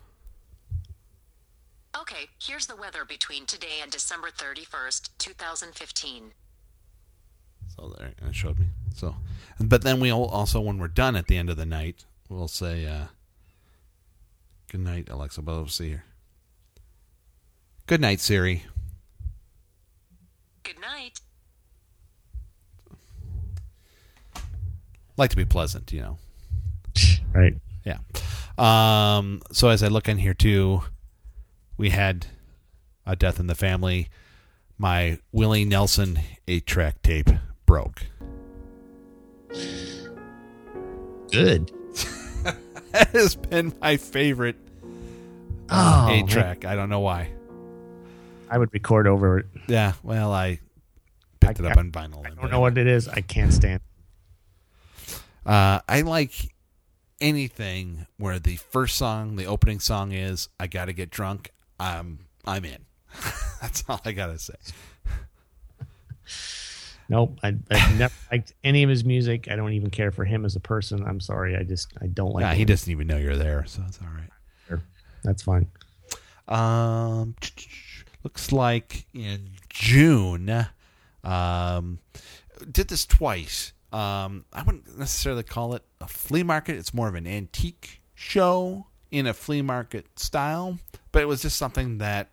Okay, 1.98 2.28
here's 2.42 2.66
the 2.66 2.76
weather 2.76 3.05
between 3.05 3.44
today 3.44 3.80
and 3.82 3.90
December 3.90 4.28
31st, 4.30 5.11
2015. 5.18 6.32
So 7.76 7.94
there, 7.98 8.12
it 8.26 8.34
showed 8.34 8.59
me. 8.59 8.66
So, 8.94 9.14
but 9.61 9.82
then 9.82 10.00
we'll 10.00 10.24
also, 10.24 10.61
when 10.61 10.78
we're 10.78 10.88
done 10.88 11.16
at 11.16 11.26
the 11.26 11.36
end 11.36 11.50
of 11.50 11.57
the 11.57 11.66
night, 11.66 12.05
we'll 12.28 12.48
say, 12.48 12.86
uh, 12.86 13.07
"Good 14.70 14.80
night, 14.80 15.09
Alexa." 15.09 15.42
But 15.42 15.53
we'll 15.53 15.68
see 15.68 15.90
here. 15.90 16.05
Good 17.86 18.00
night, 18.00 18.20
Siri. 18.20 18.64
Good 20.62 20.80
night. 20.80 21.20
Like 25.23 25.31
to 25.31 25.37
be 25.37 25.45
pleasant, 25.45 25.93
you 25.93 26.01
know. 26.01 26.18
Right. 27.33 27.55
Yeah. 27.85 27.99
Um. 28.59 29.41
So 29.53 29.68
as 29.68 29.85
I 29.85 29.87
look 29.87 30.09
in 30.09 30.18
here 30.18 30.35
too, 30.35 30.83
we 31.77 31.91
had 31.91 32.27
a 33.07 33.14
death 33.14 33.39
in 33.39 33.47
the 33.47 33.55
family. 33.55 34.09
My 34.79 35.20
Willie 35.31 35.64
Nelson 35.64 36.18
eight-track 36.49 37.03
tape 37.03 37.31
broke. 37.66 38.03
Good. 41.31 41.70
That 42.91 43.09
has 43.12 43.37
been 43.37 43.73
my 43.81 43.97
favorite 43.99 44.57
Oh, 45.70 46.09
eight 46.11 46.27
track. 46.27 46.64
I 46.64 46.75
don't 46.75 46.89
know 46.91 46.99
why. 47.01 47.31
I 48.51 48.59
would 48.59 48.70
record 48.75 49.07
over 49.07 49.39
it. 49.39 49.47
Yeah, 49.68 49.93
well, 50.03 50.33
I 50.33 50.59
picked 51.41 51.61
I- 51.61 51.66
it 51.66 51.70
up 51.73 51.79
on 51.79 51.93
vinyl. 51.93 52.27
I 52.27 52.31
don't 52.35 52.51
know 52.51 52.59
what 52.61 52.77
it 52.77 52.89
is. 52.89 53.07
I 53.07 53.20
can't 53.20 53.53
stand. 53.53 53.81
Uh, 55.45 55.80
I 55.88 56.03
like 56.03 56.55
anything 57.20 58.07
where 58.16 58.38
the 58.38 58.57
first 58.57 58.97
song, 58.97 59.36
the 59.36 59.47
opening 59.47 59.80
song 59.80 60.12
is 60.12 60.49
"I 60.59 60.66
Gotta 60.66 60.93
Get 60.93 61.11
Drunk." 61.11 61.51
I'm 61.78 62.26
I'm 62.45 62.64
in. 62.64 62.84
That's 63.61 63.84
all 63.88 64.01
I 64.05 64.12
gotta 64.12 64.38
say. 64.38 64.55
Nope. 67.09 67.38
I, 67.43 67.57
I've 67.70 67.99
never 67.99 68.14
liked 68.30 68.55
any 68.64 68.82
of 68.82 68.90
his 68.90 69.05
music. 69.05 69.49
I 69.51 69.57
don't 69.57 69.72
even 69.72 69.90
care 69.90 70.12
for 70.12 70.24
him 70.24 70.45
as 70.45 70.57
a 70.57 70.61
person. 70.61 71.05
I'm 71.07 71.20
sorry. 71.20 71.57
I 71.57 71.62
just 71.62 71.93
I 72.01 72.07
don't 72.07 72.32
like. 72.32 72.43
Nah, 72.43 72.51
him. 72.51 72.59
he 72.59 72.64
doesn't 72.64 72.90
even 72.90 73.07
know 73.07 73.18
you're 73.18 73.36
there, 73.36 73.64
so 73.66 73.82
it's 73.86 73.99
all 74.01 74.09
right. 74.09 74.28
That's 75.24 75.43
fine. 75.43 75.68
Um, 76.49 77.36
looks 78.24 78.53
like 78.53 79.07
in 79.14 79.51
June, 79.68 80.66
um, 81.24 81.99
did 82.70 82.88
this 82.88 83.07
twice. 83.07 83.72
Um, 83.93 84.45
I 84.53 84.62
wouldn't 84.62 84.99
necessarily 84.99 85.43
call 85.43 85.74
it 85.74 85.82
a 86.01 86.07
flea 86.07 86.43
market. 86.43 86.76
It's 86.76 86.95
more 86.95 87.09
of 87.09 87.14
an 87.14 87.26
antique 87.26 88.01
show 88.14 88.86
in 89.11 89.26
a 89.26 89.34
flea 89.34 89.62
market 89.62 90.18
style, 90.18 90.78
but 91.12 91.22
it 91.22 91.26
was 91.26 91.43
just 91.43 91.59
something 91.59 91.99
that 91.99 92.30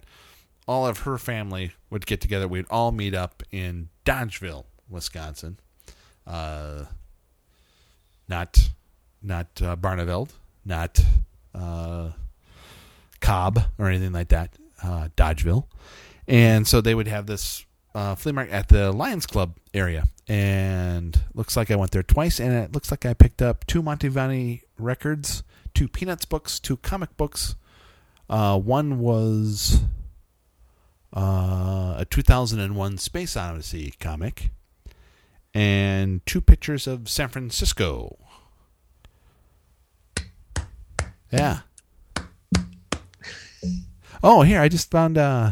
all 0.68 0.88
of 0.88 1.00
her 1.00 1.18
family 1.18 1.74
would 1.90 2.06
get 2.06 2.22
together. 2.22 2.48
We'd 2.48 2.66
all 2.70 2.92
meet 2.92 3.14
up 3.14 3.44
in 3.52 3.90
Dodgeville, 4.06 4.66
Wisconsin. 4.90 5.60
Uh, 6.26 6.86
not 8.30 8.70
not 9.22 9.48
uh, 9.62 9.76
Barneveld, 9.76 10.30
not 10.64 11.04
uh, 11.54 12.12
Cobb 13.20 13.60
or 13.78 13.88
anything 13.88 14.14
like 14.14 14.30
that, 14.30 14.54
uh, 14.82 15.10
Dodgeville. 15.18 15.66
And 16.28 16.68
so 16.68 16.80
they 16.80 16.96
would 16.96 17.08
have 17.08 17.26
this 17.26 17.66
uh, 17.96 18.16
flea 18.16 18.32
market 18.32 18.54
at 18.54 18.70
the 18.70 18.92
Lions 18.92 19.26
Club 19.26 19.58
area. 19.74 20.06
And 20.30 21.20
looks 21.34 21.58
like 21.58 21.72
I 21.72 21.76
went 21.76 21.90
there 21.90 22.04
twice, 22.04 22.40
and 22.40 22.54
it 22.54 22.72
looks 22.72 22.92
like 22.92 23.04
I 23.04 23.16
picked 23.16 23.42
up 23.42 23.66
two 23.66 23.82
Mantovani 23.82 24.62
records, 24.78 25.42
two 25.74 25.88
Peanuts 25.88 26.26
books, 26.26 26.60
two 26.60 26.78
comic 26.78 27.18
books. 27.18 27.56
Uh, 28.30 28.60
one 28.60 29.00
was 29.00 29.82
uh, 31.18 31.96
a 31.98 32.06
2001 32.08 33.00
Space 33.00 33.36
Odyssey 33.36 33.96
comic, 34.00 34.52
and 35.52 36.24
two 36.28 36.42
pictures 36.42 36.86
of 36.86 37.10
San 37.10 37.30
Francisco. 37.30 38.18
Yeah. 41.32 41.60
Oh, 44.22 44.42
here 44.42 44.60
I 44.60 44.68
just 44.68 44.92
found 44.92 45.18
uh, 45.18 45.52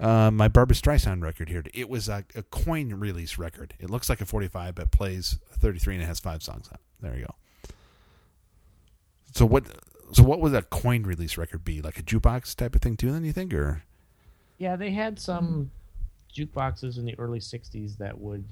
uh, 0.00 0.30
my 0.30 0.48
Barbra 0.48 0.74
Streisand 0.74 1.22
record 1.22 1.48
here. 1.48 1.62
It 1.74 1.88
was 1.88 2.08
a, 2.08 2.24
a 2.34 2.42
coin 2.42 2.94
release 2.94 3.38
record. 3.38 3.74
It 3.78 3.90
looks 3.90 4.08
like 4.08 4.20
a 4.20 4.26
45, 4.26 4.74
but 4.74 4.90
plays 4.90 5.38
33 5.52 5.94
and 5.96 6.02
it 6.02 6.06
has 6.06 6.18
five 6.20 6.42
songs 6.42 6.68
on. 6.68 6.74
it. 6.74 6.80
There 7.02 7.14
you 7.16 7.26
go. 7.26 7.34
So 9.32 9.46
what? 9.46 9.64
So 10.12 10.24
what 10.24 10.40
would 10.40 10.54
a 10.54 10.62
coin 10.62 11.04
release 11.04 11.36
record 11.36 11.64
be? 11.64 11.80
Like 11.82 11.98
a 11.98 12.02
jukebox 12.02 12.56
type 12.56 12.74
of 12.74 12.80
thing 12.82 12.96
too? 12.96 13.12
Then 13.12 13.24
you 13.24 13.32
think, 13.32 13.54
or 13.54 13.82
Yeah, 14.58 14.74
they 14.74 14.90
had 14.90 15.20
some 15.20 15.70
jukeboxes 16.34 16.98
in 16.98 17.04
the 17.04 17.16
early 17.18 17.38
'60s 17.38 17.96
that 17.98 18.18
would 18.18 18.44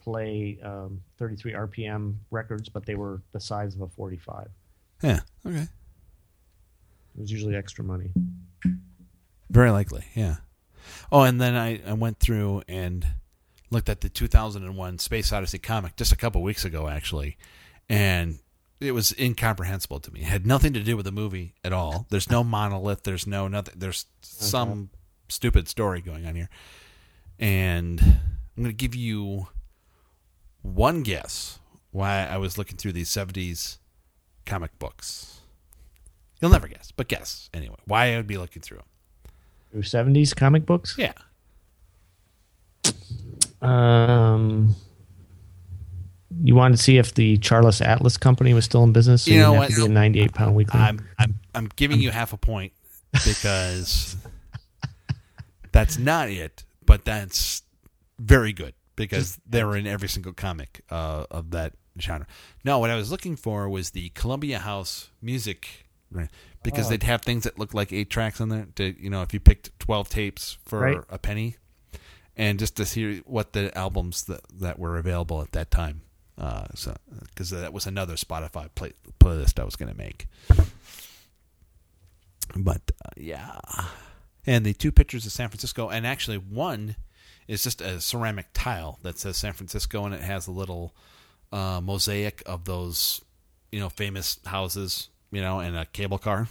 play 0.00 0.58
um, 0.62 1.00
33 1.18 1.52
RPM 1.52 2.14
records, 2.30 2.68
but 2.68 2.84
they 2.84 2.94
were 2.94 3.22
the 3.32 3.40
size 3.40 3.74
of 3.74 3.80
a 3.80 3.88
45. 3.88 4.48
yeah, 5.02 5.20
okay, 5.46 5.62
It 5.62 5.68
was 7.20 7.32
usually 7.32 7.56
extra 7.56 7.82
money. 7.82 8.10
Very 9.50 9.70
likely, 9.70 10.04
yeah. 10.14 10.36
Oh, 11.12 11.22
and 11.22 11.40
then 11.40 11.54
I, 11.54 11.80
I 11.86 11.92
went 11.92 12.18
through 12.18 12.62
and 12.68 13.06
looked 13.70 13.88
at 13.88 14.00
the 14.00 14.08
2001 14.08 14.98
Space 14.98 15.32
Odyssey 15.32 15.58
comic 15.58 15.96
just 15.96 16.12
a 16.12 16.16
couple 16.16 16.42
weeks 16.42 16.64
ago, 16.64 16.88
actually, 16.88 17.36
and 17.88 18.38
it 18.80 18.92
was 18.92 19.14
incomprehensible 19.18 20.00
to 20.00 20.12
me. 20.12 20.20
It 20.20 20.26
had 20.26 20.46
nothing 20.46 20.72
to 20.74 20.80
do 20.82 20.96
with 20.96 21.04
the 21.04 21.12
movie 21.12 21.54
at 21.64 21.72
all. 21.72 22.06
There's 22.10 22.30
no 22.30 22.44
monolith. 22.44 23.02
There's 23.02 23.26
no 23.26 23.48
nothing. 23.48 23.74
There's 23.76 24.04
mm-hmm. 24.22 24.44
some 24.44 24.90
stupid 25.28 25.68
story 25.68 26.00
going 26.00 26.26
on 26.26 26.34
here, 26.34 26.48
and 27.38 28.00
I'm 28.00 28.62
going 28.62 28.70
to 28.70 28.72
give 28.72 28.94
you 28.94 29.48
one 30.62 31.02
guess 31.02 31.58
why 31.90 32.26
I 32.26 32.38
was 32.38 32.58
looking 32.58 32.76
through 32.76 32.92
these 32.92 33.10
70s 33.10 33.78
comic 34.46 34.78
books. 34.78 35.40
You'll 36.40 36.50
never 36.50 36.68
guess, 36.68 36.90
but 36.90 37.08
guess 37.08 37.48
anyway. 37.54 37.76
Why 37.86 38.12
I 38.12 38.16
would 38.16 38.26
be 38.26 38.38
looking 38.38 38.62
through 38.62 38.78
them. 38.78 38.86
Through 39.74 39.82
70s 39.82 40.36
comic 40.36 40.66
books. 40.66 40.94
Yeah. 40.96 41.14
Um, 43.60 44.76
you 46.44 46.54
wanted 46.54 46.76
to 46.76 46.82
see 46.84 46.96
if 46.98 47.12
the 47.14 47.38
Charles 47.38 47.80
Atlas 47.80 48.16
Company 48.16 48.54
was 48.54 48.64
still 48.64 48.84
in 48.84 48.92
business. 48.92 49.24
So 49.24 49.32
You 49.32 49.40
know 49.40 49.54
what? 49.54 49.70
to 49.70 49.74
be 49.76 49.84
a 49.86 49.88
98 49.88 50.32
pound 50.32 50.54
weekly. 50.54 50.78
I'm 50.78 51.04
I'm 51.18 51.34
I'm 51.56 51.68
giving 51.74 52.00
you 52.00 52.12
half 52.12 52.32
a 52.32 52.36
point 52.36 52.72
because 53.24 54.16
that's 55.72 55.98
not 55.98 56.28
it, 56.28 56.62
but 56.86 57.04
that's 57.04 57.62
very 58.20 58.52
good 58.52 58.74
because 58.94 59.40
they 59.44 59.64
were 59.64 59.76
in 59.76 59.88
every 59.88 60.08
single 60.08 60.32
comic 60.34 60.82
uh, 60.88 61.24
of 61.32 61.50
that 61.50 61.72
genre. 62.00 62.28
No, 62.64 62.78
what 62.78 62.90
I 62.90 62.94
was 62.94 63.10
looking 63.10 63.34
for 63.34 63.68
was 63.68 63.90
the 63.90 64.10
Columbia 64.10 64.60
House 64.60 65.10
music 65.20 65.86
because 66.64 66.88
they'd 66.88 67.02
have 67.04 67.22
things 67.22 67.44
that 67.44 67.58
looked 67.58 67.74
like 67.74 67.92
eight 67.92 68.10
tracks 68.10 68.40
on 68.40 68.48
there. 68.48 68.66
To 68.76 69.00
you 69.00 69.10
know, 69.10 69.22
if 69.22 69.32
you 69.32 69.38
picked 69.38 69.78
twelve 69.78 70.08
tapes 70.08 70.58
for 70.64 70.80
Right. 70.80 70.98
a 71.08 71.18
penny, 71.18 71.56
and 72.36 72.58
just 72.58 72.76
to 72.78 72.84
see 72.84 73.18
what 73.20 73.52
the 73.52 73.76
albums 73.78 74.24
that 74.24 74.40
that 74.58 74.78
were 74.78 74.96
available 74.98 75.40
at 75.42 75.52
that 75.52 75.70
time. 75.70 76.00
Uh, 76.36 76.64
so 76.74 76.96
because 77.28 77.50
that 77.50 77.72
was 77.72 77.86
another 77.86 78.14
Spotify 78.14 78.68
play, 78.74 78.92
playlist 79.20 79.60
I 79.60 79.64
was 79.64 79.76
going 79.76 79.92
to 79.92 79.96
make. 79.96 80.26
But 82.56 82.90
uh, 83.04 83.10
yeah, 83.16 83.58
and 84.46 84.64
the 84.66 84.74
two 84.74 84.92
pictures 84.92 85.24
of 85.26 85.32
San 85.32 85.48
Francisco, 85.48 85.88
and 85.88 86.06
actually 86.06 86.36
one 86.38 86.96
is 87.48 87.62
just 87.62 87.80
a 87.80 88.00
ceramic 88.00 88.46
tile 88.52 88.98
that 89.02 89.18
says 89.18 89.36
San 89.36 89.52
Francisco, 89.52 90.04
and 90.04 90.14
it 90.14 90.20
has 90.22 90.46
a 90.46 90.50
little 90.52 90.94
uh, 91.52 91.80
mosaic 91.82 92.42
of 92.46 92.64
those, 92.64 93.20
you 93.72 93.80
know, 93.80 93.88
famous 93.88 94.38
houses, 94.46 95.08
you 95.34 95.42
know, 95.42 95.60
and 95.60 95.76
a 95.76 95.84
cable 95.86 96.18
car. 96.18 96.48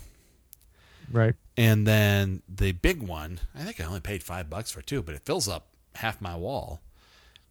right. 1.12 1.36
And 1.56 1.88
then 1.88 2.42
the 2.50 2.72
big 2.72 3.02
one, 3.02 3.40
I 3.56 3.60
think 3.60 3.80
I 3.80 3.86
only 3.86 4.00
paid 4.00 4.24
five 4.24 4.50
bucks 4.50 4.72
for 4.72 4.82
two, 4.82 5.02
but 5.02 5.16
it 5.16 5.26
fills 5.26 5.48
up 5.48 5.68
half 5.96 6.20
my 6.20 6.36
wall. 6.36 6.82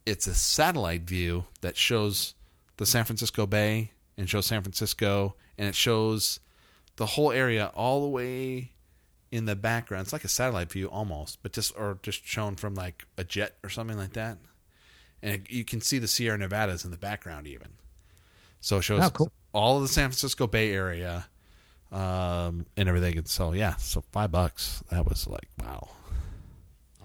It's 0.05 0.27
a 0.27 0.35
satellite 0.35 1.03
view 1.03 1.45
that 1.61 1.77
shows 1.77 2.33
the 2.77 2.85
San 2.85 3.05
Francisco 3.05 3.45
Bay 3.45 3.91
and 4.17 4.29
shows 4.29 4.45
San 4.45 4.61
Francisco, 4.61 5.35
and 5.57 5.67
it 5.67 5.75
shows 5.75 6.39
the 6.97 7.05
whole 7.05 7.31
area 7.31 7.71
all 7.73 8.01
the 8.01 8.09
way 8.09 8.71
in 9.31 9.45
the 9.45 9.55
background. 9.55 10.03
It's 10.03 10.13
like 10.13 10.25
a 10.25 10.29
satellite 10.29 10.71
view 10.71 10.87
almost, 10.87 11.41
but 11.41 11.53
just 11.53 11.73
or 11.77 11.97
just 12.03 12.25
shown 12.25 12.55
from 12.55 12.75
like 12.75 13.05
a 13.17 13.23
jet 13.23 13.55
or 13.63 13.69
something 13.69 13.97
like 13.97 14.13
that. 14.13 14.37
And 15.21 15.35
it, 15.35 15.49
you 15.49 15.63
can 15.63 15.81
see 15.81 15.97
the 15.97 16.07
Sierra 16.07 16.37
Nevadas 16.37 16.83
in 16.83 16.91
the 16.91 16.97
background 16.97 17.47
even. 17.47 17.69
So 18.63 18.77
it 18.77 18.83
shows 18.83 19.03
Oh, 19.03 19.09
cool. 19.09 19.31
all 19.51 19.75
of 19.75 19.81
the 19.83 19.89
San 19.89 20.09
Francisco 20.09 20.47
Bay 20.47 20.71
Area 20.73 21.27
um, 21.91 22.65
and 22.77 22.87
everything. 22.87 23.17
And 23.17 23.27
so 23.27 23.51
yeah, 23.51 23.75
so 23.75 24.01
five 24.11 24.31
bucks. 24.31 24.81
That 24.89 25.05
was 25.07 25.27
like 25.27 25.49
wow. 25.61 25.89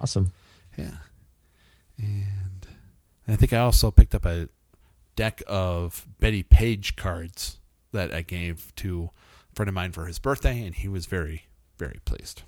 Awesome. 0.00 0.32
Yeah. 0.76 0.98
And 1.98 2.66
I 3.26 3.36
think 3.36 3.52
I 3.52 3.59
also 3.59 3.90
picked 3.90 4.14
up 4.14 4.24
a 4.24 4.48
deck 5.16 5.42
of 5.48 6.06
Bettie 6.20 6.44
Page 6.44 6.94
cards 6.96 7.59
that 7.92 8.14
I 8.14 8.22
gave 8.22 8.72
to 8.76 9.11
a 9.50 9.54
friend 9.56 9.68
of 9.68 9.74
mine 9.74 9.90
for 9.92 10.06
his 10.06 10.18
birthday, 10.20 10.62
and 10.64 10.74
he 10.74 10.86
was 10.88 11.06
very, 11.06 11.46
very 11.76 11.98
pleased. 12.04 12.42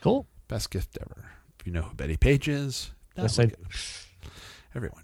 Cool. 0.00 0.26
Best 0.46 0.70
gift 0.70 0.96
ever. 1.00 1.24
If 1.58 1.66
you 1.66 1.72
know 1.72 1.82
who 1.82 1.94
Bettie 1.96 2.16
Page 2.16 2.46
is, 2.48 2.92
Yes, 3.16 3.38
I 3.38 3.50
everyone 4.74 5.02
does. 5.02 5.03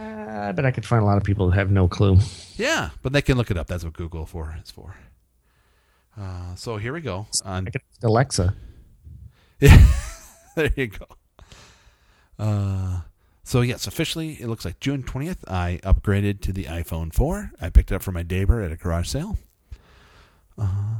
Uh, 0.00 0.48
I 0.48 0.52
bet 0.52 0.64
I 0.64 0.70
could 0.70 0.86
find 0.86 1.02
a 1.02 1.06
lot 1.06 1.18
of 1.18 1.24
people 1.24 1.50
that 1.50 1.56
have 1.56 1.70
no 1.70 1.86
clue. 1.88 2.18
Yeah, 2.56 2.90
but 3.02 3.12
they 3.12 3.20
can 3.20 3.36
look 3.36 3.50
it 3.50 3.58
up. 3.58 3.66
That's 3.66 3.84
what 3.84 3.92
Google 3.92 4.24
for 4.24 4.56
is 4.62 4.70
for. 4.70 4.94
Uh, 6.18 6.54
so 6.54 6.78
here 6.78 6.92
we 6.92 7.00
go. 7.02 7.26
On 7.44 7.68
Alexa. 8.02 8.54
Yeah, 9.60 9.86
there 10.56 10.70
you 10.74 10.86
go. 10.86 11.06
Uh, 12.38 13.00
so 13.44 13.60
yes, 13.60 13.86
officially 13.86 14.40
it 14.40 14.46
looks 14.46 14.64
like 14.64 14.80
June 14.80 15.02
twentieth. 15.02 15.44
I 15.46 15.80
upgraded 15.82 16.40
to 16.42 16.52
the 16.52 16.64
iPhone 16.64 17.12
four. 17.12 17.50
I 17.60 17.68
picked 17.68 17.92
it 17.92 17.96
up 17.96 18.02
for 18.02 18.12
my 18.12 18.22
neighbor 18.22 18.62
at 18.62 18.72
a 18.72 18.76
garage 18.76 19.08
sale. 19.08 19.36
Uh, 20.56 20.94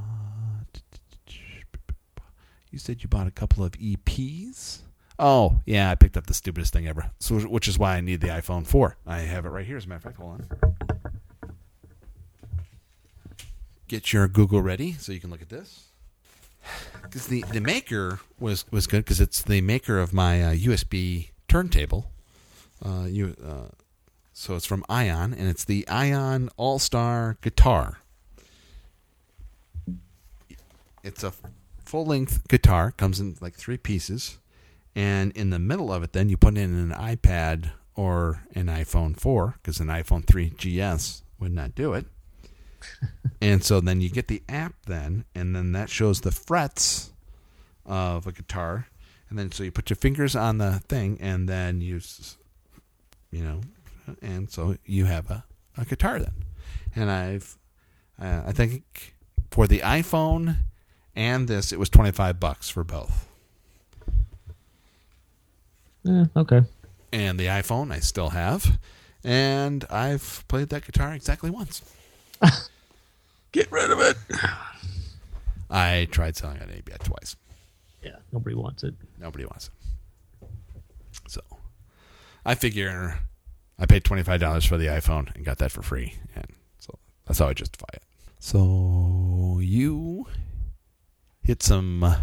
you 2.70 2.78
said 2.78 3.02
you 3.02 3.08
bought 3.08 3.26
a 3.26 3.32
couple 3.32 3.64
of 3.64 3.72
EPs. 3.72 4.80
Oh 5.22 5.60
yeah, 5.66 5.90
I 5.90 5.96
picked 5.96 6.16
up 6.16 6.26
the 6.26 6.34
stupidest 6.34 6.72
thing 6.72 6.88
ever. 6.88 7.10
So, 7.18 7.40
which 7.40 7.68
is 7.68 7.78
why 7.78 7.96
I 7.96 8.00
need 8.00 8.22
the 8.22 8.28
iPhone 8.28 8.66
four. 8.66 8.96
I 9.06 9.18
have 9.18 9.44
it 9.44 9.50
right 9.50 9.66
here. 9.66 9.76
As 9.76 9.84
a 9.84 9.88
matter 9.88 9.98
of 9.98 10.02
fact, 10.02 10.16
hold 10.16 10.40
on. 10.40 11.52
Get 13.86 14.14
your 14.14 14.26
Google 14.28 14.62
ready 14.62 14.94
so 14.94 15.12
you 15.12 15.20
can 15.20 15.30
look 15.30 15.42
at 15.42 15.50
this 15.50 15.88
because 17.02 17.26
the, 17.26 17.44
the 17.52 17.60
maker 17.60 18.20
was 18.38 18.64
was 18.70 18.86
good 18.86 19.04
because 19.04 19.20
it's 19.20 19.42
the 19.42 19.60
maker 19.60 19.98
of 19.98 20.14
my 20.14 20.42
uh, 20.42 20.54
USB 20.54 21.28
turntable. 21.48 22.10
Uh, 22.82 23.04
you 23.04 23.36
uh, 23.44 23.68
so 24.32 24.56
it's 24.56 24.64
from 24.64 24.86
Ion 24.88 25.34
and 25.34 25.48
it's 25.48 25.64
the 25.64 25.86
Ion 25.86 26.48
All 26.56 26.78
Star 26.78 27.36
guitar. 27.42 27.98
It's 31.02 31.22
a 31.22 31.34
full 31.84 32.06
length 32.06 32.48
guitar 32.48 32.90
comes 32.90 33.20
in 33.20 33.36
like 33.40 33.54
three 33.54 33.76
pieces, 33.76 34.38
and 34.94 35.32
in 35.32 35.50
the 35.50 35.58
middle 35.58 35.92
of 35.92 36.02
it, 36.02 36.12
then 36.12 36.28
you 36.28 36.36
put 36.36 36.56
in 36.56 36.74
an 36.76 36.90
iPad 36.90 37.70
or 37.94 38.42
an 38.54 38.66
iPhone 38.66 39.18
four 39.18 39.54
because 39.62 39.80
an 39.80 39.88
iPhone 39.88 40.24
three 40.26 40.50
GS 40.50 41.22
would 41.38 41.52
not 41.52 41.74
do 41.74 41.92
it. 41.94 42.06
and 43.42 43.62
so 43.62 43.80
then 43.80 44.00
you 44.00 44.08
get 44.08 44.28
the 44.28 44.42
app 44.48 44.74
then 44.86 45.24
and 45.34 45.54
then 45.54 45.72
that 45.72 45.90
shows 45.90 46.22
the 46.22 46.30
frets 46.30 47.12
of 47.84 48.26
a 48.26 48.32
guitar. 48.32 48.86
And 49.28 49.38
then 49.38 49.52
so 49.52 49.62
you 49.62 49.70
put 49.70 49.90
your 49.90 49.96
fingers 49.96 50.34
on 50.34 50.58
the 50.58 50.80
thing 50.88 51.18
and 51.20 51.48
then 51.48 51.80
you 51.80 51.96
s- 51.98 52.36
you 53.30 53.42
know 53.44 53.60
and 54.22 54.50
so 54.50 54.76
you 54.84 55.04
have 55.04 55.30
a, 55.30 55.44
a 55.76 55.84
guitar 55.84 56.18
then. 56.18 56.32
And 56.96 57.08
i've 57.10 57.56
uh, 58.20 58.42
i 58.46 58.52
think 58.52 59.14
for 59.52 59.66
the 59.68 59.78
iphone 59.80 60.56
and 61.14 61.46
this 61.46 61.72
it 61.72 61.78
was 61.78 61.88
25 61.90 62.40
bucks 62.40 62.68
for 62.68 62.82
both 62.82 63.28
Eh, 66.08 66.24
okay. 66.36 66.62
and 67.12 67.38
the 67.38 67.46
iPhone 67.46 67.92
I 67.92 68.00
still 68.00 68.30
have, 68.30 68.78
and 69.22 69.84
I've 69.90 70.44
played 70.48 70.68
that 70.70 70.84
guitar 70.86 71.12
exactly 71.14 71.50
once. 71.50 71.82
Get 73.52 73.70
rid 73.70 73.90
of 73.90 73.98
it. 74.00 74.16
I 75.68 76.08
tried 76.10 76.36
selling 76.36 76.56
it 76.56 76.62
on 76.62 76.68
eBay 76.68 76.98
twice. 77.02 77.36
Yeah, 78.02 78.16
nobody 78.32 78.56
wants 78.56 78.82
it. 78.82 78.94
Nobody 79.18 79.44
wants 79.44 79.68
it. 79.68 80.48
So 81.28 81.40
I 82.44 82.54
figure 82.54 83.18
I 83.78 83.86
paid 83.86 84.04
twenty 84.04 84.22
five 84.22 84.40
dollars 84.40 84.64
for 84.64 84.78
the 84.78 84.86
iPhone 84.86 85.34
and 85.34 85.44
got 85.44 85.58
that 85.58 85.70
for 85.72 85.82
free, 85.82 86.14
and 86.34 86.46
so 86.78 86.98
that's 87.26 87.38
how 87.40 87.48
I 87.48 87.54
justify 87.54 87.88
it. 87.92 88.02
So 88.38 89.58
you 89.62 90.26
hit 91.42 91.62
some 91.62 92.14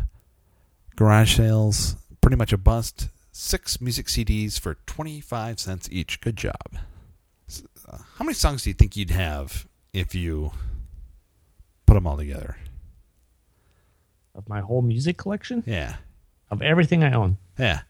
garage 0.95 1.35
sales, 1.35 1.95
pretty 2.21 2.37
much 2.37 2.53
a 2.53 2.57
bust. 2.57 3.09
Six 3.39 3.79
music 3.79 4.07
CDs 4.07 4.59
for 4.59 4.77
twenty 4.87 5.21
five 5.21 5.59
cents 5.59 5.87
each. 5.91 6.21
Good 6.21 6.37
job. 6.37 6.55
Uh, 7.87 7.99
How 8.15 8.25
many 8.25 8.33
songs 8.33 8.63
do 8.63 8.71
you 8.71 8.73
think 8.73 8.97
you'd 8.97 9.11
have 9.11 9.67
if 9.93 10.15
you 10.15 10.53
put 11.85 11.93
them 11.93 12.07
all 12.07 12.17
together? 12.17 12.57
Of 14.33 14.49
my 14.49 14.59
whole 14.61 14.81
music 14.81 15.17
collection, 15.17 15.63
Yeah, 15.67 15.97
of 16.49 16.63
everything 16.63 17.03
I 17.03 17.11
own, 17.13 17.37
yeah, 17.59 17.81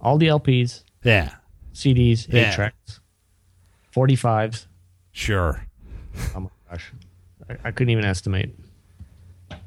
all 0.00 0.16
the 0.16 0.28
LPs, 0.28 0.82
yeah. 1.04 1.34
CDs, 1.74 2.26
Yeah. 2.32 2.48
8 2.48 2.54
tracks, 2.54 3.00
45s. 3.94 4.64
Sure. 5.12 5.66
Oh 6.34 6.40
my 6.40 6.48
gosh. 6.70 6.90
I, 7.50 7.56
I 7.64 7.70
couldn't 7.70 7.90
even 7.90 8.06
estimate. 8.06 8.58
I 9.50 9.58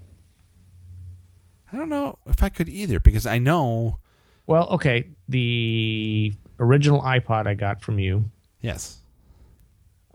don't 1.78 1.90
know 1.90 2.18
if 2.26 2.42
I 2.42 2.50
could 2.50 2.68
either 2.68 3.00
because 3.00 3.28
I 3.28 3.38
know. 3.38 4.00
Well, 4.48 4.68
okay. 4.70 5.08
The 5.30 6.34
original 6.60 7.02
iPod 7.02 7.48
I 7.48 7.54
got 7.54 7.82
from 7.82 8.00
you, 8.00 8.26
Yes. 8.62 9.00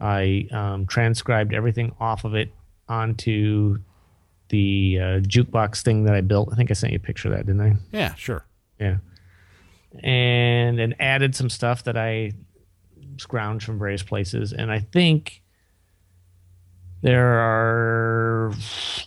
I 0.00 0.48
um, 0.52 0.86
transcribed 0.86 1.52
everything 1.52 1.94
off 2.00 2.24
of 2.24 2.34
it 2.34 2.52
onto 2.88 3.78
the 4.48 4.98
uh, 4.98 5.04
jukebox 5.20 5.82
thing 5.82 6.04
that 6.04 6.14
I 6.14 6.20
built. 6.22 6.48
I 6.52 6.56
think 6.56 6.70
I 6.70 6.74
sent 6.74 6.92
you 6.92 6.96
a 6.96 7.00
picture 7.00 7.28
of 7.28 7.36
that, 7.36 7.46
didn't 7.46 7.60
I? 7.60 7.76
Yeah. 7.92 8.14
Sure. 8.14 8.44
Yeah. 8.80 8.98
And 10.02 10.78
then 10.78 10.94
added 10.98 11.34
some 11.34 11.50
stuff 11.50 11.84
that 11.84 11.96
I 11.96 12.32
scrounged 13.16 13.64
from 13.64 13.78
various 13.78 14.02
places. 14.02 14.52
And 14.52 14.70
I 14.70 14.78
think 14.78 15.42
there 17.02 17.38
are 17.40 18.52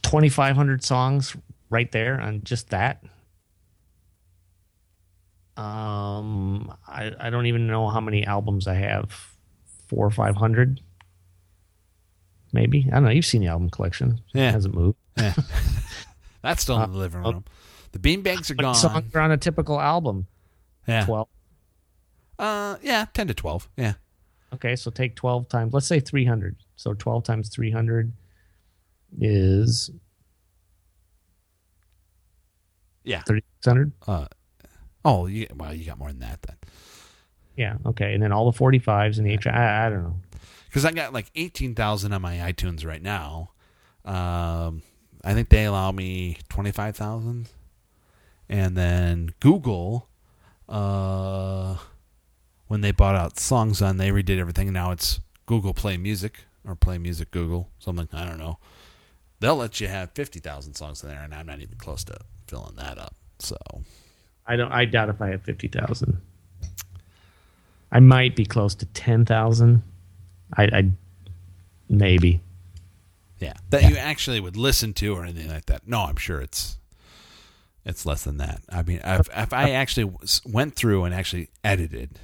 2,500 0.03 0.84
songs 0.84 1.36
right 1.69 1.91
there 1.91 2.19
on 2.19 2.43
just 2.43 2.69
that. 2.69 3.03
Um, 5.62 6.74
I, 6.88 7.12
I 7.20 7.30
don't 7.30 7.45
even 7.45 7.68
know 7.68 7.88
how 7.89 8.01
many 8.01 8.26
albums 8.26 8.68
I 8.68 8.76
have. 8.76 9.12
Four 9.88 10.07
or 10.07 10.12
500. 10.12 10.82
Maybe. 12.53 12.88
I 12.91 12.95
don't 12.95 13.03
know. 13.03 13.09
You've 13.09 13.26
seen 13.26 13.41
the 13.41 13.47
album 13.47 13.70
collection. 13.70 14.22
Yeah. 14.34 14.49
It 14.49 14.53
hasn't 14.53 14.74
moved. 14.76 14.97
Yeah. 15.18 15.34
That's 16.41 16.64
still 16.64 16.82
in 16.82 16.91
the 16.91 16.97
living 16.97 17.22
room. 17.24 17.45
The 17.91 17.99
beanbags 17.99 18.49
are 18.49 18.55
gone. 18.55 18.76
songs 18.76 19.14
are 19.14 19.22
on 19.22 19.32
a 19.32 19.38
typical 19.38 19.80
album? 19.80 20.28
Yeah. 20.88 21.05
12. 21.05 21.28
Uh, 22.39 22.78
yeah, 22.82 23.05
ten 23.14 23.28
to 23.28 23.36
twelve. 23.36 23.70
Yeah. 23.78 23.93
Okay, 24.53 24.76
so 24.76 24.89
take 24.89 25.16
12 25.16 25.47
times, 25.47 25.74
let's 25.74 25.86
say 25.86 25.99
300. 25.99 26.55
So 26.76 26.93
12 26.95 27.24
times 27.24 27.49
300 27.49 28.12
is 29.20 29.91
Yeah. 33.03 33.22
3600. 33.28 33.91
Uh, 34.07 34.26
oh, 35.03 35.25
you, 35.27 35.47
well, 35.55 35.73
you 35.73 35.85
got 35.85 35.97
more 35.97 36.09
than 36.09 36.19
that 36.19 36.41
then. 36.43 36.57
Yeah, 37.55 37.77
okay. 37.85 38.13
And 38.13 38.23
then 38.23 38.31
all 38.31 38.49
the 38.51 38.57
45s 38.57 39.17
and 39.17 39.25
the 39.25 39.33
H 39.33 39.47
I, 39.47 39.87
I 39.87 39.89
don't 39.89 40.03
know. 40.03 40.15
Because 40.71 40.85
I 40.85 40.93
got 40.93 41.11
like 41.11 41.29
eighteen 41.35 41.75
thousand 41.75 42.13
on 42.13 42.21
my 42.21 42.37
iTunes 42.37 42.85
right 42.85 43.01
now. 43.01 43.51
Um, 44.05 44.83
I 45.21 45.33
think 45.33 45.49
they 45.49 45.65
allow 45.65 45.91
me 45.91 46.37
twenty 46.47 46.71
five 46.71 46.95
thousand, 46.95 47.49
and 48.47 48.77
then 48.77 49.33
Google, 49.41 50.07
uh, 50.69 51.75
when 52.67 52.79
they 52.79 52.93
bought 52.93 53.15
out 53.15 53.35
Songza, 53.35 53.97
they 53.97 54.11
redid 54.11 54.39
everything. 54.39 54.71
Now 54.71 54.91
it's 54.91 55.19
Google 55.45 55.73
Play 55.73 55.97
Music 55.97 56.45
or 56.65 56.73
Play 56.75 56.97
Music 56.97 57.31
Google 57.31 57.69
something. 57.77 58.07
I 58.13 58.25
don't 58.25 58.39
know. 58.39 58.57
They'll 59.41 59.57
let 59.57 59.81
you 59.81 59.89
have 59.89 60.11
fifty 60.13 60.39
thousand 60.39 60.75
songs 60.75 61.03
in 61.03 61.09
there, 61.09 61.21
and 61.21 61.35
I'm 61.35 61.47
not 61.47 61.59
even 61.59 61.77
close 61.77 62.05
to 62.05 62.17
filling 62.47 62.77
that 62.77 62.97
up. 62.97 63.15
So 63.39 63.57
I 64.45 64.55
don't 64.55 64.71
I 64.71 64.85
doubt 64.85 65.09
if 65.09 65.21
I 65.21 65.29
have 65.29 65.43
50,000. 65.43 66.21
I 67.91 67.99
might 67.99 68.35
be 68.35 68.45
close 68.45 68.75
to 68.75 68.85
10,000. 68.85 69.83
I 70.57 70.63
I 70.63 70.91
maybe. 71.89 72.41
Yeah, 73.39 73.53
that 73.71 73.89
you 73.89 73.97
actually 73.97 74.39
would 74.39 74.55
listen 74.55 74.93
to 74.93 75.15
or 75.15 75.23
anything 75.23 75.49
like 75.49 75.65
that. 75.65 75.87
No, 75.87 76.01
I'm 76.01 76.15
sure 76.15 76.41
it's 76.41 76.77
it's 77.83 78.05
less 78.05 78.23
than 78.23 78.37
that. 78.37 78.61
I 78.69 78.83
mean, 78.83 79.01
if, 79.03 79.29
if 79.35 79.53
I 79.53 79.71
actually 79.71 80.13
went 80.45 80.75
through 80.75 81.05
and 81.05 81.15
actually 81.15 81.49
edited, 81.63 82.19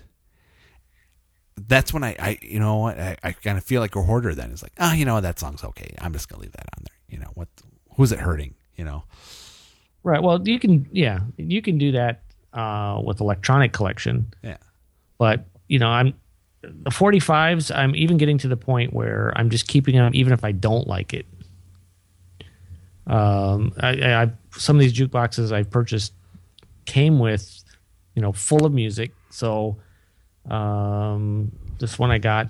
that's 1.58 1.92
when 1.92 2.04
I, 2.04 2.16
I 2.20 2.38
you 2.42 2.60
know 2.60 2.78
what, 2.78 3.00
I, 3.00 3.18
I 3.24 3.32
kind 3.32 3.58
of 3.58 3.64
feel 3.64 3.82
like 3.82 3.96
a 3.96 4.02
hoarder. 4.04 4.36
Then 4.36 4.52
it's 4.52 4.62
like, 4.62 4.74
ah, 4.80 4.94
you 4.94 5.06
know 5.06 5.20
that 5.20 5.40
song's 5.40 5.64
okay. 5.64 5.96
I'm 6.00 6.14
just 6.14 6.30
gonna 6.30 6.44
leave 6.44 6.52
that 6.52 6.68
on 6.78 6.84
there. 6.84 6.98
You 7.10 7.20
know 7.20 7.32
what? 7.34 7.48
Who's 7.96 8.12
it 8.12 8.20
hurting? 8.20 8.54
You 8.76 8.86
know? 8.86 9.04
Right. 10.04 10.22
Well, 10.22 10.48
you 10.48 10.60
can 10.60 10.88
yeah, 10.92 11.20
you 11.38 11.62
can 11.62 11.78
do 11.78 11.92
that 11.94 12.22
uh, 12.54 13.02
with 13.04 13.20
electronic 13.20 13.74
collection. 13.74 14.34
Yeah. 14.44 14.58
but 15.18 15.46
you 15.68 15.80
know 15.80 15.90
i'm 15.90 16.14
the 16.62 16.90
45s 16.90 17.76
i'm 17.76 17.96
even 17.96 18.18
getting 18.18 18.38
to 18.38 18.48
the 18.48 18.56
point 18.58 18.94
where 18.94 19.32
i'm 19.36 19.50
just 19.50 19.68
keeping 19.68 19.96
them 19.96 20.12
even 20.16 20.32
if 20.34 20.44
i 20.44 20.52
don't 20.52 20.88
like 20.88 21.14
it 21.14 21.26
um 23.08 23.74
i 23.80 23.90
i 24.24 24.32
some 24.52 24.76
of 24.76 24.80
these 24.82 24.94
jukeboxes 24.94 25.52
i 25.52 25.64
purchased 25.64 26.14
came 26.86 27.20
with 27.20 27.64
you 28.16 28.22
know 28.22 28.32
full 28.32 28.66
of 28.66 28.74
music 28.74 29.12
so 29.30 29.78
um 30.50 31.52
this 31.80 31.98
one 32.00 32.12
i 32.12 32.18
got 32.18 32.48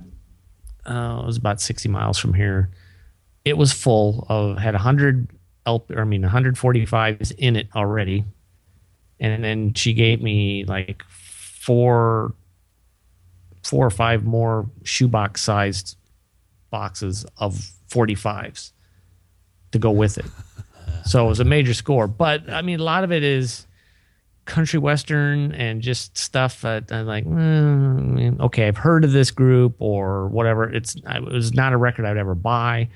uh, 0.86 1.20
it 1.22 1.26
was 1.26 1.38
about 1.38 1.60
60 1.60 1.89
miles 1.89 2.18
from 2.18 2.34
here 2.34 2.70
it 3.45 3.58
was 3.58 3.74
full 3.74 4.26
of 4.30 4.58
had 4.58 4.74
100 4.74 5.28
I 5.68 6.03
mean 6.03 6.22
145 6.22 7.22
is 7.22 7.32
in 7.32 7.55
it 7.55 7.68
already. 7.76 8.24
And 9.20 9.43
then 9.43 9.74
she 9.74 9.93
gave 9.93 10.22
me 10.22 10.63
like 10.65 11.03
four 11.07 12.34
four 13.63 13.86
or 13.86 13.89
five 13.89 14.24
more 14.24 14.70
shoebox 14.84 15.43
sized 15.43 15.97
boxes 16.70 17.26
of 17.38 17.53
45s 17.89 18.72
to 19.72 19.80
go 19.80 19.91
with 19.91 20.18
it. 20.18 20.26
So 21.05 21.26
it 21.26 21.30
was 21.30 21.39
a 21.39 21.45
major 21.45 21.74
score. 21.74 22.07
But 22.07 22.49
i 22.49 22.61
mean 22.61 22.80
a 22.80 22.84
lot 22.84 23.03
of 23.03 23.11
it 23.11 23.24
is 23.24 23.65
country 24.45 24.80
western 24.80 25.51
and 25.51 25.82
just 25.82 26.18
stuff 26.18 26.61
that 26.61 26.89
i'm 26.89 27.05
like 27.05 27.26
mm, 27.26 28.39
okay 28.39 28.68
i've 28.68 28.78
heard 28.78 29.03
of 29.03 29.11
this 29.11 29.32
group 29.32 29.76
or 29.80 30.28
whatever. 30.28 30.70
It's 30.70 30.95
it 30.95 31.24
was 31.24 31.53
not 31.53 31.74
a 31.74 31.78
record 31.78 32.05
i'd 32.05 32.18
ever 32.18 32.36
buy. 32.36 32.89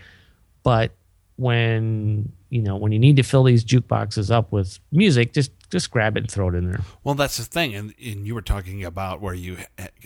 But 0.63 0.91
when 1.36 2.32
you 2.52 2.62
know 2.62 2.76
when 2.76 2.91
you 2.91 2.99
need 2.99 3.16
to 3.16 3.24
fill 3.24 3.43
these 3.43 3.66
jukeboxes 3.66 4.30
up 4.30 4.52
with 4.52 4.78
music 4.91 5.34
just 5.34 5.52
just 5.72 5.89
grab 5.89 6.16
it 6.18 6.20
and 6.20 6.30
throw 6.32 6.49
it 6.49 6.54
in 6.56 6.70
there 6.70 6.82
Well, 7.04 7.16
that's 7.16 7.38
the 7.38 7.43
thing, 7.45 7.74
and, 7.74 7.93
and 8.04 8.28
you 8.28 8.36
were 8.36 8.41
talking 8.43 8.84
about 8.84 9.22
where 9.22 9.34
you 9.34 9.58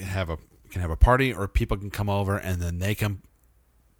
have 0.02 0.30
a 0.30 0.38
can 0.70 0.82
have 0.82 0.92
a 0.92 0.96
party 0.96 1.34
or 1.34 1.48
people 1.48 1.76
can 1.76 1.90
come 1.90 2.08
over 2.10 2.38
and 2.38 2.62
then 2.62 2.80
they 2.80 2.94
can 2.96 3.22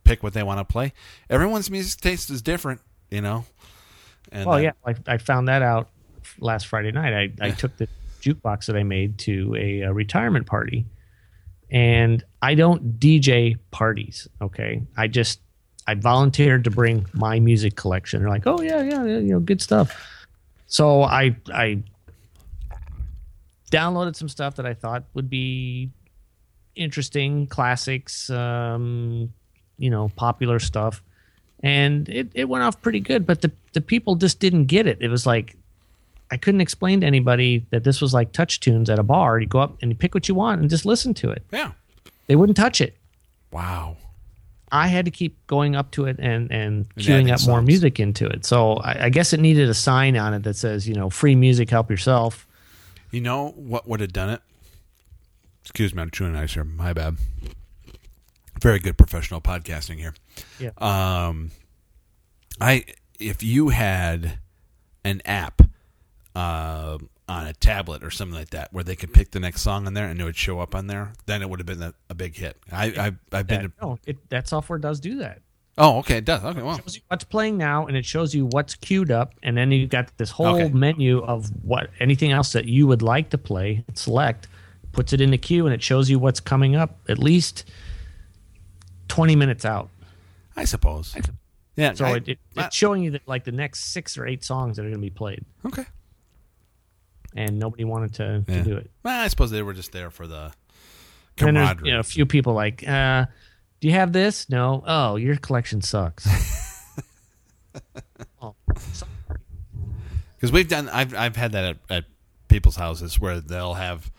pick 0.04 0.22
what 0.24 0.34
they 0.34 0.44
want 0.44 0.60
to 0.60 0.66
play. 0.66 0.94
Everyone's 1.30 1.72
music 1.72 2.00
taste 2.00 2.30
is 2.30 2.42
different, 2.44 2.82
you 3.10 3.22
know. 3.22 3.46
And 4.32 4.46
Well, 4.48 4.58
that- 4.58 4.64
yeah, 4.64 4.72
I, 4.86 5.14
I 5.14 5.18
found 5.18 5.48
that 5.48 5.62
out 5.64 5.90
last 6.40 6.68
Friday 6.68 6.92
night. 6.92 7.34
I, 7.42 7.48
I 7.48 7.50
took 7.52 7.76
the 7.78 7.88
jukebox 8.22 8.66
that 8.68 8.76
I 8.76 8.84
made 8.84 9.18
to 9.20 9.56
a, 9.58 9.84
uh 9.84 9.92
retirement 9.92 10.46
party, 10.46 10.86
and 11.72 12.24
I 12.42 12.54
don't 12.56 13.00
DJ 13.00 13.58
parties. 13.72 14.28
Okay, 14.42 14.84
I 14.96 15.08
just 15.08 15.40
I 15.88 15.96
volunteered 15.96 16.64
to 16.64 16.72
bring 16.72 17.06
my 17.14 17.40
music 17.40 17.76
collection. 17.76 18.22
They're 18.22 18.30
like, 18.30 18.48
oh 18.48 18.62
yeah, 18.62 18.82
yeah, 18.82 19.04
yeah, 19.06 19.18
you 19.18 19.34
know, 19.34 19.40
good 19.40 19.62
stuff. 19.62 19.96
So 20.68 21.04
I 21.04 21.36
I 21.54 21.84
downloaded 23.72 24.16
some 24.16 24.30
stuff 24.30 24.56
that 24.56 24.66
I 24.66 24.74
thought 24.74 25.04
would 25.14 25.30
be 25.30 25.90
interesting, 26.76 27.48
classics, 27.48 28.30
um, 28.30 29.32
you 29.78 29.90
know, 29.90 30.10
popular 30.16 30.60
stuff 30.60 31.02
and 31.64 32.10
it, 32.10 32.30
it 32.34 32.50
went 32.50 32.64
off 32.66 32.82
pretty 32.82 33.00
good 33.00 33.26
but 33.26 33.42
the, 33.42 33.50
the 33.72 33.80
people 33.80 34.16
just 34.16 34.42
didn't 34.42 34.66
get 34.66 34.86
it 34.86 34.98
it 35.00 35.08
was 35.08 35.26
like 35.26 35.56
i 36.30 36.36
couldn't 36.36 36.60
explain 36.60 37.00
to 37.00 37.08
anybody 37.08 37.66
that 37.70 37.86
this 37.86 38.02
was 38.02 38.14
like 38.14 38.34
touch 38.34 38.60
tunes 38.60 38.90
at 38.90 39.00
a 39.00 39.04
bar 39.04 39.40
you 39.40 39.48
go 39.48 39.60
up 39.60 39.78
and 39.82 39.90
you 39.90 39.96
pick 39.96 40.14
what 40.14 40.28
you 40.28 40.36
want 40.36 40.60
and 40.60 40.70
just 40.70 40.86
listen 40.86 41.14
to 41.14 41.32
it 41.32 41.44
yeah. 41.54 41.72
they 42.28 42.36
wouldn't 42.36 42.58
touch 42.58 42.82
it 42.82 42.98
Wow. 43.56 43.96
I 44.76 44.88
had 44.88 45.06
to 45.06 45.12
keep 45.12 45.34
going 45.48 45.76
up 45.76 45.92
to 45.92 46.06
it 46.06 46.18
and 46.20 46.52
and 46.52 46.86
And 46.96 46.96
queuing 46.98 47.32
up 47.34 47.48
more 47.48 47.62
music 47.62 48.00
into 48.00 48.26
it 48.28 48.46
so 48.46 48.74
I, 48.78 49.06
I 49.06 49.10
guess 49.10 49.34
it 49.34 49.40
needed 49.40 49.70
a 49.70 49.74
sign 49.74 50.16
on 50.18 50.34
it 50.34 50.44
that 50.44 50.56
says 50.56 50.88
you 50.88 50.96
know 50.96 51.10
free 51.10 51.36
music 51.36 51.70
help 51.70 51.90
yourself 51.90 52.48
You 53.12 53.22
know 53.22 53.54
what 53.56 53.88
would 53.88 54.02
have 54.02 54.12
done 54.12 54.30
it? 54.30 54.42
Excuse 55.62 55.96
me, 55.96 56.02
I'm 56.02 56.12
chewing 56.12 56.36
ice 56.36 56.54
here. 56.54 56.64
My 56.64 56.94
bad. 56.94 57.16
Very 58.62 58.80
good 58.80 58.98
professional 58.98 59.42
podcasting 59.42 59.98
here. 59.98 60.14
Yeah. 60.60 60.72
Um, 60.78 61.52
I 62.60 62.84
if 63.20 63.42
you 63.42 63.70
had 63.70 64.40
an 65.04 65.22
app 65.26 65.62
uh, 66.36 66.98
on 67.28 67.48
a 67.48 67.54
tablet 67.54 68.04
or 68.04 68.12
something 68.12 68.38
like 68.38 68.52
that 68.52 68.72
where 68.72 68.84
they 68.84 68.96
could 68.96 69.12
pick 69.14 69.32
the 69.32 69.40
next 69.40 69.62
song 69.62 69.88
on 69.88 69.94
there 69.96 70.08
and 70.08 70.22
it 70.22 70.24
would 70.24 70.36
show 70.36 70.60
up 70.60 70.76
on 70.76 70.88
there, 70.88 71.14
then 71.26 71.42
it 71.42 71.50
would 71.50 71.60
have 71.60 71.66
been 71.66 71.82
a, 71.82 71.94
a 72.10 72.14
big 72.14 72.36
hit. 72.36 72.56
I, 72.72 72.86
I've 72.98 73.16
I've 73.32 73.48
been. 73.48 73.62
That, 73.64 73.80
To, 73.80 73.86
no, 73.86 74.00
it, 74.06 74.30
that 74.30 74.48
software 74.48 74.78
does 74.78 75.00
do 75.00 75.18
that. 75.20 75.42
oh, 75.80 75.98
okay, 76.00 76.18
it 76.18 76.26
does. 76.26 76.44
Okay, 76.44 76.62
well, 76.62 76.76
It 76.78 76.84
shows 76.84 76.96
you 76.98 77.02
what's 77.08 77.24
playing 77.24 77.58
now, 77.58 77.88
and 77.88 77.98
it 77.98 78.06
shows 78.06 78.36
you 78.36 78.46
what's 78.52 78.76
queued 78.76 79.10
up, 79.12 79.34
and 79.42 79.58
then 79.58 79.72
you've 79.72 79.90
got 79.90 80.16
this 80.18 80.30
whole 80.30 80.56
Okay. 80.56 80.70
menu 80.70 81.20
of 81.24 81.48
what 81.64 81.90
anything 82.00 82.32
else 82.32 82.54
that 82.54 82.66
you 82.66 82.86
would 82.88 83.02
like 83.02 83.32
to 83.32 83.38
play. 83.40 83.84
Select, 83.96 84.48
puts 84.92 85.12
it 85.12 85.20
in 85.20 85.32
the 85.32 85.38
queue, 85.40 85.66
and 85.66 85.74
it 85.74 85.82
shows 85.82 86.10
you 86.10 86.20
what's 86.20 86.40
coming 86.40 86.76
up 86.76 86.96
at 87.10 87.18
least 87.18 87.66
twenty 89.08 89.36
minutes 89.36 89.66
out. 89.66 89.90
I 90.56 90.66
suppose. 90.66 91.16
Yeah. 91.76 91.94
So 91.94 92.06
I- 92.06 92.16
it, 92.18 92.28
it, 92.30 92.40
I- 92.56 92.66
it's 92.68 92.76
showing 92.76 93.04
you 93.04 93.12
that 93.12 93.28
like 93.28 93.44
the 93.44 93.52
next 93.52 93.86
six 93.92 94.18
or 94.18 94.26
eight 94.28 94.44
songs 94.44 94.78
that 94.78 94.84
are 94.84 94.90
going 94.90 95.02
to 95.02 95.06
be 95.06 95.10
played, 95.10 95.44
okay. 95.66 95.86
And 97.36 97.60
nobody 97.60 97.84
wanted 97.84 98.14
to, 98.16 98.44
Yeah. 98.48 98.58
to 98.58 98.64
do 98.64 98.78
it. 98.78 98.90
Well, 99.04 99.22
I 99.22 99.28
suppose 99.28 99.52
they 99.52 99.62
were 99.62 99.74
just 99.74 99.92
there 99.92 100.10
for 100.10 100.26
the 100.26 100.52
camaraderie. 101.38 101.90
you 101.90 101.94
know, 101.94 102.00
a 102.00 102.04
few 102.04 102.26
people 102.26 102.54
like, 102.54 102.88
uh, 102.88 103.26
"Do 103.82 103.88
you 103.88 103.94
have 103.94 104.14
this? 104.14 104.50
No. 104.50 104.84
Oh, 104.88 105.16
your 105.18 105.36
collection 105.36 105.82
sucks." 105.82 106.26
oh. 108.42 108.56
Because 110.36 110.52
we've 110.52 110.68
done, 110.68 110.90
I've 110.90 111.14
I've 111.16 111.36
had 111.36 111.52
that 111.54 111.64
at, 111.64 111.78
at 111.90 112.06
people's 112.48 112.76
houses 112.76 113.20
where 113.20 113.40
they'll 113.40 113.74
have, 113.76 114.12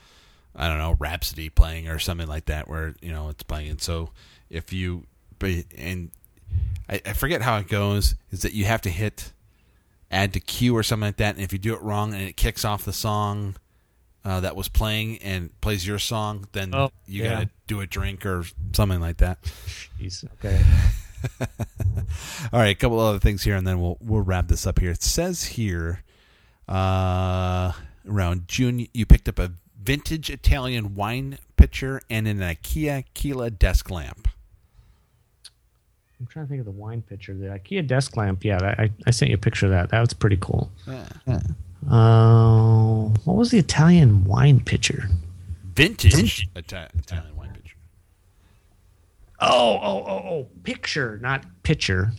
I 0.54 0.68
don't 0.68 0.78
know, 0.78 0.96
Rhapsody 0.98 1.48
playing 1.48 1.88
or 1.88 1.98
something 1.98 2.26
like 2.26 2.46
that, 2.46 2.68
where 2.68 2.94
you 3.00 3.12
know 3.12 3.28
it's 3.28 3.42
playing. 3.42 3.78
So 3.78 4.10
if 4.50 4.72
you, 4.72 5.04
but 5.38 5.50
and 5.76 6.10
I, 6.88 7.00
I 7.06 7.12
forget 7.12 7.42
how 7.42 7.58
it 7.58 7.68
goes, 7.68 8.14
is 8.30 8.42
that 8.42 8.52
you 8.52 8.64
have 8.64 8.82
to 8.82 8.90
hit 8.90 9.32
add 10.10 10.32
to 10.34 10.40
queue 10.40 10.76
or 10.76 10.82
something 10.82 11.08
like 11.08 11.16
that, 11.18 11.34
and 11.36 11.44
if 11.44 11.52
you 11.52 11.58
do 11.58 11.74
it 11.74 11.82
wrong 11.82 12.12
and 12.14 12.22
it 12.22 12.36
kicks 12.36 12.64
off 12.64 12.84
the 12.84 12.92
song 12.92 13.56
uh, 14.24 14.40
that 14.40 14.56
was 14.56 14.68
playing 14.68 15.18
and 15.18 15.58
plays 15.60 15.86
your 15.86 15.98
song, 15.98 16.46
then 16.52 16.74
Oh, 16.74 16.90
you 17.06 17.24
yeah. 17.24 17.30
gotta 17.30 17.50
do 17.66 17.80
a 17.80 17.86
drink 17.86 18.24
or 18.26 18.44
something 18.72 19.00
like 19.00 19.18
that. 19.18 19.42
Jeez. 20.00 20.24
Okay. 20.44 20.62
All 22.52 22.60
right, 22.60 22.68
a 22.68 22.74
couple 22.74 23.00
other 23.00 23.18
things 23.18 23.42
here, 23.42 23.56
and 23.56 23.66
then 23.66 23.80
we'll 23.80 23.96
we'll 24.00 24.20
wrap 24.20 24.46
this 24.48 24.66
up 24.66 24.78
here. 24.78 24.92
It 24.92 25.02
says 25.02 25.42
here, 25.44 26.04
uh, 26.68 27.72
around 28.08 28.46
June, 28.48 28.86
you 28.94 29.06
picked 29.06 29.28
up 29.28 29.38
a 29.40 29.52
vintage 29.82 30.30
Italian 30.30 30.94
wine 30.94 31.38
pitcher 31.56 32.00
and 32.10 32.28
an 32.28 32.38
IKEA 32.38 33.04
Kila 33.14 33.50
desk 33.50 33.90
lamp. 33.90 34.28
I'm 36.18 36.26
trying 36.26 36.46
to 36.46 36.48
think 36.48 36.60
of 36.60 36.64
the 36.66 36.72
wine 36.72 37.02
pitcher. 37.02 37.34
The 37.34 37.46
IKEA 37.46 37.86
desk 37.86 38.16
lamp. 38.16 38.44
Yeah, 38.44 38.58
that, 38.58 38.80
I, 38.80 38.90
I 39.06 39.10
sent 39.10 39.30
you 39.30 39.34
a 39.34 39.38
picture 39.38 39.66
of 39.66 39.72
that. 39.72 39.90
That 39.90 40.00
was 40.00 40.14
pretty 40.14 40.38
cool. 40.40 40.70
Uh, 41.88 43.08
what 43.24 43.36
was 43.36 43.50
the 43.50 43.58
Italian 43.58 44.24
wine 44.24 44.60
pitcher? 44.60 45.08
Vintage, 45.74 46.48
Ita- 46.56 46.88
Italian 46.98 47.36
wine 47.36 47.52
pitcher. 47.52 47.76
Oh, 49.40 49.78
oh, 49.82 50.04
oh, 50.06 50.28
oh. 50.28 50.48
Picture, 50.62 51.18
not 51.18 51.44
pitcher. 51.62 52.12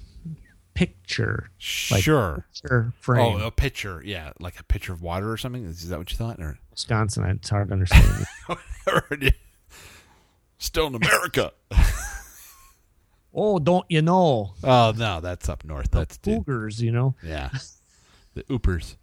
Picture. 0.76 1.50
Like 1.90 2.04
sure. 2.04 2.46
Picture 2.54 2.94
frame. 3.00 3.42
Oh, 3.42 3.48
a 3.48 3.52
pitcher, 3.52 4.04
yeah, 4.06 4.32
like 4.40 4.60
a 4.60 4.64
pitcher 4.64 4.94
of 4.94 5.02
water 5.02 5.32
or 5.32 5.38
something. 5.38 5.66
Is 5.66 5.90
that 5.90 5.98
what 5.98 6.12
you 6.12 6.18
thought? 6.18 6.40
Or 6.40 6.60
Wisconsin. 6.70 7.26
It's 7.26 7.50
hard 7.50 7.70
to 7.70 7.74
understand. 7.74 8.28
still 10.60 10.88
in 10.88 10.96
America? 10.96 11.52
oh, 13.38 13.60
don't 13.60 13.86
you 13.88 14.02
know? 14.02 14.54
oh 14.64 14.94
no, 14.98 15.22
that's 15.22 15.48
up 15.48 15.64
north. 15.64 15.92
That's. 15.92 16.18
Cougars, 16.18 16.82
you 16.82 16.92
know. 16.92 17.16
yeah, 17.24 17.50
the 18.34 18.44
Yoopers. 18.44 18.96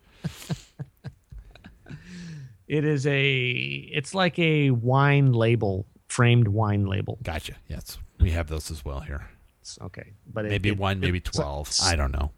It 2.66 2.84
is 2.84 3.06
a. 3.06 3.30
It's 3.92 4.14
like 4.14 4.38
a 4.38 4.70
wine 4.70 5.32
label, 5.32 5.86
framed 6.08 6.48
wine 6.48 6.86
label. 6.86 7.18
Gotcha. 7.22 7.54
Yes, 7.68 7.98
we 8.20 8.30
have 8.30 8.48
those 8.48 8.70
as 8.70 8.84
well 8.84 9.00
here. 9.00 9.28
It's 9.60 9.78
okay, 9.82 10.12
but 10.32 10.44
Maybe 10.46 10.70
it, 10.70 10.78
one, 10.78 10.98
maybe 11.00 11.18
it's- 11.18 11.34
twelve. 11.34 11.70
I 11.82 11.94
don't 11.96 12.12
know. 12.12 12.30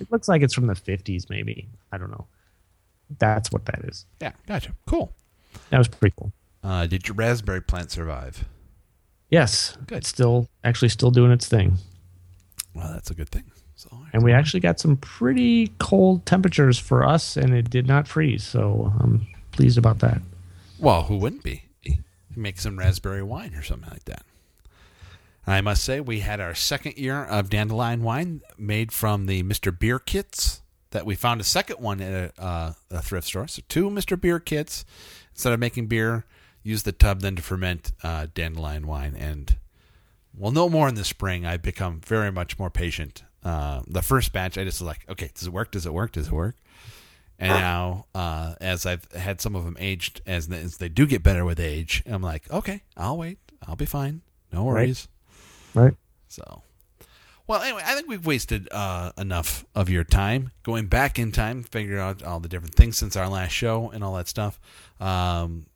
It 0.00 0.10
looks 0.12 0.28
like 0.28 0.42
it's 0.42 0.54
from 0.54 0.66
the 0.68 0.74
50s, 0.74 1.28
maybe. 1.28 1.68
I 1.92 1.98
don't 1.98 2.10
know. 2.10 2.26
That's 3.18 3.50
what 3.52 3.66
that 3.66 3.80
is. 3.84 4.06
Yeah, 4.20 4.32
gotcha. 4.46 4.72
Cool. 4.86 5.12
That 5.70 5.78
was 5.78 5.88
pretty 5.88 6.14
cool. 6.18 6.32
Uh, 6.62 6.86
did 6.86 7.06
your 7.08 7.16
raspberry 7.16 7.60
plant 7.60 7.90
survive? 7.90 8.44
Yes, 9.30 9.76
Good. 9.86 9.98
It's 9.98 10.08
still 10.08 10.48
actually 10.64 10.88
still 10.88 11.10
doing 11.10 11.30
its 11.32 11.46
thing, 11.48 11.78
Well, 12.74 12.90
that's 12.92 13.10
a 13.10 13.14
good 13.14 13.28
thing. 13.28 13.44
So, 13.76 13.90
and 14.12 14.22
we 14.24 14.32
actually 14.32 14.60
got 14.60 14.80
some 14.80 14.96
pretty 14.96 15.68
cold 15.78 16.24
temperatures 16.26 16.78
for 16.78 17.04
us, 17.06 17.36
and 17.36 17.54
it 17.54 17.70
did 17.70 17.86
not 17.86 18.08
freeze. 18.08 18.42
So 18.44 18.92
I'm 18.98 19.26
pleased 19.52 19.78
about 19.78 19.98
that. 20.00 20.20
well, 20.78 21.02
who 21.04 21.16
wouldn't 21.18 21.42
be? 21.42 21.64
Make 22.36 22.60
some 22.60 22.78
raspberry 22.78 23.22
wine 23.22 23.54
or 23.54 23.62
something 23.62 23.90
like 23.90 24.04
that. 24.04 24.22
I 25.46 25.60
must 25.60 25.82
say, 25.82 25.98
we 26.00 26.20
had 26.20 26.40
our 26.40 26.54
second 26.54 26.96
year 26.98 27.24
of 27.24 27.50
dandelion 27.50 28.02
wine 28.02 28.42
made 28.56 28.92
from 28.92 29.26
the 29.26 29.42
Mr. 29.42 29.76
Beer 29.76 29.98
kits. 29.98 30.62
That 30.92 31.04
we 31.04 31.16
found 31.16 31.40
a 31.40 31.44
second 31.44 31.80
one 31.80 32.00
at 32.00 32.32
a, 32.38 32.42
uh, 32.42 32.72
a 32.90 33.02
thrift 33.02 33.26
store. 33.26 33.46
So 33.48 33.62
two 33.68 33.90
Mr. 33.90 34.18
Beer 34.18 34.40
kits. 34.40 34.84
Instead 35.34 35.52
of 35.52 35.60
making 35.60 35.86
beer, 35.86 36.24
use 36.68 36.82
the 36.82 36.92
tub 36.92 37.20
then 37.20 37.36
to 37.36 37.42
ferment 37.42 37.92
uh, 38.02 38.26
dandelion 38.34 38.86
wine. 38.86 39.16
And 39.16 39.56
well, 40.36 40.52
no 40.52 40.68
more 40.68 40.88
in 40.88 40.94
the 40.94 41.04
spring. 41.04 41.46
I've 41.46 41.62
become 41.62 42.00
very 42.00 42.30
much 42.30 42.58
more 42.58 42.70
patient. 42.70 43.24
Uh, 43.42 43.80
the 43.86 44.02
first 44.02 44.32
batch, 44.32 44.58
I 44.58 44.64
just 44.64 44.80
was 44.80 44.86
like, 44.86 45.08
okay, 45.08 45.30
does 45.34 45.46
it 45.46 45.52
work? 45.52 45.70
Does 45.70 45.86
it 45.86 45.94
work? 45.94 46.12
Does 46.12 46.26
it 46.26 46.32
work? 46.32 46.56
And 47.38 47.50
now, 47.50 48.06
uh, 48.14 48.54
as 48.60 48.84
I've 48.84 49.10
had 49.12 49.40
some 49.40 49.54
of 49.54 49.64
them 49.64 49.76
aged, 49.78 50.20
as, 50.26 50.50
as 50.50 50.78
they 50.78 50.88
do 50.88 51.06
get 51.06 51.22
better 51.22 51.44
with 51.44 51.60
age, 51.60 52.02
I'm 52.04 52.20
like, 52.20 52.50
okay, 52.50 52.82
I'll 52.96 53.16
wait. 53.16 53.38
I'll 53.66 53.76
be 53.76 53.86
fine. 53.86 54.22
No 54.52 54.64
worries. 54.64 55.08
Right. 55.72 55.94
So, 56.26 56.62
well, 57.46 57.62
anyway, 57.62 57.82
I 57.86 57.94
think 57.94 58.08
we've 58.08 58.26
wasted 58.26 58.68
uh, 58.72 59.12
enough 59.16 59.64
of 59.74 59.88
your 59.88 60.04
time 60.04 60.50
going 60.64 60.86
back 60.86 61.18
in 61.18 61.30
time, 61.30 61.62
figuring 61.62 62.00
out 62.00 62.22
all 62.24 62.40
the 62.40 62.48
different 62.48 62.74
things 62.74 62.98
since 62.98 63.16
our 63.16 63.28
last 63.28 63.52
show 63.52 63.88
and 63.90 64.02
all 64.02 64.16
that 64.16 64.28
stuff. 64.28 64.58
Um, 65.00 65.66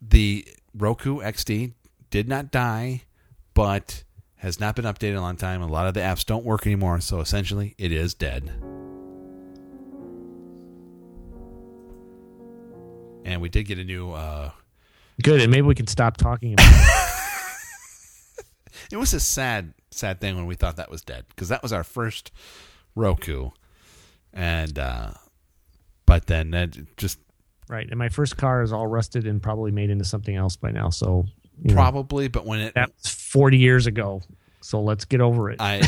the 0.00 0.46
Roku 0.74 1.20
XD 1.20 1.72
did 2.10 2.28
not 2.28 2.50
die, 2.50 3.02
but 3.54 4.04
has 4.36 4.60
not 4.60 4.76
been 4.76 4.84
updated 4.84 5.10
in 5.10 5.16
a 5.16 5.20
long 5.20 5.36
time. 5.36 5.62
A 5.62 5.66
lot 5.66 5.86
of 5.86 5.94
the 5.94 6.00
apps 6.00 6.24
don't 6.24 6.44
work 6.44 6.66
anymore, 6.66 7.00
so 7.00 7.20
essentially, 7.20 7.74
it 7.78 7.92
is 7.92 8.14
dead. 8.14 8.52
And 13.24 13.42
we 13.42 13.48
did 13.48 13.64
get 13.64 13.78
a 13.78 13.84
new. 13.84 14.12
Uh, 14.12 14.52
Good, 15.22 15.42
and 15.42 15.50
maybe 15.50 15.66
we 15.66 15.74
can 15.74 15.88
stop 15.88 16.16
talking 16.16 16.54
about. 16.54 16.66
it. 16.68 18.44
it 18.92 18.96
was 18.96 19.12
a 19.12 19.20
sad, 19.20 19.74
sad 19.90 20.20
thing 20.20 20.36
when 20.36 20.46
we 20.46 20.54
thought 20.54 20.76
that 20.76 20.90
was 20.90 21.02
dead 21.02 21.24
because 21.28 21.48
that 21.48 21.62
was 21.62 21.72
our 21.72 21.84
first 21.84 22.30
Roku, 22.94 23.50
and 24.32 24.78
uh, 24.78 25.10
but 26.06 26.26
then 26.26 26.52
that 26.52 26.96
just 26.96 27.18
right, 27.68 27.88
and 27.88 27.98
my 27.98 28.08
first 28.08 28.36
car 28.36 28.62
is 28.62 28.72
all 28.72 28.86
rusted 28.86 29.26
and 29.26 29.42
probably 29.42 29.70
made 29.70 29.90
into 29.90 30.04
something 30.04 30.34
else 30.34 30.56
by 30.56 30.70
now. 30.70 30.90
So 30.90 31.26
you 31.62 31.68
know, 31.68 31.74
probably, 31.74 32.28
but 32.28 32.44
when 32.44 32.60
it 32.60 32.74
that 32.74 32.90
was 33.02 33.12
40 33.12 33.58
years 33.58 33.86
ago. 33.86 34.22
So 34.60 34.80
let's 34.80 35.04
get 35.04 35.20
over 35.20 35.50
it. 35.50 35.60
I 35.60 35.82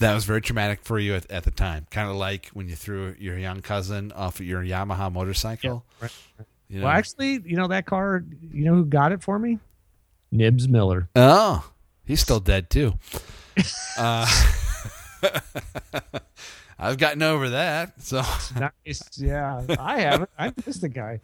that 0.00 0.14
was 0.14 0.24
very 0.24 0.40
traumatic 0.40 0.80
for 0.82 0.98
you 0.98 1.14
at, 1.14 1.30
at 1.30 1.44
the 1.44 1.50
time, 1.50 1.86
kind 1.90 2.10
of 2.10 2.16
like 2.16 2.48
when 2.48 2.68
you 2.68 2.76
threw 2.76 3.14
your 3.18 3.38
young 3.38 3.62
cousin 3.62 4.12
off 4.12 4.40
of 4.40 4.46
your 4.46 4.62
Yamaha 4.62 5.12
motorcycle. 5.12 5.84
right, 6.00 6.12
You 6.68 6.80
know? 6.80 6.86
Well, 6.86 6.94
actually, 6.94 7.40
you 7.44 7.56
know 7.56 7.68
that 7.68 7.86
car. 7.86 8.24
You 8.52 8.64
know 8.64 8.74
who 8.74 8.84
got 8.84 9.12
it 9.12 9.22
for 9.22 9.38
me? 9.38 9.58
Nibs 10.32 10.68
Miller. 10.68 11.08
oh, 11.16 11.70
he's 12.04 12.20
still 12.20 12.40
dead 12.40 12.68
too. 12.70 12.94
uh, 13.98 14.26
I've 16.78 16.98
gotten 16.98 17.22
over 17.22 17.50
that, 17.50 18.02
so. 18.02 18.22
Nice. 18.58 19.02
Yeah, 19.16 19.62
I 19.78 20.00
haven't. 20.00 20.30
I 20.38 20.52
missed 20.66 20.82
the 20.82 20.88
guy. 20.88 21.20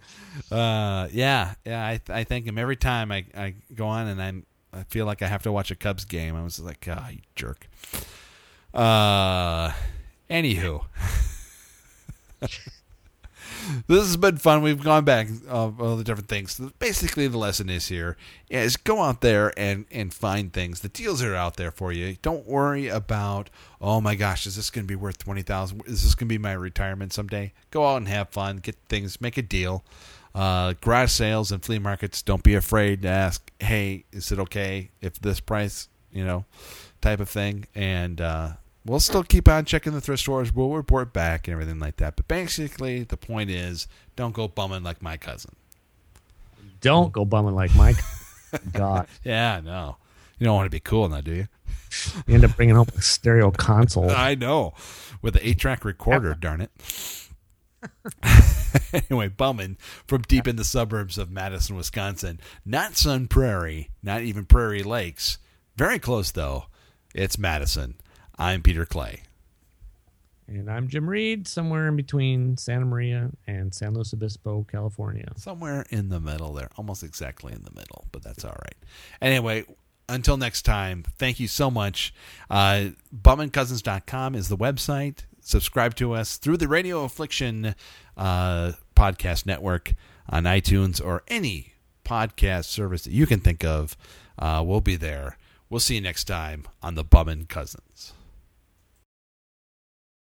Uh, 0.50 1.08
yeah, 1.12 1.54
yeah. 1.64 1.84
I 1.84 2.00
I 2.08 2.24
thank 2.24 2.46
him 2.46 2.56
every 2.58 2.76
time 2.76 3.12
I, 3.12 3.26
I 3.36 3.54
go 3.74 3.86
on 3.86 4.06
and 4.06 4.20
I'm 4.22 4.46
I 4.72 4.84
feel 4.84 5.04
like 5.04 5.20
I 5.20 5.26
have 5.26 5.42
to 5.42 5.52
watch 5.52 5.70
a 5.70 5.74
Cubs 5.74 6.04
game. 6.06 6.34
I 6.34 6.42
was 6.42 6.58
like, 6.58 6.86
ah, 6.90 7.08
you 7.10 7.18
jerk. 7.36 7.68
Uh, 8.72 9.72
anywho, 10.30 10.86
this 13.86 14.02
has 14.02 14.16
been 14.16 14.36
fun. 14.36 14.62
We've 14.62 14.82
gone 14.82 15.04
back 15.04 15.28
uh, 15.48 15.70
all 15.78 15.96
the 15.96 16.04
different 16.04 16.28
things. 16.28 16.60
Basically, 16.78 17.28
the 17.28 17.38
lesson 17.38 17.68
is 17.68 17.88
here 17.88 18.16
is 18.48 18.76
go 18.76 19.02
out 19.02 19.20
there 19.20 19.52
and 19.56 19.86
and 19.90 20.12
find 20.12 20.52
things. 20.52 20.80
The 20.80 20.88
deals 20.88 21.22
are 21.22 21.34
out 21.34 21.56
there 21.56 21.70
for 21.70 21.92
you. 21.92 22.16
Don't 22.22 22.46
worry 22.46 22.88
about 22.88 23.50
oh 23.80 24.00
my 24.00 24.14
gosh, 24.14 24.46
is 24.46 24.56
this 24.56 24.70
going 24.70 24.86
to 24.86 24.88
be 24.88 24.96
worth 24.96 25.18
twenty 25.18 25.42
thousand? 25.42 25.82
Is 25.86 26.02
this 26.02 26.14
going 26.14 26.28
to 26.28 26.32
be 26.32 26.38
my 26.38 26.52
retirement 26.52 27.12
someday? 27.12 27.52
Go 27.70 27.86
out 27.86 27.96
and 27.96 28.08
have 28.08 28.30
fun. 28.30 28.58
Get 28.58 28.76
things. 28.88 29.20
Make 29.20 29.36
a 29.36 29.42
deal. 29.42 29.84
Uh, 30.34 30.74
garage 30.80 31.10
sales 31.10 31.52
and 31.52 31.62
flea 31.62 31.78
markets. 31.78 32.22
Don't 32.22 32.42
be 32.42 32.54
afraid 32.54 33.02
to 33.02 33.08
ask. 33.08 33.50
Hey, 33.60 34.04
is 34.12 34.32
it 34.32 34.38
okay 34.38 34.90
if 35.00 35.20
this 35.20 35.40
price? 35.40 35.88
You 36.10 36.24
know, 36.24 36.44
type 37.00 37.20
of 37.20 37.28
thing. 37.28 37.66
And 37.74 38.20
uh, 38.20 38.52
we'll 38.84 39.00
still 39.00 39.22
keep 39.22 39.48
on 39.48 39.64
checking 39.64 39.92
the 39.92 40.00
thrift 40.00 40.22
stores. 40.22 40.52
We'll 40.54 40.70
report 40.70 41.12
back 41.12 41.46
and 41.46 41.52
everything 41.52 41.78
like 41.78 41.96
that. 41.96 42.16
But 42.16 42.28
basically, 42.28 43.04
the 43.04 43.16
point 43.16 43.50
is, 43.50 43.88
don't 44.16 44.34
go 44.34 44.48
bumming 44.48 44.82
like 44.82 45.02
my 45.02 45.16
cousin. 45.16 45.54
Don't 46.80 47.12
go 47.12 47.24
bumming 47.24 47.54
like 47.54 47.74
Mike. 47.76 47.96
God, 48.72 49.06
Yeah, 49.24 49.60
no. 49.64 49.96
You 50.38 50.46
don't 50.46 50.56
want 50.56 50.66
to 50.66 50.70
be 50.70 50.80
cool 50.80 51.08
now, 51.08 51.20
do 51.20 51.32
you? 51.32 51.48
you 52.26 52.34
end 52.34 52.44
up 52.44 52.56
bringing 52.56 52.74
home 52.74 52.88
a 52.96 53.00
stereo 53.02 53.50
console. 53.50 54.10
I 54.16 54.34
know. 54.34 54.74
With 55.22 55.36
an 55.36 55.42
eight 55.44 55.58
track 55.58 55.84
recorder, 55.84 56.34
darn 56.34 56.60
it. 56.60 56.70
anyway, 58.92 59.28
bumming 59.28 59.76
from 60.06 60.22
deep 60.22 60.48
in 60.48 60.56
the 60.56 60.64
suburbs 60.64 61.16
of 61.18 61.30
Madison, 61.30 61.76
Wisconsin. 61.76 62.40
Not 62.64 62.96
Sun 62.96 63.28
Prairie, 63.28 63.90
not 64.02 64.22
even 64.22 64.44
Prairie 64.44 64.82
Lakes. 64.82 65.38
Very 65.76 65.98
close, 65.98 66.30
though. 66.32 66.66
It's 67.14 67.38
Madison. 67.38 67.94
I'm 68.38 68.62
Peter 68.62 68.84
Clay. 68.86 69.22
And 70.48 70.70
I'm 70.70 70.88
Jim 70.88 71.08
Reid, 71.08 71.46
somewhere 71.46 71.88
in 71.88 71.96
between 71.96 72.56
Santa 72.56 72.84
Maria 72.84 73.30
and 73.46 73.74
San 73.74 73.94
Luis 73.94 74.12
Obispo, 74.12 74.66
California. 74.70 75.32
Somewhere 75.36 75.86
in 75.90 76.08
the 76.08 76.20
middle 76.20 76.52
there. 76.52 76.68
Almost 76.76 77.02
exactly 77.02 77.52
in 77.52 77.62
the 77.62 77.70
middle, 77.70 78.06
but 78.12 78.22
that's 78.22 78.44
all 78.44 78.56
right. 78.62 78.74
Anyway, 79.20 79.64
until 80.08 80.36
next 80.36 80.62
time, 80.62 81.04
thank 81.16 81.40
you 81.40 81.48
so 81.48 81.70
much. 81.70 82.12
Uh, 82.50 82.88
BumminCousins.com 83.16 84.34
is 84.34 84.48
the 84.48 84.56
website. 84.56 85.20
Subscribe 85.40 85.94
to 85.96 86.12
us 86.12 86.36
through 86.36 86.56
the 86.56 86.68
Radio 86.68 87.04
Affliction 87.04 87.74
uh, 88.16 88.72
podcast 88.94 89.46
network 89.46 89.94
on 90.28 90.44
iTunes 90.44 91.04
or 91.04 91.22
any 91.28 91.74
podcast 92.04 92.64
service 92.64 93.04
that 93.04 93.12
you 93.12 93.26
can 93.26 93.40
think 93.40 93.64
of. 93.64 93.96
Uh, 94.38 94.62
we'll 94.64 94.80
be 94.80 94.96
there. 94.96 95.38
We'll 95.70 95.80
see 95.80 95.94
you 95.94 96.00
next 96.00 96.24
time 96.24 96.64
on 96.82 96.94
the 96.94 97.04
Bummin 97.04 97.48
Cousins. 97.48 98.12